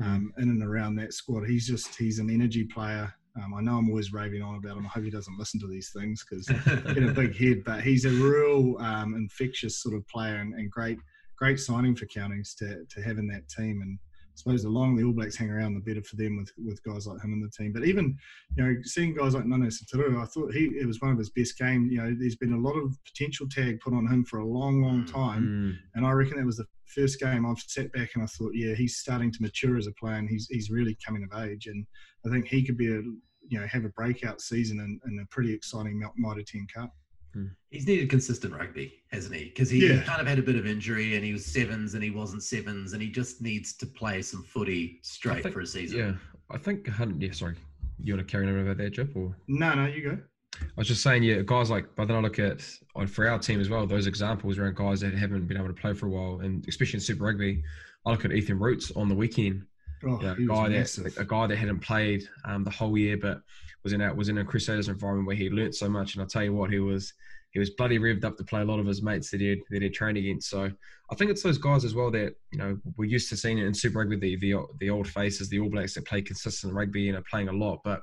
hmm. 0.00 0.06
um, 0.06 0.32
in 0.38 0.48
and 0.48 0.62
around 0.62 0.94
that 0.96 1.12
squad. 1.12 1.48
He's 1.48 1.66
just 1.66 1.96
he's 1.96 2.20
an 2.20 2.30
energy 2.30 2.64
player. 2.64 3.12
Um, 3.42 3.54
I 3.54 3.60
know 3.60 3.78
I'm 3.78 3.88
always 3.88 4.12
raving 4.12 4.42
on 4.42 4.56
about 4.56 4.76
him. 4.76 4.86
I 4.86 4.88
hope 4.88 5.04
he 5.04 5.10
doesn't 5.10 5.38
listen 5.38 5.60
to 5.60 5.66
these 5.66 5.90
things 5.90 6.24
because 6.24 6.48
in 6.96 7.08
a 7.08 7.12
big 7.12 7.36
head. 7.36 7.64
But 7.64 7.82
he's 7.82 8.04
a 8.04 8.10
real 8.10 8.76
um, 8.78 9.14
infectious 9.14 9.82
sort 9.82 9.94
of 9.94 10.06
player 10.08 10.36
and, 10.36 10.54
and, 10.54 10.70
great, 10.70 10.98
great 11.36 11.60
signing 11.60 11.94
for 11.94 12.06
Counties 12.06 12.54
to 12.58 12.84
to 12.84 13.02
have 13.02 13.18
in 13.18 13.26
that 13.28 13.48
team. 13.48 13.82
And 13.82 13.98
I 14.00 14.36
suppose 14.36 14.62
the 14.62 14.68
longer 14.68 15.00
the 15.00 15.06
All 15.06 15.12
Blacks 15.12 15.36
hang 15.36 15.50
around, 15.50 15.74
the 15.74 15.80
better 15.80 16.02
for 16.02 16.16
them 16.16 16.36
with, 16.36 16.50
with 16.64 16.82
guys 16.82 17.06
like 17.06 17.22
him 17.22 17.32
in 17.32 17.40
the 17.40 17.50
team. 17.50 17.72
But 17.72 17.84
even 17.84 18.16
you 18.56 18.64
know 18.64 18.74
seeing 18.82 19.14
guys 19.14 19.34
like 19.34 19.44
Nanai-Seturo, 19.44 20.22
I 20.22 20.26
thought 20.26 20.54
he 20.54 20.66
it 20.80 20.86
was 20.86 21.00
one 21.00 21.12
of 21.12 21.18
his 21.18 21.30
best 21.30 21.58
games. 21.58 21.92
You 21.92 22.02
know, 22.02 22.16
there's 22.18 22.36
been 22.36 22.54
a 22.54 22.60
lot 22.60 22.74
of 22.74 22.96
potential 23.04 23.46
tag 23.50 23.80
put 23.80 23.94
on 23.94 24.06
him 24.06 24.24
for 24.24 24.38
a 24.38 24.46
long, 24.46 24.82
long 24.82 25.04
time, 25.04 25.42
mm. 25.42 25.96
and 25.96 26.06
I 26.06 26.12
reckon 26.12 26.38
that 26.38 26.46
was 26.46 26.56
the 26.56 26.66
first 26.86 27.20
game 27.20 27.44
I've 27.44 27.58
sat 27.58 27.92
back 27.92 28.10
and 28.14 28.22
I 28.22 28.26
thought, 28.26 28.52
yeah, 28.54 28.74
he's 28.74 28.96
starting 28.96 29.32
to 29.32 29.42
mature 29.42 29.76
as 29.76 29.86
a 29.86 29.92
player 29.92 30.16
and 30.16 30.28
he's 30.28 30.46
he's 30.50 30.70
really 30.70 30.96
coming 31.04 31.24
of 31.30 31.38
age. 31.44 31.66
And 31.66 31.86
I 32.24 32.30
think 32.30 32.46
he 32.46 32.64
could 32.64 32.76
be 32.76 32.92
a 32.92 33.02
you 33.48 33.58
know 33.58 33.66
have 33.66 33.84
a 33.84 33.88
breakout 33.90 34.40
season 34.40 34.80
and, 34.80 35.00
and 35.04 35.20
a 35.20 35.26
pretty 35.26 35.52
exciting 35.52 36.02
Mitre 36.16 36.42
10 36.42 36.66
Cup. 36.72 36.92
Hmm. 37.34 37.46
He's 37.70 37.86
needed 37.86 38.08
consistent 38.08 38.54
rugby, 38.54 39.02
hasn't 39.10 39.34
he? 39.34 39.44
Because 39.44 39.68
he, 39.68 39.86
yeah. 39.86 40.02
kind 40.02 40.20
of 40.20 40.26
had 40.26 40.38
a 40.38 40.42
bit 40.42 40.56
of 40.56 40.66
injury 40.66 41.16
and 41.16 41.24
he 41.24 41.32
was 41.32 41.44
sevens 41.44 41.94
and 41.94 42.02
he 42.02 42.10
wasn't 42.10 42.42
sevens 42.42 42.92
and 42.92 43.02
he 43.02 43.08
just 43.08 43.42
needs 43.42 43.74
to 43.74 43.86
play 43.86 44.22
some 44.22 44.42
footy 44.42 45.00
straight 45.02 45.42
think, 45.42 45.54
for 45.54 45.60
a 45.60 45.66
season. 45.66 45.98
Yeah, 45.98 46.12
I 46.50 46.58
think. 46.58 46.88
Yeah, 47.18 47.32
sorry. 47.32 47.56
You 48.02 48.14
want 48.14 48.26
to 48.26 48.30
carry 48.30 48.46
on 48.46 48.58
about 48.58 48.78
that, 48.78 48.90
Jip? 48.90 49.14
Or 49.14 49.36
no, 49.48 49.74
no, 49.74 49.86
you 49.86 50.02
go. 50.02 50.18
I 50.60 50.66
was 50.76 50.88
just 50.88 51.02
saying, 51.02 51.22
yeah, 51.22 51.42
guys 51.44 51.70
like, 51.70 51.86
but 51.96 52.08
then 52.08 52.16
I 52.16 52.20
look 52.20 52.38
at 52.38 52.66
on 52.94 53.06
for 53.06 53.28
our 53.28 53.38
team 53.38 53.60
as 53.60 53.68
well. 53.68 53.86
Those 53.86 54.06
examples 54.06 54.58
around 54.58 54.76
guys 54.76 55.00
that 55.00 55.12
haven't 55.12 55.46
been 55.46 55.58
able 55.58 55.68
to 55.68 55.74
play 55.74 55.92
for 55.92 56.06
a 56.06 56.10
while, 56.10 56.40
and 56.40 56.66
especially 56.68 56.96
in 56.96 57.00
Super 57.00 57.24
Rugby, 57.24 57.62
I 58.06 58.10
look 58.10 58.24
at 58.24 58.32
Ethan 58.32 58.58
Roots 58.58 58.90
on 58.96 59.08
the 59.08 59.14
weekend 59.14 59.66
Oh, 60.04 60.20
yeah, 60.22 60.32
a 60.32 60.46
guy 60.46 60.68
that 60.68 61.14
a 61.16 61.24
guy 61.24 61.46
that 61.46 61.56
hadn't 61.56 61.80
played 61.80 62.28
um, 62.44 62.64
the 62.64 62.70
whole 62.70 62.96
year, 62.98 63.16
but 63.16 63.40
was 63.82 63.92
in 63.92 64.00
a 64.00 64.12
was 64.12 64.28
in 64.28 64.38
a 64.38 64.44
Crusaders 64.44 64.88
environment 64.88 65.26
where 65.26 65.36
he 65.36 65.48
learnt 65.48 65.74
so 65.74 65.88
much. 65.88 66.14
And 66.14 66.22
I 66.22 66.26
tell 66.26 66.44
you 66.44 66.52
what, 66.52 66.70
he 66.70 66.78
was 66.78 67.12
he 67.52 67.58
was 67.58 67.70
bloody 67.70 67.98
revved 67.98 68.24
up 68.24 68.36
to 68.36 68.44
play 68.44 68.60
a 68.60 68.64
lot 68.64 68.80
of 68.80 68.86
his 68.86 69.02
mates 69.02 69.30
that 69.30 69.40
he 69.40 69.62
that 69.70 69.80
he 69.80 69.88
trained 69.88 70.18
against. 70.18 70.50
So 70.50 70.70
I 71.10 71.14
think 71.14 71.30
it's 71.30 71.42
those 71.42 71.56
guys 71.56 71.84
as 71.84 71.94
well 71.94 72.10
that 72.10 72.34
you 72.50 72.58
know 72.58 72.78
we're 72.96 73.08
used 73.08 73.28
to 73.30 73.36
seeing 73.36 73.58
it 73.58 73.64
in 73.64 73.72
Super 73.72 74.00
Rugby, 74.00 74.16
the 74.16 74.36
the, 74.36 74.66
the 74.80 74.90
old 74.90 75.08
faces, 75.08 75.48
the 75.48 75.60
All 75.60 75.70
Blacks 75.70 75.94
that 75.94 76.04
play 76.04 76.20
consistent 76.20 76.74
rugby 76.74 77.08
and 77.08 77.16
are 77.16 77.24
playing 77.30 77.48
a 77.48 77.52
lot. 77.52 77.80
But 77.84 78.02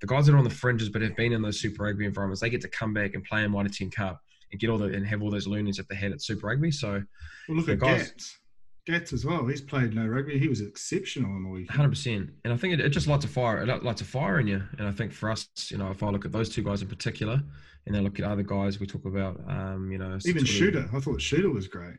the 0.00 0.06
guys 0.06 0.26
that 0.26 0.34
are 0.34 0.38
on 0.38 0.44
the 0.44 0.50
fringes 0.50 0.88
but 0.88 1.02
have 1.02 1.16
been 1.16 1.32
in 1.32 1.42
those 1.42 1.60
Super 1.60 1.84
Rugby 1.84 2.04
environments, 2.04 2.40
they 2.40 2.50
get 2.50 2.60
to 2.60 2.68
come 2.68 2.92
back 2.92 3.14
and 3.14 3.24
play 3.24 3.42
in 3.42 3.50
Mitre 3.50 3.68
10 3.68 3.90
Cup 3.90 4.20
and 4.50 4.60
get 4.60 4.70
all 4.70 4.78
the 4.78 4.84
and 4.84 5.06
have 5.06 5.22
all 5.22 5.30
those 5.30 5.46
learnings 5.46 5.78
that 5.78 5.88
they 5.88 5.96
had 5.96 6.12
at 6.12 6.22
Super 6.22 6.46
Rugby. 6.46 6.70
So 6.70 7.02
well, 7.48 7.56
look 7.58 7.68
at 7.68 7.78
guys. 7.78 8.36
Gats 8.84 9.12
as 9.12 9.24
well. 9.24 9.46
He's 9.46 9.60
played 9.60 9.94
no 9.94 10.06
rugby. 10.06 10.38
He 10.38 10.48
was 10.48 10.60
exceptional 10.60 11.30
on 11.30 11.44
the 11.44 11.48
weekend. 11.48 11.76
Hundred 11.76 11.90
percent. 11.90 12.30
And 12.44 12.52
I 12.52 12.56
think 12.56 12.74
it, 12.74 12.80
it, 12.80 12.88
just 12.88 13.06
lights 13.06 13.24
a 13.24 13.28
fire. 13.28 13.62
It 13.62 13.84
lights 13.84 14.00
a 14.00 14.04
fire 14.04 14.40
in 14.40 14.48
you. 14.48 14.60
And 14.78 14.88
I 14.88 14.90
think 14.90 15.12
for 15.12 15.30
us, 15.30 15.48
you 15.68 15.78
know, 15.78 15.90
if 15.90 16.02
I 16.02 16.08
look 16.08 16.24
at 16.24 16.32
those 16.32 16.48
two 16.48 16.64
guys 16.64 16.82
in 16.82 16.88
particular, 16.88 17.40
and 17.86 17.94
then 17.94 18.04
look 18.04 18.18
at 18.18 18.24
other 18.24 18.42
guys 18.42 18.80
we 18.80 18.86
talk 18.86 19.04
about, 19.04 19.40
um, 19.48 19.90
you 19.90 19.98
know, 19.98 20.18
even 20.24 20.44
Shooter. 20.44 20.88
I 20.92 21.00
thought 21.00 21.20
Shooter 21.20 21.50
was 21.50 21.68
great. 21.68 21.96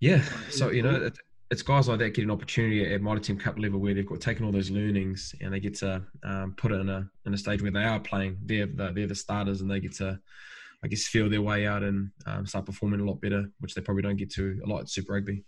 Yeah. 0.00 0.22
So 0.50 0.70
you 0.70 0.82
know, 0.82 0.94
it, 0.94 1.18
it's 1.50 1.62
guys 1.62 1.88
like 1.88 1.98
that 1.98 2.14
get 2.14 2.24
an 2.24 2.30
opportunity 2.30 2.92
at 2.92 3.02
Mitre 3.02 3.20
10 3.20 3.38
Cup 3.38 3.58
level 3.58 3.80
where 3.80 3.94
they've 3.94 4.06
got 4.06 4.20
taken 4.20 4.44
all 4.44 4.52
those 4.52 4.70
learnings 4.70 5.34
and 5.40 5.52
they 5.52 5.60
get 5.60 5.74
to 5.76 6.02
um, 6.24 6.54
put 6.56 6.72
it 6.72 6.76
in 6.76 6.88
a 6.88 7.08
in 7.26 7.34
a 7.34 7.38
stage 7.38 7.62
where 7.62 7.70
they 7.70 7.84
are 7.84 8.00
playing. 8.00 8.38
They're 8.44 8.66
the, 8.66 8.92
they're 8.92 9.06
the 9.06 9.14
starters 9.14 9.60
and 9.60 9.70
they 9.70 9.80
get 9.80 9.94
to. 9.96 10.20
I 10.82 10.88
guess 10.88 11.06
feel 11.06 11.28
their 11.28 11.42
way 11.42 11.66
out 11.66 11.82
and 11.82 12.10
um, 12.24 12.46
start 12.46 12.64
performing 12.64 13.00
a 13.00 13.04
lot 13.04 13.20
better, 13.20 13.44
which 13.58 13.74
they 13.74 13.82
probably 13.82 14.02
don't 14.02 14.16
get 14.16 14.30
to 14.32 14.58
a 14.64 14.66
lot 14.66 14.80
at 14.80 14.88
Super 14.88 15.12
Rugby. 15.12 15.44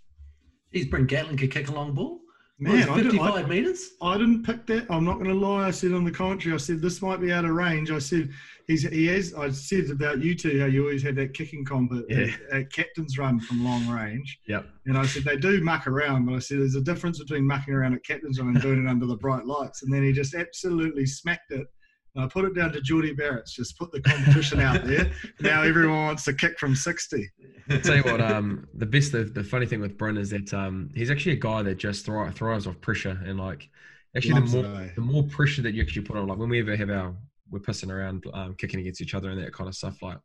He's 0.72 0.86
Bryn 0.86 1.06
Gatland 1.06 1.38
could 1.38 1.50
kick 1.50 1.68
a 1.68 1.72
long 1.72 1.94
ball. 1.94 2.20
Man, 2.58 2.88
I, 2.88 2.94
55 3.02 3.34
I, 3.34 3.42
meters? 3.48 3.90
I 4.00 4.16
didn't 4.16 4.44
pick 4.44 4.66
that. 4.66 4.86
I'm 4.88 5.04
not 5.04 5.14
going 5.14 5.30
to 5.30 5.34
lie. 5.34 5.66
I 5.66 5.70
said 5.72 5.92
on 5.92 6.04
the 6.04 6.12
commentary, 6.12 6.54
I 6.54 6.58
said 6.58 6.80
this 6.80 7.02
might 7.02 7.20
be 7.20 7.32
out 7.32 7.44
of 7.44 7.50
range. 7.50 7.90
I 7.90 7.98
said 7.98 8.30
he's 8.68 8.82
he 8.88 9.06
has. 9.06 9.34
I 9.34 9.50
said 9.50 9.90
about 9.90 10.20
you 10.22 10.36
two 10.36 10.60
how 10.60 10.66
you 10.66 10.82
always 10.82 11.02
had 11.02 11.16
that 11.16 11.34
kicking 11.34 11.64
comp 11.64 11.92
at, 11.92 12.04
Yeah. 12.08 12.32
at, 12.52 12.60
at 12.60 12.72
captain's 12.72 13.18
run 13.18 13.40
from 13.40 13.64
long 13.64 13.88
range. 13.88 14.38
Yep. 14.46 14.66
And 14.86 14.96
I 14.96 15.06
said 15.06 15.24
they 15.24 15.36
do 15.36 15.60
muck 15.60 15.88
around, 15.88 16.26
but 16.26 16.34
I 16.36 16.38
said 16.38 16.58
there's 16.58 16.76
a 16.76 16.80
difference 16.80 17.18
between 17.18 17.46
mucking 17.46 17.74
around 17.74 17.94
at 17.94 18.04
captain's 18.04 18.38
run 18.38 18.50
and 18.50 18.62
doing 18.62 18.86
it 18.86 18.88
under 18.88 19.06
the 19.06 19.16
bright 19.16 19.44
lights. 19.44 19.82
And 19.82 19.92
then 19.92 20.04
he 20.04 20.12
just 20.12 20.34
absolutely 20.34 21.06
smacked 21.06 21.50
it. 21.50 21.66
And 22.14 22.24
I 22.24 22.28
put 22.28 22.44
it 22.44 22.54
down 22.54 22.72
to 22.72 22.80
Jordie 22.80 23.14
Barrett's. 23.14 23.52
Just 23.52 23.78
put 23.78 23.90
the 23.90 24.00
competition 24.00 24.60
out 24.60 24.84
there. 24.84 25.10
Now 25.40 25.62
everyone 25.62 26.02
wants 26.04 26.24
to 26.24 26.34
kick 26.34 26.58
from 26.58 26.74
60. 26.74 27.30
I'll 27.70 27.80
tell 27.80 27.96
you 27.96 28.02
what, 28.02 28.20
um, 28.20 28.68
the 28.74 28.86
best, 28.86 29.12
the, 29.12 29.24
the 29.24 29.42
funny 29.42 29.66
thing 29.66 29.80
with 29.80 29.96
Bryn 29.96 30.16
is 30.16 30.30
that 30.30 30.52
um, 30.52 30.90
he's 30.94 31.10
actually 31.10 31.32
a 31.32 31.40
guy 31.40 31.62
that 31.62 31.76
just 31.76 32.04
thrives, 32.04 32.36
thrives 32.36 32.66
off 32.66 32.80
pressure 32.80 33.18
and 33.24 33.38
like 33.38 33.68
actually 34.16 34.34
Loves 34.34 34.52
the 34.52 34.62
more 34.62 34.80
eh? 34.82 34.88
the 34.94 35.00
more 35.00 35.22
pressure 35.24 35.62
that 35.62 35.72
you 35.72 35.82
actually 35.82 36.02
put 36.02 36.16
on, 36.16 36.26
like 36.26 36.38
when 36.38 36.50
we 36.50 36.60
ever 36.60 36.76
have 36.76 36.90
our 36.90 37.14
we're 37.52 37.60
pissing 37.60 37.92
around, 37.92 38.24
um, 38.32 38.54
kicking 38.54 38.80
against 38.80 39.02
each 39.02 39.14
other 39.14 39.30
and 39.30 39.40
that 39.40 39.52
kind 39.52 39.68
of 39.68 39.74
stuff. 39.76 40.02
Like 40.02 40.18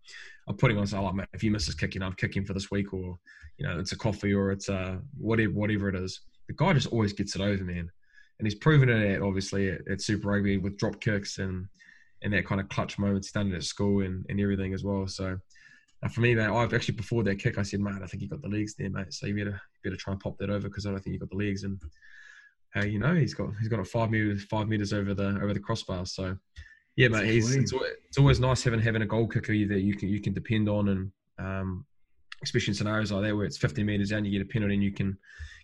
I'm 0.48 0.56
putting 0.56 0.78
on, 0.78 0.88
so 0.88 1.04
like, 1.04 1.14
mate, 1.14 1.28
if 1.34 1.44
you 1.44 1.52
miss 1.52 1.66
this 1.66 1.76
kick, 1.76 1.94
you 1.94 2.00
know, 2.00 2.08
I'm 2.08 2.14
kicking 2.14 2.46
for 2.46 2.54
this 2.54 2.72
week, 2.72 2.94
or 2.94 3.20
you 3.58 3.68
know, 3.68 3.78
it's 3.80 3.92
a 3.92 3.98
coffee 3.98 4.34
or 4.34 4.52
it's 4.52 4.70
a 4.70 5.00
whatever, 5.18 5.52
whatever 5.52 5.90
it 5.90 5.96
is. 5.96 6.22
The 6.48 6.54
guy 6.54 6.74
just 6.74 6.88
always 6.88 7.12
gets 7.12 7.36
it 7.36 7.42
over, 7.42 7.64
man, 7.64 7.92
and 8.40 8.46
he's 8.46 8.56
proven 8.56 8.90
it 8.90 9.16
at 9.16 9.22
obviously 9.22 9.72
at, 9.72 9.88
at 9.88 10.02
Super 10.02 10.30
Rugby 10.30 10.58
with 10.58 10.78
drop 10.78 11.00
kicks 11.02 11.38
and 11.38 11.68
and 12.24 12.34
that 12.34 12.46
kind 12.46 12.60
of 12.60 12.70
clutch 12.70 12.98
moments. 12.98 13.32
Done 13.32 13.54
at 13.54 13.64
school 13.64 14.04
and, 14.04 14.26
and 14.30 14.40
everything 14.40 14.74
as 14.74 14.84
well. 14.84 15.08
So. 15.08 15.38
Uh, 16.04 16.10
for 16.10 16.22
me, 16.22 16.36
mate, 16.36 16.46
I've 16.46 16.76
actually 16.76 16.94
before 16.94 17.24
that 17.24 17.40
kick, 17.40 17.58
I 17.58 17.64
said, 17.64 17.80
mate, 17.80 17.96
I 18.04 18.06
think 18.06 18.22
you 18.22 18.30
got 18.30 18.44
the 18.44 18.48
legs 18.48 18.76
there, 18.76 18.88
mate. 18.88 19.12
So 19.12 19.26
you 19.26 19.34
better 19.34 19.60
you 19.74 19.90
better 19.90 19.96
try 19.96 20.14
and 20.14 20.22
pop 20.22 20.38
that 20.38 20.52
over 20.52 20.68
because 20.68 20.86
I 20.86 20.92
don't 20.92 21.00
think 21.00 21.16
you 21.16 21.20
got 21.20 21.32
the 21.32 21.44
legs. 21.44 21.64
And 21.64 21.82
uh, 22.76 22.86
you 22.86 23.00
know, 23.00 23.16
he's 23.16 23.34
got 23.34 23.50
he's 23.60 23.68
got 23.68 23.80
a 23.80 23.84
five 23.84 24.12
meters 24.12 24.44
five 24.44 24.68
meters 24.68 24.94
over 24.94 25.14
the 25.14 25.40
over 25.42 25.54
the 25.54 25.60
crossbar. 25.60 26.06
So 26.06 26.38
yeah, 26.96 27.08
mate, 27.08 27.26
he's 27.26 27.56
it's, 27.56 27.74
it's 28.08 28.18
always 28.18 28.40
nice 28.40 28.64
having 28.64 28.80
having 28.80 29.02
a 29.02 29.06
goal 29.06 29.28
kicker 29.28 29.54
that 29.54 29.82
you 29.82 29.96
can 29.96 30.10
you 30.10 30.22
can 30.22 30.34
depend 30.34 30.68
on, 30.68 30.90
and 30.90 31.12
um, 31.40 31.86
especially 32.44 32.72
in 32.72 32.76
scenarios 32.76 33.12
like 33.12 33.24
that 33.24 33.36
where 33.36 33.46
it's 33.46 33.58
50 33.58 33.84
meters 33.84 34.10
down, 34.10 34.26
you 34.26 34.32
get 34.32 34.48
a 34.48 34.52
penalty 34.52 34.74
and 34.74 34.84
you 34.84 34.92
can 34.92 35.18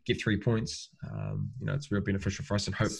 get 0.05 0.21
three 0.21 0.37
points. 0.37 0.89
Um, 1.11 1.49
you 1.59 1.65
know, 1.65 1.73
it's 1.73 1.91
real 1.91 2.01
beneficial 2.01 2.45
for 2.45 2.55
us, 2.55 2.67
and 2.67 2.75
hope 2.75 2.91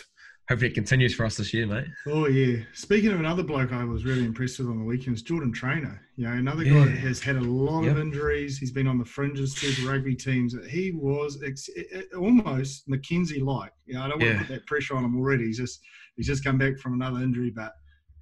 hopefully 0.50 0.70
it 0.72 0.74
continues 0.74 1.16
for 1.16 1.26
us 1.26 1.38
this 1.38 1.54
year, 1.54 1.66
mate. 1.66 1.86
Oh 2.08 2.28
yeah. 2.28 2.64
Speaking 2.74 3.12
of 3.12 3.20
another 3.20 3.44
bloke 3.44 3.72
I 3.72 3.84
was 3.86 4.04
really 4.04 4.26
impressed 4.26 4.60
with 4.60 4.68
on 4.68 4.78
the 4.78 4.84
weekend 4.84 5.16
is 5.16 5.22
Jordan 5.22 5.54
Trainor. 5.54 6.02
You 6.18 6.26
know, 6.26 6.34
another 6.34 6.64
guy 6.66 6.86
that 6.86 6.98
has 6.98 7.22
had 7.22 7.38
a 7.38 7.42
lot 7.42 7.84
Yep. 7.84 7.92
of 7.96 8.00
injuries. 8.02 8.58
He's 8.58 8.72
been 8.72 8.88
on 8.88 8.98
the 8.98 9.06
fringes 9.06 9.56
Super 9.56 9.90
Rugby 9.90 10.16
teams. 10.16 10.54
He 10.70 10.92
was 10.92 11.42
ex- 11.44 11.70
almost 12.16 12.88
McKenzie 12.90 13.42
like. 13.44 13.72
You 13.86 13.96
know, 13.96 14.02
I 14.02 14.08
don't 14.10 14.20
want 14.22 14.32
Yeah. 14.34 14.40
to 14.40 14.46
put 14.46 14.54
that 14.54 14.68
pressure 14.68 14.96
on 14.96 15.04
him 15.06 15.16
already. 15.18 15.46
He's 15.46 15.58
just 15.58 15.80
he's 16.16 16.28
just 16.28 16.44
come 16.44 16.58
back 16.58 16.78
from 16.78 16.94
another 16.94 17.22
injury, 17.24 17.50
but 17.50 17.74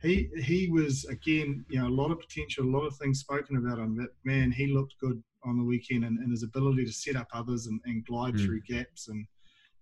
he 0.02 0.30
he 0.44 0.68
was 0.70 1.06
again, 1.06 1.66
you 1.70 1.80
know, 1.80 1.88
a 1.88 1.90
lot 2.02 2.12
of 2.12 2.20
potential, 2.20 2.66
a 2.66 2.70
lot 2.76 2.86
of 2.86 2.96
things 2.98 3.20
spoken 3.20 3.58
about 3.58 3.80
him. 3.80 3.96
But 3.96 4.10
man, 4.24 4.52
he 4.52 4.68
looked 4.68 4.96
good 5.00 5.22
on 5.44 5.58
the 5.58 5.64
weekend 5.64 6.04
and, 6.06 6.20
and 6.20 6.32
his 6.32 6.44
ability 6.44 6.86
to 6.86 6.92
set 6.92 7.16
up 7.16 7.28
others 7.34 7.68
and, 7.68 7.80
and 7.86 8.06
glide 8.06 8.36
Mm. 8.36 8.46
through 8.46 8.62
gaps 8.62 9.08
and 9.08 9.26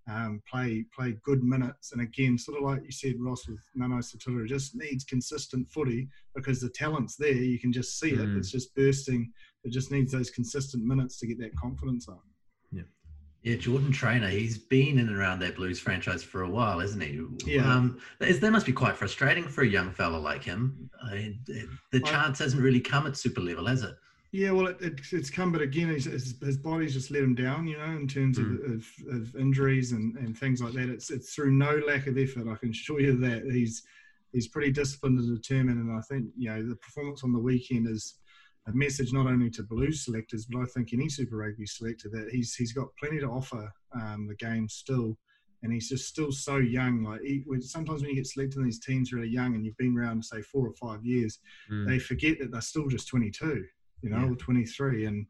um, 0.10 0.42
play 0.50 0.86
play 0.96 1.16
good 1.24 1.44
minutes. 1.44 1.92
And 1.92 2.02
again, 2.02 2.38
sort 2.38 2.58
of 2.58 2.64
like 2.64 2.84
you 2.84 2.92
said, 2.92 3.16
Ross 3.20 3.48
with 3.48 3.60
Nanai-Seturo, 3.78 4.48
just 4.48 4.76
needs 4.76 5.04
consistent 5.04 5.70
footy 5.70 6.08
because 6.34 6.60
the 6.62 6.70
talent's 6.70 7.16
there. 7.16 7.32
You 7.34 7.60
can 7.60 7.72
just 7.72 8.00
see 8.00 8.12
it. 8.12 8.20
Mm. 8.20 8.38
It's 8.38 8.50
just 8.52 8.74
bursting. 8.74 9.32
It 9.64 9.72
just 9.72 9.92
needs 9.92 10.12
those 10.12 10.30
consistent 10.32 10.84
minutes 10.84 11.20
to 11.20 11.28
get 11.28 11.38
that 11.40 11.56
confidence 11.58 12.08
up. 12.10 12.24
Yeah, 12.72 12.84
yeah. 13.44 13.58
Jordan 13.58 13.92
Trainor, 13.92 14.30
he's 14.30 14.58
been 14.58 14.98
in 14.98 15.10
and 15.10 15.16
around 15.18 15.40
that 15.40 15.56
Blues 15.58 15.80
franchise 15.80 16.24
for 16.24 16.42
a 16.44 16.50
while, 16.50 16.80
isn't 16.80 17.02
he? 17.02 17.22
Yeah. 17.46 17.72
Um, 17.72 18.00
that 18.20 18.40
that 18.42 18.52
must 18.52 18.66
be 18.66 18.72
quite 18.74 18.96
frustrating 18.98 19.48
for 19.48 19.62
a 19.64 19.68
young 19.68 19.92
fella 19.92 20.18
like 20.18 20.44
him. 20.44 20.90
I 21.04 21.14
mean, 21.14 21.40
the 21.92 22.02
I- 22.04 22.10
chance 22.10 22.40
hasn't 22.40 22.64
really 22.64 22.80
come 22.82 23.06
at 23.06 23.16
super 23.18 23.42
level, 23.42 23.68
has 23.68 23.84
it? 23.84 23.94
Yeah, 24.32 24.52
well, 24.52 24.68
it, 24.68 24.78
it, 24.80 25.00
it's 25.12 25.32
come, 25.32 25.52
but 25.52 25.62
again, 25.62 25.88
his, 25.90 26.06
his, 26.06 26.58
body's 26.58 26.94
just 26.94 27.10
let 27.10 27.24
him 27.24 27.34
down, 27.34 27.66
you 27.68 27.78
know, 27.78 27.86
in 27.86 28.08
terms 28.08 28.38
of, 28.38 28.46
of, 28.46 28.86
of 29.12 29.36
injuries 29.36 29.92
and, 29.92 30.16
and 30.18 30.38
things 30.38 30.62
like 30.62 30.74
that. 30.74 30.88
It's 30.90 31.10
it's 31.10 31.34
through 31.34 31.52
no 31.52 31.82
lack 31.88 32.06
of 32.06 32.16
effort. 32.18 32.48
I 32.48 32.56
can 32.56 32.70
assure 32.70 33.00
you 33.00 33.18
that 33.18 33.44
he's 33.52 33.82
he's 34.32 34.48
pretty 34.48 34.72
disciplined 34.72 35.18
and 35.18 35.36
determined. 35.36 35.80
And 35.80 35.98
I 35.98 36.02
think 36.02 36.28
you 36.38 36.50
know 36.52 36.62
the 36.62 36.76
performance 36.76 37.24
on 37.24 37.34
the 37.34 37.40
weekend 37.40 37.88
is 37.88 38.20
a 38.68 38.72
message 38.72 39.12
not 39.14 39.26
only 39.26 39.50
to 39.50 39.64
blue 39.64 39.92
selectors, 39.92 40.46
but 40.46 40.62
I 40.62 40.66
think 40.66 40.94
any 40.94 41.10
Super 41.10 41.38
Rugby 41.38 41.66
selector 41.66 42.08
that 42.10 42.30
he's 42.32 42.54
he's 42.54 42.74
got 42.74 42.96
plenty 43.00 43.20
to 43.22 43.28
offer 43.28 43.72
um, 44.00 44.28
the 44.28 44.36
game 44.36 44.70
still. 44.70 45.18
And 45.62 45.74
he's 45.74 45.90
just 45.90 46.08
still 46.08 46.32
so 46.32 46.56
young. 46.58 47.04
Like 47.04 47.22
he, 47.22 47.44
sometimes 47.62 48.02
when 48.02 48.12
you 48.12 48.16
get 48.16 48.28
selected 48.28 48.60
in 48.60 48.64
these 48.66 48.80
teams 48.80 49.12
really 49.12 49.28
young, 49.28 49.56
and 49.56 49.66
you've 49.66 49.76
been 49.76 49.98
around 49.98 50.24
say 50.24 50.42
four 50.42 50.68
or 50.68 50.74
five 50.76 51.04
years, 51.04 51.40
Mm. 51.70 51.88
they 51.88 52.00
forget 52.00 52.40
that 52.40 52.52
they're 52.52 52.62
still 52.62 52.88
just 52.88 53.10
22, 53.10 53.66
you 54.02 54.10
know, 54.10 54.18
Yeah. 54.18 54.30
or 54.32 54.36
23. 54.36 55.06
And 55.06 55.26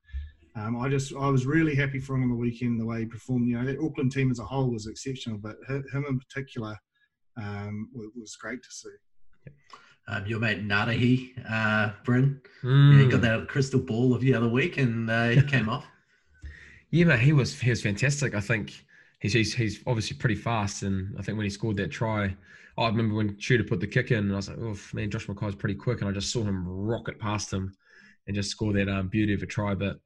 um, 0.56 0.80
I 0.80 0.90
just, 0.90 1.14
I 1.16 1.30
was 1.30 1.46
really 1.46 1.76
happy 1.76 2.00
for 2.00 2.16
him 2.16 2.24
on 2.24 2.30
the 2.30 2.36
weekend, 2.36 2.80
the 2.80 2.86
way 2.86 3.00
he 3.00 3.06
performed. 3.06 3.48
You 3.48 3.60
know, 3.60 3.66
that 3.66 3.80
Auckland 3.84 4.12
team 4.12 4.32
as 4.32 4.40
a 4.40 4.44
whole 4.46 4.70
was 4.72 4.88
exceptional, 4.88 5.38
but 5.38 5.56
him 5.68 6.06
in 6.08 6.20
particular 6.20 6.78
um, 7.38 7.90
was, 7.94 8.10
was 8.16 8.36
great 8.36 8.62
to 8.64 8.70
see. 8.72 8.90
Um, 10.08 10.26
your 10.26 10.40
mate 10.40 10.68
Nadahi, 10.68 11.34
uh, 11.50 11.92
Bryn, 12.04 12.42
yeah, 12.64 12.70
he 12.70 13.06
Mm. 13.06 13.12
got 13.12 13.22
that 13.22 13.48
crystal 13.48 13.80
ball 13.80 14.14
of 14.16 14.22
the 14.22 14.34
other 14.34 14.50
week 14.50 14.78
and 14.78 15.10
uh, 15.10 15.28
he 15.30 15.42
came 15.44 15.70
off. 15.76 15.86
Yeah, 16.90 17.06
mate, 17.06 17.20
he 17.20 17.34
was 17.34 17.60
he 17.60 17.70
was 17.70 17.84
fantastic. 17.84 18.34
I 18.34 18.40
think 18.40 18.86
he's, 19.20 19.34
he's 19.34 19.54
he's 19.54 19.84
obviously 19.86 20.18
pretty 20.18 20.34
fast, 20.36 20.82
and 20.82 21.16
I 21.20 21.22
think 21.22 21.38
when 21.38 21.46
he 21.46 21.52
scored 21.52 21.78
that 21.78 21.92
try, 21.92 22.36
I 22.80 22.88
remember 22.88 23.14
when 23.14 23.38
Shooter 23.38 23.64
put 23.64 23.80
the 23.80 23.86
kick 23.86 24.10
in, 24.10 24.18
and 24.20 24.34
I 24.34 24.38
was 24.38 24.50
like, 24.50 24.58
oh 24.60 24.76
man, 24.94 25.12
Josh 25.12 25.28
McKay's 25.28 25.54
pretty 25.54 25.76
quick, 25.76 26.02
and 26.02 26.10
I 26.10 26.12
just 26.12 26.32
saw 26.32 26.42
him 26.44 26.68
rocket 26.68 27.20
past 27.20 27.54
him 27.54 27.72
and 28.30 28.36
just 28.36 28.52
score 28.52 28.72
that 28.74 28.88
um, 28.88 29.08
beauty 29.08 29.34
of 29.34 29.42
a 29.42 29.48
try. 29.48 29.74
But 29.74 29.98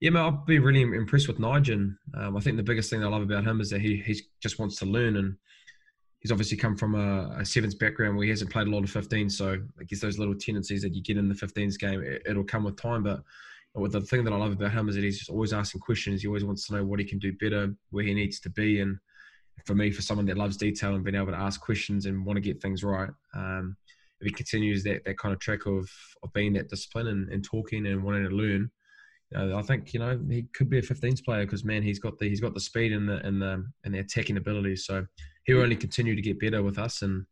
yeah, 0.00 0.08
mate, 0.08 0.20
I've 0.20 0.46
been 0.46 0.62
really 0.62 0.80
impressed 0.80 1.28
with 1.28 1.38
Nigel. 1.38 1.90
Um, 2.14 2.34
I 2.34 2.40
think 2.40 2.56
the 2.56 2.62
biggest 2.62 2.88
thing 2.88 3.04
I 3.04 3.08
love 3.08 3.20
about 3.20 3.44
him 3.44 3.60
is 3.60 3.68
that 3.70 3.82
he 3.82 3.96
he 3.98 4.18
just 4.42 4.58
wants 4.58 4.76
to 4.76 4.86
learn, 4.86 5.16
and 5.16 5.36
he's 6.20 6.32
obviously 6.32 6.56
come 6.56 6.74
from 6.74 6.94
a, 6.94 7.36
a 7.38 7.44
sevens 7.44 7.74
background 7.74 8.16
where 8.16 8.24
he 8.24 8.30
hasn't 8.30 8.50
played 8.50 8.66
a 8.66 8.70
lot 8.70 8.82
of 8.82 8.90
15s. 8.90 9.32
So 9.32 9.58
I 9.78 9.84
guess 9.84 10.00
those 10.00 10.18
little 10.18 10.34
tendencies 10.34 10.80
that 10.82 10.94
you 10.94 11.02
get 11.02 11.18
in 11.18 11.28
the 11.28 11.34
15s 11.34 11.78
game, 11.78 12.02
it, 12.02 12.22
it'll 12.26 12.44
come 12.44 12.64
with 12.64 12.80
time, 12.80 13.04
but. 13.04 13.22
But 13.78 13.92
the 13.92 14.00
thing 14.00 14.24
that 14.24 14.32
I 14.32 14.36
love 14.36 14.52
about 14.52 14.72
him 14.72 14.88
is 14.88 14.94
that 14.94 15.04
he's 15.04 15.18
just 15.18 15.28
always 15.28 15.52
asking 15.52 15.82
questions. 15.82 16.22
He 16.22 16.28
always 16.28 16.46
wants 16.46 16.66
to 16.66 16.74
know 16.74 16.84
what 16.86 16.98
he 16.98 17.04
can 17.04 17.18
do 17.18 17.34
better, 17.34 17.74
where 17.90 18.04
he 18.04 18.14
needs 18.14 18.40
to 18.40 18.48
be. 18.48 18.80
And 18.80 18.96
for 19.66 19.74
me, 19.74 19.90
for 19.90 20.00
someone 20.00 20.24
that 20.28 20.38
loves 20.38 20.56
detail 20.56 20.94
and 20.94 21.04
being 21.04 21.14
able 21.14 21.26
to 21.26 21.36
ask 21.36 21.60
questions 21.60 22.06
and 22.06 22.24
want 22.24 22.38
to 22.38 22.40
get 22.40 22.62
things 22.62 22.82
right, 22.82 23.10
um, 23.34 23.76
if 24.20 24.26
he 24.26 24.32
continues 24.32 24.82
that 24.84 25.04
that 25.04 25.18
kind 25.18 25.34
of 25.34 25.40
track 25.40 25.66
of, 25.66 25.88
of 26.22 26.32
being 26.32 26.52
that 26.54 26.68
discipline 26.68 27.08
and, 27.08 27.28
and 27.30 27.44
talking 27.44 27.86
and 27.86 28.02
wanting 28.02 28.28
to 28.28 28.34
learn, 28.34 28.70
you 29.30 29.38
know, 29.38 29.58
I 29.58 29.62
think 29.62 29.92
you 29.92 30.00
know 30.00 30.20
he 30.28 30.46
could 30.54 30.70
be 30.70 30.78
a 30.78 30.82
15s 30.82 31.24
player 31.24 31.44
because 31.44 31.64
man, 31.64 31.82
he's 31.82 31.98
got 31.98 32.18
the 32.18 32.28
he's 32.28 32.40
got 32.40 32.54
the 32.54 32.60
speed 32.60 32.92
and 32.92 33.08
the 33.08 33.24
and 33.26 33.40
the 33.40 33.64
and 33.84 33.94
the 33.94 33.98
attacking 33.98 34.36
ability. 34.36 34.76
So 34.76 35.06
he'll 35.44 35.62
only 35.62 35.76
continue 35.76 36.14
to 36.16 36.22
get 36.22 36.40
better 36.40 36.62
with 36.62 36.78
us, 36.78 37.02
and 37.02 37.26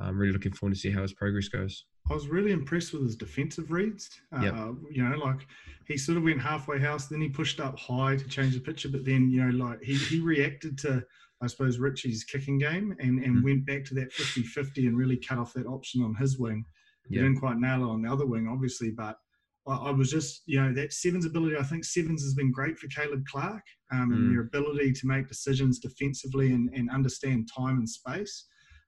I'm 0.00 0.18
really 0.18 0.32
looking 0.32 0.52
forward 0.52 0.74
to 0.74 0.80
see 0.80 0.90
how 0.90 1.02
his 1.02 1.12
progress 1.12 1.48
goes. 1.48 1.84
I 2.10 2.14
was 2.14 2.28
really 2.28 2.52
impressed 2.52 2.92
with 2.92 3.02
his 3.02 3.16
defensive 3.16 3.70
reads. 3.70 4.08
Uh, 4.34 4.40
Yep. 4.42 4.54
You 4.90 5.08
know, 5.08 5.16
like 5.18 5.46
he 5.86 5.98
sort 5.98 6.16
of 6.18 6.24
went 6.24 6.40
halfway 6.40 6.78
house, 6.78 7.06
then 7.06 7.20
he 7.20 7.28
pushed 7.28 7.60
up 7.60 7.78
high 7.78 8.16
to 8.16 8.28
change 8.28 8.54
the 8.54 8.60
picture, 8.60 8.88
but 8.88 9.04
then, 9.04 9.30
you 9.30 9.44
know, 9.44 9.64
like 9.64 9.82
he, 9.82 9.94
he 9.94 10.20
reacted 10.20 10.78
to, 10.78 11.04
I 11.40 11.46
suppose, 11.46 11.78
Richie's 11.78 12.24
kicking 12.24 12.58
game 12.58 12.94
and, 12.98 13.22
and 13.22 13.36
Mm. 13.36 13.44
went 13.44 13.66
back 13.66 13.84
to 13.86 13.94
that 13.94 14.12
50 14.12 14.42
50 14.42 14.86
and 14.86 14.96
really 14.96 15.16
cut 15.16 15.38
off 15.38 15.52
that 15.54 15.66
option 15.66 16.02
on 16.02 16.14
his 16.16 16.38
wing. 16.38 16.64
He 17.08 17.16
Yeah. 17.16 17.22
didn't 17.22 17.38
quite 17.38 17.58
nail 17.58 17.82
it 17.82 17.88
on 17.90 18.02
the 18.02 18.10
other 18.12 18.26
wing, 18.26 18.48
obviously, 18.48 18.90
but 18.90 19.16
I, 19.66 19.74
I 19.76 19.90
was 19.90 20.10
just, 20.10 20.42
you 20.46 20.60
know, 20.60 20.72
that 20.74 20.92
Sevens 20.92 21.26
ability, 21.26 21.56
I 21.56 21.62
think 21.62 21.84
Sevens 21.84 22.22
has 22.22 22.34
been 22.34 22.50
great 22.50 22.78
for 22.78 22.88
Caleb 22.88 23.24
Clarke 23.30 23.62
um, 23.92 24.12
and 24.12 24.24
Mm. 24.28 24.30
their 24.32 24.40
ability 24.40 24.92
to 24.94 25.06
make 25.06 25.28
decisions 25.28 25.78
defensively 25.78 26.52
and, 26.52 26.70
and 26.74 26.90
understand 26.90 27.48
time 27.56 27.78
and 27.78 27.88
space. 27.88 28.46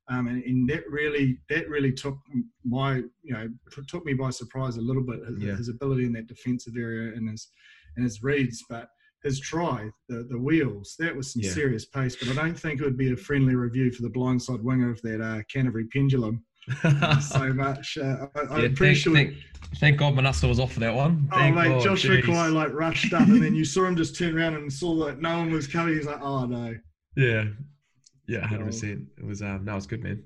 Um, 0.09 0.27
and, 0.27 0.43
and 0.43 0.69
that 0.71 0.91
really 0.91 1.39
that 1.51 1.69
really 1.69 1.93
took 1.93 2.19
my 2.65 2.97
you 3.23 3.33
know 3.33 3.49
took 3.87 4.05
me 4.05 4.13
by 4.13 4.31
surprise 4.31 4.77
a 4.77 4.81
little 4.81 5.05
bit 5.05 5.21
his, 5.25 5.39
Yeah. 5.39 5.55
his 5.57 5.69
ability 5.69 6.05
in 6.05 6.13
that 6.15 6.27
defensive 6.27 6.77
area 6.77 7.13
and 7.15 7.31
his 7.31 7.49
and 7.95 8.03
his 8.03 8.21
reads 8.21 8.65
but 8.69 8.89
his 9.23 9.41
try 9.41 9.89
the 10.09 10.27
the 10.31 10.39
wheels 10.39 10.95
that 10.99 11.15
was 11.15 11.33
some 11.33 11.43
Yeah. 11.43 11.51
serious 11.51 11.85
pace 11.85 12.17
but 12.17 12.29
I 12.31 12.35
don't 12.43 12.59
think 12.59 12.81
it 12.81 12.85
would 12.85 12.97
be 12.97 13.13
a 13.13 13.17
friendly 13.17 13.55
review 13.55 13.91
for 13.93 14.03
the 14.03 14.11
blindside 14.11 14.63
winger 14.63 14.91
of 14.91 15.01
that 15.03 15.21
uh, 15.21 15.43
Canterbury 15.53 15.87
pendulum 15.93 16.45
so 17.21 17.53
much 17.53 17.99
uh, 18.01 18.27
I, 18.35 18.41
I'm 18.41 18.63
Yeah, 18.63 18.69
pretty 18.75 18.75
thank, 18.77 18.97
sure 18.97 19.15
thank, 19.15 19.35
thank 19.77 19.99
God 19.99 20.15
Manassa 20.15 20.49
was 20.49 20.61
off 20.61 20.73
for 20.73 20.81
that 20.81 20.95
one. 20.95 21.29
Oh 21.33 21.37
Thank 21.37 21.57
mate, 21.57 21.69
God, 21.69 21.83
Josh 21.83 22.05
jeez. 22.05 22.17
Rickly 22.17 22.51
like 22.51 22.73
rushed 22.73 23.13
up, 23.13 23.27
and 23.29 23.43
then 23.43 23.55
you 23.55 23.65
saw 23.65 23.87
him 23.87 23.97
just 23.97 24.17
turn 24.17 24.37
around 24.39 24.55
and 24.55 24.73
saw 24.73 24.95
that 25.07 25.21
no 25.21 25.39
one 25.39 25.51
was 25.51 25.67
coming. 25.67 25.95
He's 25.97 26.07
like, 26.07 26.21
"Oh 26.21 26.45
no!" 26.47 26.75
Yeah, 27.17 27.45
yeah, 28.29 28.47
hundred 28.47 28.67
percent. 28.67 29.07
It 29.19 29.25
was 29.25 29.41
um, 29.43 29.65
no, 29.65 29.77
it's 29.77 29.87
good, 29.87 30.03
man. 30.03 30.23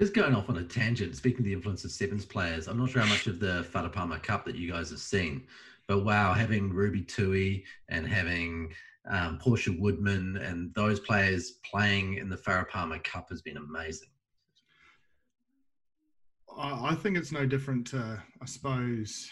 Just 0.00 0.12
going 0.12 0.34
off 0.34 0.50
on 0.50 0.56
a 0.58 0.64
tangent, 0.64 1.14
speaking 1.16 1.40
of 1.40 1.44
the 1.44 1.52
influence 1.52 1.84
of 1.84 1.92
sevens 1.92 2.24
players, 2.26 2.66
I'm 2.66 2.78
not 2.78 2.90
sure 2.90 3.00
how 3.02 3.08
much 3.08 3.26
of 3.28 3.38
the 3.38 3.64
Farah 3.72 3.92
Palmer 3.92 4.18
Cup 4.18 4.44
that 4.46 4.56
you 4.56 4.70
guys 4.70 4.90
have 4.90 4.98
seen, 4.98 5.46
But 5.86 6.04
wow, 6.04 6.32
having 6.32 6.72
Ruby 6.72 7.02
Tui 7.02 7.64
and 7.88 8.06
having 8.06 8.72
um, 9.10 9.38
Portia 9.38 9.72
Woodman 9.78 10.38
and 10.38 10.74
those 10.74 11.00
players 11.00 11.58
playing 11.70 12.16
in 12.16 12.28
the 12.28 12.36
Farah 12.36 12.68
Palmer 12.68 12.98
Cup 13.00 13.28
has 13.30 13.42
been 13.42 13.58
amazing. 13.58 14.08
I 16.56 16.94
think 16.94 17.16
it's 17.16 17.32
no 17.32 17.46
different 17.46 17.86
to, 17.88 18.22
I 18.40 18.46
suppose, 18.46 19.28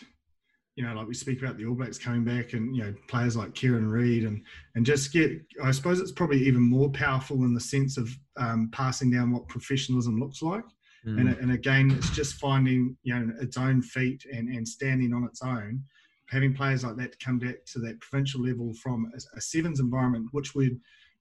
you 0.74 0.84
know, 0.84 0.94
like 0.94 1.07
we 1.07 1.14
speak 1.14 1.40
about 1.40 1.57
the 1.57 1.66
All 1.66 1.74
Blacks 1.74 1.98
coming 1.98 2.24
back 2.24 2.53
and, 2.53 2.74
you 2.74 2.82
know, 2.82 2.94
players 3.07 3.36
like 3.36 3.55
Kieran 3.55 3.88
Read 3.88 4.24
and, 4.24 4.42
and 4.74 4.84
just 4.84 5.12
get, 5.12 5.30
I 5.62 5.70
suppose 5.70 6.00
it's 6.00 6.12
probably 6.12 6.42
even 6.42 6.62
more 6.62 6.90
powerful 6.90 7.44
in 7.44 7.55
the 7.55 7.61
sense 7.61 7.96
of 7.96 8.11
um, 8.36 8.70
passing 8.72 9.11
down 9.11 9.32
what 9.32 9.48
professionalism 9.48 10.18
looks 10.18 10.42
like. 10.42 10.64
Mm. 11.07 11.20
And, 11.20 11.28
and 11.28 11.53
again, 11.53 11.90
it's 11.92 12.11
just 12.11 12.34
finding, 12.34 12.96
you 13.05 13.14
know, 13.14 13.32
its 13.40 13.57
own 13.57 13.82
feet 13.82 14.24
and, 14.32 14.48
and 14.48 14.66
standing 14.66 15.14
on 15.14 15.24
its 15.24 15.42
own. 15.42 15.82
Having 16.33 16.55
players 16.55 16.85
like 16.85 16.97
that 16.97 17.12
to 17.12 17.24
come 17.24 17.39
back 17.39 17.64
to 17.66 17.78
that 17.80 18.01
provincial 18.01 18.43
level 18.43 18.74
from 18.74 19.12
a, 19.14 19.37
a 19.37 19.41
sevens 19.41 19.78
environment, 19.78 20.26
which 20.33 20.55
we, 20.55 20.76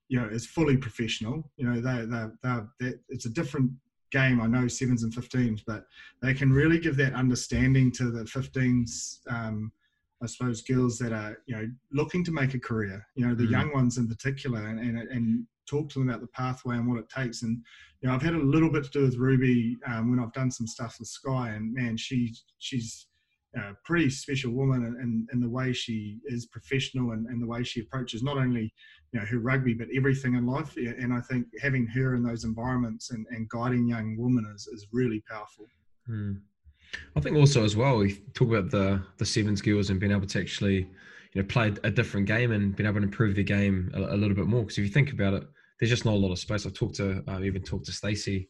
you 0.07 0.19
know, 0.19 0.27
is 0.27 0.47
fully 0.47 0.77
professional. 0.77 1.51
You 1.57 1.69
know, 1.69 1.81
they, 1.81 2.05
they, 2.05 2.25
they, 2.41 2.59
they, 2.79 2.97
it's 3.09 3.25
a 3.25 3.29
different 3.29 3.71
game. 4.11 4.41
I 4.41 4.47
know 4.47 4.67
sevens 4.67 5.03
and 5.03 5.13
15s, 5.13 5.61
but 5.67 5.85
they 6.21 6.33
can 6.33 6.51
really 6.51 6.79
give 6.79 6.97
that 6.97 7.13
understanding 7.13 7.91
to 7.93 8.11
the 8.11 8.23
15s. 8.23 9.19
Um, 9.29 9.71
I 10.23 10.27
suppose 10.27 10.61
girls 10.61 10.99
that 10.99 11.13
are 11.13 11.39
you 11.47 11.55
know 11.55 11.67
looking 11.91 12.23
to 12.25 12.31
make 12.31 12.53
a 12.53 12.59
career, 12.59 13.05
you 13.15 13.27
know 13.27 13.33
the 13.33 13.45
mm. 13.45 13.51
young 13.51 13.73
ones 13.73 13.97
in 13.97 14.07
particular, 14.07 14.67
and, 14.67 14.79
and, 14.79 14.97
and 14.97 15.47
talk 15.67 15.89
to 15.89 15.99
them 15.99 16.09
about 16.09 16.21
the 16.21 16.27
pathway 16.27 16.75
and 16.75 16.87
what 16.87 16.99
it 16.99 17.09
takes. 17.09 17.41
And 17.41 17.63
you 18.01 18.07
know 18.07 18.13
I've 18.13 18.21
had 18.21 18.35
a 18.35 18.37
little 18.37 18.71
bit 18.71 18.83
to 18.83 18.89
do 18.91 19.01
with 19.01 19.17
Ruby 19.17 19.77
um, 19.87 20.11
when 20.11 20.19
I've 20.19 20.33
done 20.33 20.51
some 20.51 20.67
stuff 20.67 20.97
with 20.99 21.07
Sky, 21.07 21.49
and 21.49 21.73
man, 21.73 21.97
she 21.97 22.35
she's 22.59 23.07
pretty 23.83 24.09
special 24.09 24.51
woman, 24.51 24.85
and, 24.85 24.95
and, 24.97 25.27
and 25.31 25.43
the 25.43 25.49
way 25.49 25.73
she 25.73 26.19
is 26.25 26.45
professional 26.45 27.11
and, 27.11 27.27
and 27.27 27.41
the 27.41 27.47
way 27.47 27.63
she 27.63 27.81
approaches 27.81 28.23
not 28.23 28.37
only 28.37 28.73
you 29.11 29.19
know 29.19 29.25
her 29.25 29.39
rugby, 29.39 29.73
but 29.73 29.87
everything 29.95 30.35
in 30.35 30.45
life. 30.45 30.77
And 30.77 31.13
I 31.13 31.19
think 31.21 31.47
having 31.61 31.85
her 31.87 32.15
in 32.15 32.23
those 32.23 32.43
environments 32.45 33.11
and, 33.11 33.25
and 33.31 33.49
guiding 33.49 33.87
young 33.87 34.15
women 34.17 34.51
is, 34.55 34.67
is 34.67 34.87
really 34.91 35.21
powerful. 35.29 35.65
Hmm. 36.07 36.33
I 37.15 37.19
think 37.21 37.37
also 37.37 37.63
as 37.63 37.75
well, 37.75 37.97
we 37.97 38.15
talk 38.33 38.49
about 38.49 38.71
the 38.71 39.01
the 39.17 39.25
seven 39.25 39.55
skills 39.55 39.89
and 39.89 39.99
being 39.99 40.11
able 40.11 40.27
to 40.27 40.39
actually, 40.39 40.89
you 41.33 41.41
know, 41.41 41.43
play 41.47 41.73
a 41.83 41.91
different 41.91 42.27
game 42.27 42.51
and 42.51 42.75
being 42.75 42.87
able 42.87 42.99
to 42.99 43.05
improve 43.05 43.35
the 43.35 43.43
game 43.43 43.91
a, 43.93 43.99
a 43.99 44.17
little 44.17 44.35
bit 44.35 44.47
more. 44.47 44.61
Because 44.61 44.77
if 44.77 44.85
you 44.85 44.91
think 44.91 45.11
about 45.11 45.33
it, 45.33 45.43
there's 45.79 45.89
just 45.89 46.05
not 46.05 46.13
a 46.13 46.17
lot 46.17 46.31
of 46.31 46.39
space. 46.39 46.65
I've 46.65 46.73
talked 46.73 46.95
to, 46.95 47.23
uh, 47.27 47.41
even 47.41 47.63
talked 47.63 47.85
to 47.87 47.91
Stacey, 47.91 48.47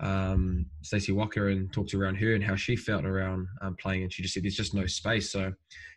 um, 0.00 0.66
Stacey 0.82 1.12
Waaka, 1.12 1.46
and 1.46 1.72
talked 1.72 1.94
around 1.94 2.16
her 2.16 2.34
and 2.34 2.44
how 2.44 2.56
she 2.56 2.76
felt 2.76 3.04
around 3.04 3.46
um, 3.62 3.76
playing, 3.80 4.02
and 4.02 4.12
she 4.12 4.22
just 4.22 4.34
said 4.34 4.42
there's 4.42 4.56
just 4.56 4.74
no 4.74 4.86
space. 4.86 5.30
So 5.30 5.52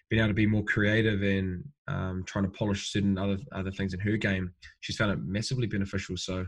being 0.09 0.21
able 0.21 0.29
to 0.29 0.33
be 0.33 0.45
more 0.45 0.63
creative 0.63 1.21
and 1.21 1.63
um, 1.87 2.23
trying 2.25 2.45
to 2.45 2.51
polish 2.51 2.91
certain 2.91 3.17
other 3.17 3.37
other 3.51 3.71
things 3.71 3.93
in 3.93 3.99
her 3.99 4.17
game, 4.17 4.53
she's 4.79 4.97
found 4.97 5.11
it 5.11 5.19
massively 5.23 5.67
beneficial. 5.67 6.17
So 6.17 6.45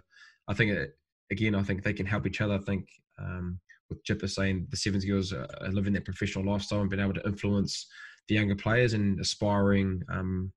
I 0.48 0.54
think 0.54 0.72
it, 0.72 0.98
again, 1.32 1.56
I 1.56 1.64
think 1.64 1.84
they 1.84 1.94
can 1.94 2.06
help 2.06 2.26
each 2.26 2.42
other. 2.42 2.56
I 2.56 2.60
think 2.60 2.88
um, 3.20 3.60
with 3.90 4.04
Jipper 4.04 4.28
saying 4.28 4.68
the 4.70 4.78
Sevens 4.78 5.06
girls 5.06 5.34
are 5.34 5.48
living 5.72 5.94
that 5.94 6.06
professional 6.06 6.46
lifestyle 6.46 6.82
and 6.82 6.90
being 6.90 7.02
able 7.02 7.14
to 7.16 7.26
influence 7.26 7.88
the 8.28 8.36
younger 8.36 8.56
players 8.56 8.94
and 8.94 9.20
aspiring 9.20 10.02
um, 10.12 10.52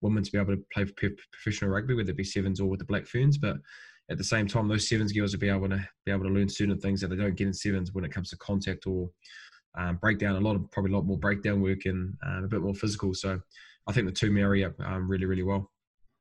women 0.00 0.22
to 0.22 0.32
be 0.32 0.38
able 0.38 0.56
to 0.56 0.64
play 0.74 0.84
professional 1.32 1.70
rugby, 1.70 1.94
whether 1.94 2.10
it 2.10 2.16
be 2.16 2.24
sevens 2.24 2.60
or 2.60 2.68
with 2.68 2.80
the 2.80 2.84
Black 2.84 3.06
Ferns. 3.06 3.38
But 3.38 3.56
at 4.12 4.18
the 4.18 4.24
same 4.24 4.46
time, 4.46 4.68
those 4.68 4.88
sevens 4.88 5.12
girls 5.12 5.32
will 5.32 5.40
be 5.40 5.48
able 5.48 5.68
to 5.68 5.88
be 6.06 6.12
able 6.12 6.24
to 6.24 6.30
learn 6.30 6.48
certain 6.48 6.78
things 6.78 7.00
that 7.00 7.08
they 7.08 7.16
don't 7.16 7.34
get 7.34 7.46
in 7.48 7.54
sevens 7.54 7.92
when 7.92 8.04
it 8.04 8.12
comes 8.12 8.30
to 8.30 8.36
contact 8.36 8.86
or 8.86 9.10
um, 9.76 9.96
breakdown, 9.96 10.36
a 10.36 10.40
lot 10.40 10.54
of 10.54 10.70
probably 10.70 10.92
a 10.92 10.94
lot 10.94 11.06
more 11.06 11.18
breakdown 11.18 11.60
work 11.62 11.86
and 11.86 12.14
um, 12.26 12.44
a 12.44 12.48
bit 12.48 12.60
more 12.60 12.74
physical. 12.74 13.14
So 13.14 13.40
I 13.88 13.92
think 13.92 14.06
the 14.06 14.12
two 14.12 14.30
marry 14.30 14.64
up 14.64 14.74
um, 14.84 15.10
really, 15.10 15.24
really 15.24 15.42
well. 15.42 15.70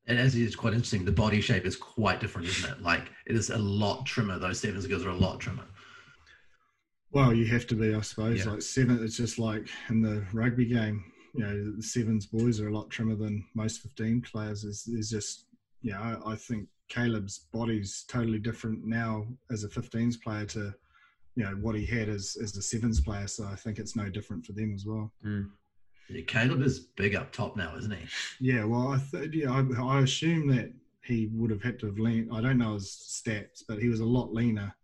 And 0.07 0.17
as 0.17 0.35
it's 0.35 0.55
quite 0.55 0.73
interesting, 0.73 1.05
the 1.05 1.11
body 1.11 1.41
shape 1.41 1.65
is 1.65 1.75
quite 1.75 2.19
different, 2.19 2.47
isn't 2.47 2.71
it? 2.71 2.81
Like 2.81 3.11
it 3.27 3.35
is 3.35 3.51
a 3.51 3.57
lot 3.57 4.05
trimmer. 4.05 4.39
Those 4.39 4.59
sevens 4.59 4.87
girls 4.87 5.05
are 5.05 5.09
a 5.09 5.15
lot 5.15 5.39
trimmer. 5.39 5.65
Well, 7.11 7.33
you 7.33 7.45
have 7.47 7.67
to 7.67 7.75
be, 7.75 7.93
I 7.93 8.01
suppose. 8.01 8.39
Yeah. 8.39 8.51
Like 8.51 8.61
seven, 8.61 9.03
it's 9.03 9.17
just 9.17 9.37
like 9.37 9.67
in 9.89 10.01
the 10.01 10.25
rugby 10.33 10.65
game. 10.65 11.03
You 11.35 11.43
know, 11.43 11.73
the 11.75 11.83
sevens 11.83 12.25
boys 12.25 12.59
are 12.59 12.69
a 12.69 12.73
lot 12.73 12.89
trimmer 12.89 13.15
than 13.15 13.45
most 13.53 13.81
fifteen 13.81 14.21
players. 14.21 14.63
Is 14.63 14.87
is 14.87 15.09
just, 15.09 15.45
yeah. 15.81 15.99
I, 15.99 16.31
I 16.31 16.35
think 16.35 16.67
Caleb's 16.91 17.47
body's 17.53 18.03
totally 18.09 18.39
different 18.39 18.85
now 18.85 19.25
as 19.49 19.63
a 19.63 19.69
15s 19.69 20.21
player 20.21 20.45
to 20.45 20.73
you 21.35 21.45
know 21.45 21.51
what 21.61 21.75
he 21.75 21.85
had 21.85 22.09
as 22.09 22.37
as 22.43 22.55
a 22.57 22.61
sevens 22.61 22.99
player. 22.99 23.27
So 23.27 23.45
I 23.45 23.55
think 23.55 23.79
it's 23.79 23.95
no 23.95 24.09
different 24.09 24.45
for 24.45 24.51
them 24.51 24.73
as 24.75 24.85
well. 24.85 25.11
Mm. 25.25 25.49
Yeah, 26.09 26.21
Caleb 26.27 26.61
is 26.61 26.79
big 26.79 27.15
up 27.15 27.31
top 27.31 27.55
now, 27.55 27.75
isn't 27.77 27.91
he? 27.91 28.05
Yeah, 28.41 28.65
well, 28.65 28.89
I 28.89 28.99
th- 29.11 29.33
yeah, 29.33 29.51
I, 29.51 29.81
I 29.81 30.01
assume 30.01 30.47
that 30.49 30.73
he 31.03 31.29
would 31.33 31.51
have 31.51 31.63
had 31.63 31.79
to 31.79 31.85
have 31.85 31.97
lean. 31.97 32.29
I 32.33 32.41
don't 32.41 32.57
know 32.57 32.73
his 32.73 32.89
stats, 32.89 33.63
but 33.65 33.79
he 33.79 33.87
was 33.87 34.01
a 34.01 34.05
lot 34.05 34.33
leaner 34.33 34.75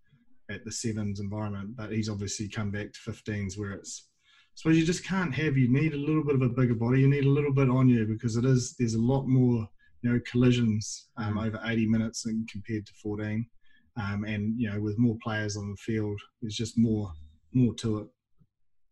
at 0.49 0.63
the 0.63 0.71
sevens 0.71 1.19
environment. 1.19 1.75
But 1.75 1.91
he's 1.91 2.09
obviously 2.09 2.47
come 2.47 2.71
back 2.71 2.93
to 2.93 3.11
15s 3.11 3.57
where 3.57 3.71
it's. 3.71 4.07
Suppose 4.55 4.77
you 4.77 4.85
just 4.85 5.03
can't 5.05 5.35
have. 5.35 5.57
You 5.57 5.67
need 5.71 5.93
a 5.93 5.97
little 5.97 6.23
bit 6.23 6.33
of 6.35 6.41
a 6.41 6.49
bigger 6.49 6.73
body. 6.73 7.01
You 7.01 7.09
need 7.09 7.25
a 7.25 7.29
little 7.29 7.53
bit 7.53 7.69
on 7.69 7.89
you 7.89 8.05
because 8.05 8.37
it 8.37 8.45
is. 8.45 8.75
There's 8.77 8.95
a 8.95 9.01
lot 9.01 9.27
more, 9.27 9.69
you 10.01 10.11
know, 10.11 10.19
collisions 10.29 11.07
um, 11.17 11.35
mm. 11.35 11.47
over 11.47 11.59
80 11.65 11.87
minutes 11.87 12.23
than 12.23 12.45
compared 12.51 12.85
to 12.85 12.93
14. 13.01 13.45
Um, 14.01 14.23
and 14.25 14.59
you 14.59 14.69
know, 14.71 14.79
with 14.79 14.97
more 14.99 15.17
players 15.23 15.57
on 15.57 15.69
the 15.69 15.77
field, 15.77 16.19
there's 16.41 16.55
just 16.55 16.77
more 16.77 17.11
more 17.53 17.73
to 17.75 17.99
it. 17.99 18.07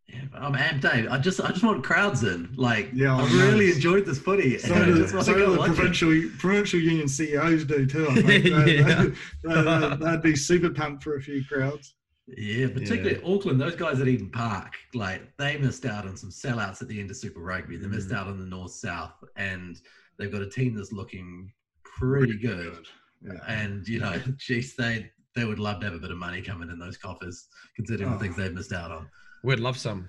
Yeah, 0.08 0.22
I'm 0.36 0.54
amped, 0.54 0.82
Dave. 0.82 1.10
I 1.10 1.18
just 1.18 1.42
I 1.42 1.50
just 1.50 1.64
want 1.64 1.84
crowds 1.84 2.24
in. 2.24 2.54
Like, 2.56 2.90
yeah, 2.94 3.16
I 3.16 3.24
really 3.24 3.72
enjoyed 3.72 4.06
this 4.06 4.20
footy. 4.20 4.58
So, 4.60 4.86
do, 4.86 5.08
so 5.08 5.22
the 5.22 5.64
provincial 5.64 6.12
it. 6.12 6.38
provincial 6.38 6.80
union 6.80 7.08
CEOs 7.08 7.66
do 7.66 7.86
too. 7.88 8.08
I 8.10 8.14
think 8.22 8.44
they, 8.44 8.78
yeah. 8.80 9.06
they'd, 9.44 10.00
they'd, 10.00 10.22
be 10.22 10.36
super 10.36 10.70
pumped 10.70 11.04
for 11.04 11.18
a 11.18 11.22
few 11.22 11.44
crowds. 11.46 11.96
Yeah, 12.28 12.68
particularly 12.68 13.20
yeah. 13.24 13.34
Auckland. 13.34 13.60
Those 13.60 13.76
guys 13.76 14.00
at 14.00 14.08
Eden 14.08 14.30
Park, 14.30 14.74
like 14.94 15.22
they 15.38 15.58
missed 15.58 15.86
out 15.86 16.06
on 16.06 16.18
some 16.18 16.32
sellouts 16.32 16.82
at 16.82 16.88
the 16.88 17.00
end 17.00 17.10
of 17.10 17.18
Super 17.18 17.40
Rugby. 17.40 17.78
They 17.78 17.88
missed 17.88 18.10
mm. 18.10 18.18
out 18.18 18.28
on 18.28 18.40
the 18.40 18.46
North 18.46 18.72
South, 18.72 19.14
and 19.36 19.80
they've 20.18 20.32
got 20.32 20.42
a 20.42 20.50
team 20.50 20.76
that's 20.76 20.92
looking 20.92 21.52
pretty, 21.84 22.34
pretty 22.34 22.48
good. 22.48 22.74
good. 22.74 22.88
Yeah. 23.34 23.40
And 23.48 23.88
you 23.88 24.00
know, 24.00 24.20
geez, 24.38 24.76
they 24.76 25.12
they 25.36 25.46
would 25.46 25.60
love 25.60 25.80
to 25.82 25.86
have 25.88 25.96
a 25.96 26.00
bit 26.00 26.12
of 26.12 26.18
money 26.18 26.42
coming 26.42 26.70
in 26.70 26.80
those 26.80 26.98
coffers, 26.98 27.48
considering 27.76 28.10
oh. 28.10 28.14
the 28.14 28.20
things 28.20 28.36
they've 28.36 28.54
missed 28.54 28.74
out 28.74 28.92
on. 28.92 29.10
We'd 29.44 29.60
love 29.60 29.78
some. 29.78 30.08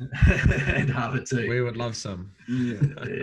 and 0.66 0.90
Harbour 0.90 1.20
too. 1.20 1.48
We 1.48 1.60
would 1.60 1.76
love 1.76 1.94
some. 1.94 2.32
Yeah, 2.48 2.74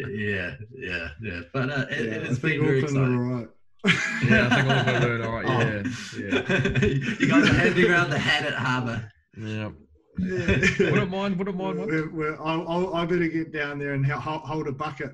yeah, 0.10 0.56
yeah, 0.74 1.10
yeah. 1.22 1.42
But 1.52 1.70
uh, 1.70 1.86
it, 1.90 2.06
yeah, 2.06 2.30
it's 2.30 2.40
been 2.40 2.64
very 2.64 2.80
exciting. 2.80 3.16
All 3.16 3.36
right. 3.36 3.48
yeah, 4.26 4.48
I 4.52 4.56
think 4.56 4.70
Auckland 4.70 5.04
are 5.06 5.26
all 5.26 5.34
right. 5.34 5.46
Oh. 5.48 5.60
Yeah, 5.60 6.42
yeah. 6.42 6.86
you 7.20 7.28
guys 7.28 7.50
are 7.50 7.54
handing 7.54 7.90
around 7.90 8.10
the 8.10 8.20
hat 8.20 8.46
at 8.46 8.54
Harbour. 8.54 9.12
Yeah. 9.38 9.70
Yeah. 10.18 10.92
wouldn't 10.92 11.12
mind. 11.12 11.38
Wouldn't 11.38 11.58
mind. 11.58 11.80
We're, 11.80 12.10
we're, 12.10 12.42
I'll, 12.42 12.68
I'll, 12.68 12.94
I 12.94 13.06
better 13.06 13.28
get 13.28 13.54
down 13.54 13.80
there 13.80 13.94
and 13.94 14.06
hold 14.06 14.68
a 14.68 14.72
bucket. 14.72 15.12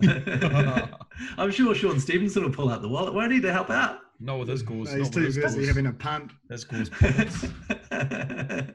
I'm 1.38 1.50
sure 1.50 1.74
Shaun 1.74 2.00
Stevenson 2.00 2.42
will 2.42 2.50
pull 2.50 2.70
out 2.70 2.82
the 2.82 2.88
wallet, 2.88 3.14
won't 3.14 3.32
he, 3.32 3.40
to 3.40 3.52
help 3.52 3.70
out? 3.70 4.00
No, 4.20 4.38
with 4.38 4.48
his 4.48 4.62
goals. 4.62 4.92
No, 4.92 4.98
he's 4.98 5.10
too 5.10 5.32
busy 5.32 5.66
having 5.66 5.86
a 5.86 5.92
punt. 5.92 6.32
His 6.48 6.64
goals. 6.64 6.90